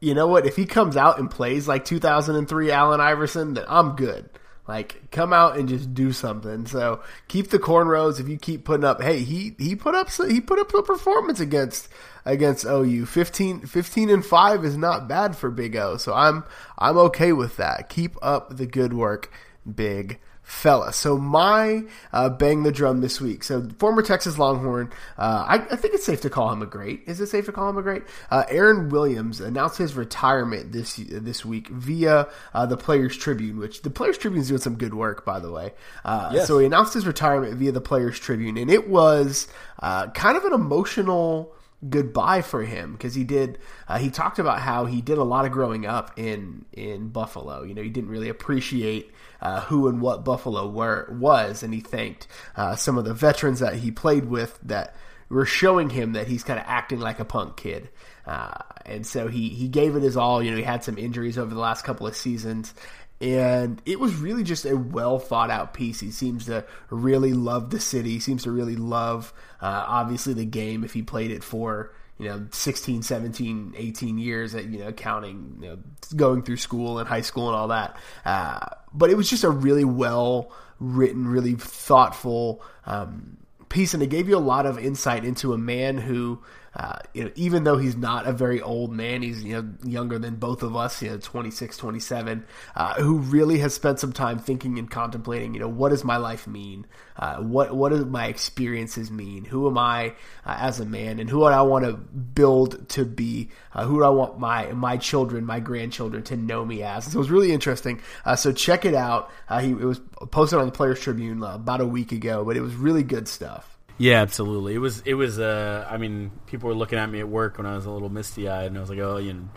you 0.00 0.12
know 0.12 0.26
what 0.26 0.44
if 0.44 0.56
he 0.56 0.66
comes 0.66 0.98
out 0.98 1.18
and 1.18 1.30
plays 1.30 1.66
like 1.66 1.86
2003 1.86 2.70
Allen 2.70 3.00
Iverson, 3.00 3.54
then 3.54 3.64
I'm 3.66 3.96
good. 3.96 4.28
Like, 4.68 5.10
come 5.10 5.32
out 5.32 5.56
and 5.56 5.68
just 5.68 5.94
do 5.94 6.12
something. 6.12 6.66
So 6.66 7.00
keep 7.28 7.50
the 7.50 7.58
cornrows. 7.58 8.18
If 8.18 8.28
you 8.28 8.36
keep 8.36 8.64
putting 8.64 8.84
up, 8.84 9.00
hey, 9.00 9.20
he 9.20 9.54
he 9.58 9.76
put 9.76 9.94
up 9.94 10.10
he 10.10 10.40
put 10.40 10.58
up 10.58 10.74
a 10.74 10.82
performance 10.82 11.40
against 11.40 11.88
against 12.24 12.64
OU. 12.64 13.06
15, 13.06 13.60
15 13.60 14.10
and 14.10 14.26
five 14.26 14.64
is 14.64 14.76
not 14.76 15.08
bad 15.08 15.36
for 15.36 15.50
Big 15.50 15.76
O. 15.76 15.96
So 15.96 16.12
I'm 16.12 16.44
I'm 16.78 16.98
okay 16.98 17.32
with 17.32 17.56
that. 17.56 17.88
Keep 17.88 18.16
up 18.22 18.56
the 18.56 18.66
good 18.66 18.92
work, 18.92 19.30
Big 19.72 20.18
fella. 20.46 20.92
So 20.92 21.18
my 21.18 21.82
uh, 22.12 22.28
bang 22.28 22.62
the 22.62 22.70
drum 22.70 23.00
this 23.00 23.20
week. 23.20 23.42
So 23.42 23.68
former 23.78 24.00
Texas 24.00 24.38
Longhorn. 24.38 24.92
Uh, 25.18 25.44
I, 25.48 25.54
I, 25.56 25.76
think 25.76 25.94
it's 25.94 26.04
safe 26.04 26.20
to 26.20 26.30
call 26.30 26.52
him 26.52 26.62
a 26.62 26.66
great. 26.66 27.02
Is 27.06 27.20
it 27.20 27.26
safe 27.26 27.46
to 27.46 27.52
call 27.52 27.68
him 27.68 27.76
a 27.76 27.82
great? 27.82 28.04
Uh, 28.30 28.44
Aaron 28.48 28.88
Williams 28.88 29.40
announced 29.40 29.76
his 29.76 29.94
retirement 29.94 30.70
this 30.70 30.96
this 31.04 31.44
week 31.44 31.66
via 31.68 32.28
uh, 32.54 32.64
the 32.64 32.76
Players 32.76 33.16
Tribune, 33.16 33.58
which 33.58 33.82
the 33.82 33.90
Players 33.90 34.18
Tribune 34.18 34.40
is 34.40 34.48
doing 34.48 34.60
some 34.60 34.76
good 34.76 34.94
work, 34.94 35.24
by 35.24 35.40
the 35.40 35.50
way. 35.50 35.72
Uh, 36.04 36.30
yes. 36.32 36.46
So 36.46 36.60
he 36.60 36.66
announced 36.66 36.94
his 36.94 37.08
retirement 37.08 37.54
via 37.54 37.72
the 37.72 37.80
Players 37.80 38.20
Tribune, 38.20 38.56
and 38.56 38.70
it 38.70 38.88
was 38.88 39.48
uh, 39.80 40.06
kind 40.10 40.36
of 40.36 40.44
an 40.44 40.52
emotional 40.52 41.55
goodbye 41.88 42.42
for 42.42 42.62
him 42.62 42.92
because 42.92 43.14
he 43.14 43.22
did 43.22 43.58
uh, 43.86 43.98
he 43.98 44.10
talked 44.10 44.38
about 44.38 44.60
how 44.60 44.86
he 44.86 45.00
did 45.02 45.18
a 45.18 45.22
lot 45.22 45.44
of 45.44 45.52
growing 45.52 45.84
up 45.84 46.10
in 46.16 46.64
in 46.72 47.08
Buffalo 47.08 47.62
you 47.62 47.74
know 47.74 47.82
he 47.82 47.90
didn't 47.90 48.10
really 48.10 48.30
appreciate 48.30 49.12
uh, 49.40 49.60
who 49.62 49.88
and 49.88 50.00
what 50.00 50.24
Buffalo 50.24 50.68
were 50.68 51.08
was, 51.10 51.62
and 51.62 51.72
he 51.72 51.80
thanked 51.80 52.26
uh, 52.56 52.76
some 52.76 52.98
of 52.98 53.04
the 53.04 53.14
veterans 53.14 53.60
that 53.60 53.74
he 53.74 53.90
played 53.90 54.24
with 54.26 54.58
that 54.62 54.94
were 55.28 55.46
showing 55.46 55.90
him 55.90 56.12
that 56.12 56.28
he's 56.28 56.42
kind 56.42 56.58
of 56.58 56.64
acting 56.68 57.00
like 57.00 57.18
a 57.18 57.24
punk 57.24 57.56
kid. 57.56 57.88
Uh, 58.26 58.58
and 58.84 59.06
so 59.06 59.28
he 59.28 59.48
he 59.48 59.68
gave 59.68 59.96
it 59.96 60.02
his 60.02 60.16
all. 60.16 60.42
You 60.42 60.52
know, 60.52 60.56
he 60.56 60.62
had 60.62 60.84
some 60.84 60.98
injuries 60.98 61.38
over 61.38 61.52
the 61.52 61.60
last 61.60 61.84
couple 61.84 62.06
of 62.06 62.16
seasons, 62.16 62.74
and 63.20 63.80
it 63.86 63.98
was 63.98 64.14
really 64.16 64.42
just 64.42 64.64
a 64.64 64.76
well 64.76 65.18
thought 65.18 65.50
out 65.50 65.74
piece. 65.74 66.00
He 66.00 66.10
seems 66.10 66.46
to 66.46 66.64
really 66.90 67.32
love 67.32 67.70
the 67.70 67.80
city. 67.80 68.10
He 68.10 68.20
seems 68.20 68.42
to 68.44 68.50
really 68.50 68.76
love, 68.76 69.32
uh, 69.60 69.84
obviously, 69.86 70.34
the 70.34 70.44
game 70.44 70.84
if 70.84 70.92
he 70.92 71.02
played 71.02 71.30
it 71.30 71.42
for 71.42 71.94
you 72.18 72.26
know 72.30 72.46
16 72.50 73.02
17 73.02 73.74
18 73.76 74.16
years 74.16 74.54
at 74.54 74.64
you 74.64 74.78
know 74.78 74.90
counting 74.90 75.58
you 75.60 75.68
know 75.68 75.78
going 76.16 76.42
through 76.42 76.56
school 76.56 76.98
and 76.98 77.06
high 77.06 77.20
school 77.20 77.48
and 77.48 77.54
all 77.54 77.68
that 77.68 77.94
uh, 78.24 78.58
but 78.94 79.10
it 79.10 79.18
was 79.18 79.28
just 79.28 79.44
a 79.44 79.50
really 79.50 79.84
well 79.84 80.50
written, 80.78 81.26
really 81.26 81.54
thoughtful 81.54 82.62
um, 82.84 83.36
piece, 83.68 83.94
and 83.94 84.02
it 84.02 84.08
gave 84.08 84.28
you 84.28 84.36
a 84.36 84.38
lot 84.38 84.66
of 84.66 84.78
insight 84.78 85.24
into 85.24 85.52
a 85.52 85.58
man 85.58 85.98
who 85.98 86.40
uh, 86.76 86.98
you 87.14 87.24
know, 87.24 87.30
even 87.36 87.64
though 87.64 87.78
he's 87.78 87.96
not 87.96 88.26
a 88.26 88.32
very 88.32 88.60
old 88.60 88.92
man, 88.92 89.22
he's 89.22 89.42
you 89.42 89.54
know 89.54 89.66
younger 89.82 90.18
than 90.18 90.36
both 90.36 90.62
of 90.62 90.76
us, 90.76 91.00
you 91.00 91.08
know, 91.08 91.16
26, 91.16 91.74
27, 91.78 92.44
uh, 92.74 92.94
who 92.94 93.18
really 93.18 93.58
has 93.58 93.72
spent 93.72 93.98
some 93.98 94.12
time 94.12 94.38
thinking 94.38 94.78
and 94.78 94.90
contemplating, 94.90 95.54
you 95.54 95.60
know, 95.60 95.68
what 95.68 95.88
does 95.88 96.04
my 96.04 96.18
life 96.18 96.46
mean? 96.46 96.86
Uh, 97.16 97.36
what 97.36 97.74
what 97.74 97.92
do 97.92 98.04
my 98.04 98.26
experiences 98.26 99.10
mean? 99.10 99.46
Who 99.46 99.66
am 99.66 99.78
I 99.78 100.08
uh, 100.44 100.58
as 100.60 100.78
a 100.78 100.84
man, 100.84 101.18
and 101.18 101.30
who 101.30 101.38
do 101.38 101.44
I 101.44 101.62
want 101.62 101.86
to 101.86 101.94
build 101.94 102.86
to 102.90 103.06
be? 103.06 103.48
Uh, 103.72 103.86
who 103.86 104.00
do 104.00 104.04
I 104.04 104.10
want 104.10 104.38
my 104.38 104.70
my 104.72 104.98
children, 104.98 105.46
my 105.46 105.60
grandchildren 105.60 106.24
to 106.24 106.36
know 106.36 106.62
me 106.62 106.82
as? 106.82 107.06
so 107.06 107.16
it 107.16 107.18
was 107.18 107.30
really 107.30 107.52
interesting. 107.52 108.02
Uh, 108.26 108.36
so 108.36 108.52
check 108.52 108.84
it 108.84 108.94
out. 108.94 109.30
he 109.62 109.70
it 109.70 109.76
was 109.76 110.00
posted 110.30 110.58
on 110.58 110.66
the 110.66 110.72
Players 110.72 111.00
Tribune 111.00 111.42
about 111.42 111.80
a 111.80 111.86
week 111.86 112.12
ago, 112.12 112.44
but 112.44 112.54
it 112.54 112.60
was 112.60 112.74
really 112.74 113.02
good 113.02 113.28
stuff. 113.28 113.75
Yeah, 113.98 114.20
absolutely. 114.20 114.74
It 114.74 114.78
was. 114.78 115.00
It 115.00 115.14
was. 115.14 115.38
Uh, 115.38 115.86
I 115.90 115.96
mean, 115.96 116.30
people 116.46 116.68
were 116.68 116.74
looking 116.74 116.98
at 116.98 117.10
me 117.10 117.20
at 117.20 117.28
work 117.28 117.56
when 117.56 117.66
I 117.66 117.74
was 117.74 117.86
a 117.86 117.90
little 117.90 118.10
misty 118.10 118.48
eyed, 118.48 118.66
and 118.66 118.76
I 118.76 118.80
was 118.80 118.90
like, 118.90 118.98
"Oh, 118.98 119.16
you 119.16 119.32
know, 119.32 119.48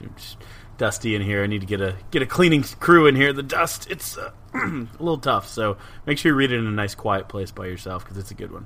dusty 0.77 1.13
in 1.15 1.21
here. 1.21 1.43
I 1.43 1.47
need 1.47 1.59
to 1.59 1.67
get 1.67 1.81
a 1.81 1.95
get 2.09 2.21
a 2.21 2.25
cleaning 2.25 2.63
crew 2.63 3.07
in 3.07 3.15
here. 3.15 3.33
The 3.33 3.43
dust, 3.43 3.87
it's 3.91 4.17
uh, 4.17 4.31
a 4.53 4.87
little 4.99 5.17
tough. 5.17 5.47
So 5.47 5.77
make 6.05 6.17
sure 6.17 6.31
you 6.31 6.37
read 6.37 6.53
it 6.53 6.59
in 6.59 6.67
a 6.67 6.71
nice, 6.71 6.95
quiet 6.95 7.27
place 7.27 7.51
by 7.51 7.65
yourself 7.65 8.03
because 8.05 8.17
it's 8.17 8.31
a 8.31 8.35
good 8.35 8.51
one." 8.51 8.65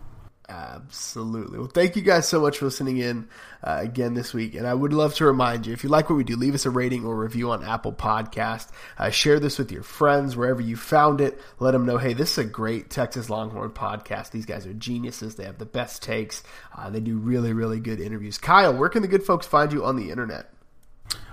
Absolutely. 0.53 1.57
Well, 1.57 1.67
thank 1.67 1.95
you 1.95 2.03
guys 2.03 2.27
so 2.27 2.39
much 2.39 2.59
for 2.59 2.65
listening 2.65 2.97
in 2.97 3.27
uh, 3.63 3.79
again 3.81 4.13
this 4.13 4.35
week. 4.35 4.53
And 4.53 4.67
I 4.67 4.73
would 4.75 4.93
love 4.93 5.15
to 5.15 5.25
remind 5.25 5.65
you 5.65 5.73
if 5.73 5.83
you 5.83 5.89
like 5.89 6.11
what 6.11 6.15
we 6.15 6.23
do, 6.23 6.35
leave 6.35 6.53
us 6.53 6.67
a 6.67 6.69
rating 6.69 7.05
or 7.05 7.15
review 7.15 7.49
on 7.49 7.63
Apple 7.63 7.91
Podcast. 7.91 8.69
Uh, 8.99 9.09
share 9.09 9.39
this 9.39 9.57
with 9.57 9.71
your 9.71 9.81
friends 9.81 10.35
wherever 10.35 10.61
you 10.61 10.75
found 10.75 11.21
it. 11.21 11.41
Let 11.57 11.71
them 11.71 11.87
know, 11.87 11.97
hey, 11.97 12.13
this 12.13 12.33
is 12.33 12.37
a 12.37 12.43
great 12.43 12.91
Texas 12.91 13.31
Longhorn 13.31 13.71
podcast. 13.71 14.29
These 14.29 14.45
guys 14.45 14.67
are 14.67 14.75
geniuses. 14.75 15.35
They 15.35 15.45
have 15.45 15.57
the 15.57 15.65
best 15.65 16.03
takes. 16.03 16.43
Uh, 16.77 16.91
they 16.91 16.99
do 16.99 17.17
really, 17.17 17.51
really 17.51 17.79
good 17.79 17.99
interviews. 17.99 18.37
Kyle, 18.37 18.77
where 18.77 18.89
can 18.89 19.01
the 19.01 19.07
good 19.07 19.23
folks 19.23 19.47
find 19.47 19.73
you 19.73 19.83
on 19.83 19.95
the 19.95 20.11
internet? 20.11 20.52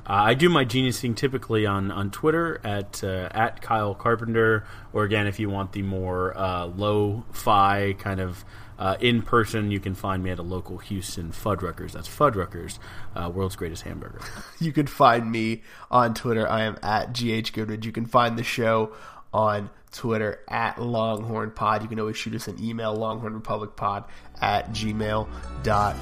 Uh, 0.07 0.13
I 0.13 0.35
do 0.35 0.49
my 0.49 0.65
geniusing 0.65 1.15
typically 1.15 1.67
on, 1.67 1.91
on 1.91 2.11
Twitter 2.11 2.61
at 2.65 3.03
uh, 3.05 3.29
at 3.31 3.61
Kyle 3.61 3.95
Carpenter, 3.95 4.65
or 4.93 5.05
again, 5.05 5.27
if 5.27 5.39
you 5.39 5.51
want 5.51 5.73
the 5.73 5.83
more 5.83 6.37
uh, 6.37 6.67
low-fi 6.67 7.95
kind 7.99 8.21
of 8.21 8.45
uh, 8.79 8.97
in 8.99 9.23
person, 9.23 9.71
you 9.71 9.79
can 9.79 9.95
find 9.95 10.23
me 10.23 10.31
at 10.31 10.39
a 10.39 10.43
local 10.43 10.79
Houston 10.79 11.31
Fuddruckers. 11.33 11.93
That's 11.93 12.09
Fuddruckers, 12.09 12.79
uh, 13.15 13.31
world's 13.33 13.57
greatest 13.57 13.83
hamburger. 13.83 14.21
you 14.59 14.73
can 14.73 14.87
find 14.87 15.31
me 15.31 15.63
on 15.91 16.15
Twitter. 16.15 16.49
I 16.49 16.63
am 16.63 16.79
at 16.83 17.13
GH 17.13 17.53
Goodridge. 17.53 17.85
You 17.85 17.93
can 17.93 18.07
find 18.07 18.39
the 18.39 18.43
show 18.43 18.95
on 19.33 19.71
Twitter 19.93 20.41
at 20.49 20.81
Longhorn 20.81 21.51
Pod. 21.51 21.83
You 21.83 21.89
can 21.89 22.01
always 22.01 22.17
shoot 22.17 22.35
us 22.35 22.49
an 22.49 22.57
email, 22.63 22.97
longhornrepublicpod 22.97 24.05
at 24.41 24.71
gmail.com. 24.71 25.97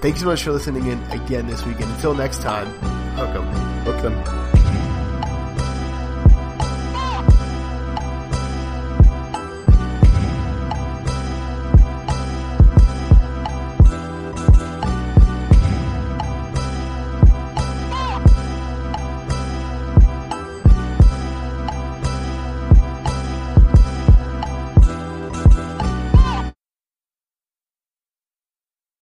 Thanks 0.00 0.20
so 0.20 0.26
much 0.26 0.42
for 0.44 0.52
listening 0.52 0.86
in 0.86 1.02
again 1.04 1.48
this 1.48 1.66
weekend. 1.66 1.90
Until 1.94 2.14
next 2.14 2.42
time, 2.42 3.03
hook 3.16 3.34
'em. 3.34 3.44
Hook 3.84 4.02
them. 4.02 4.53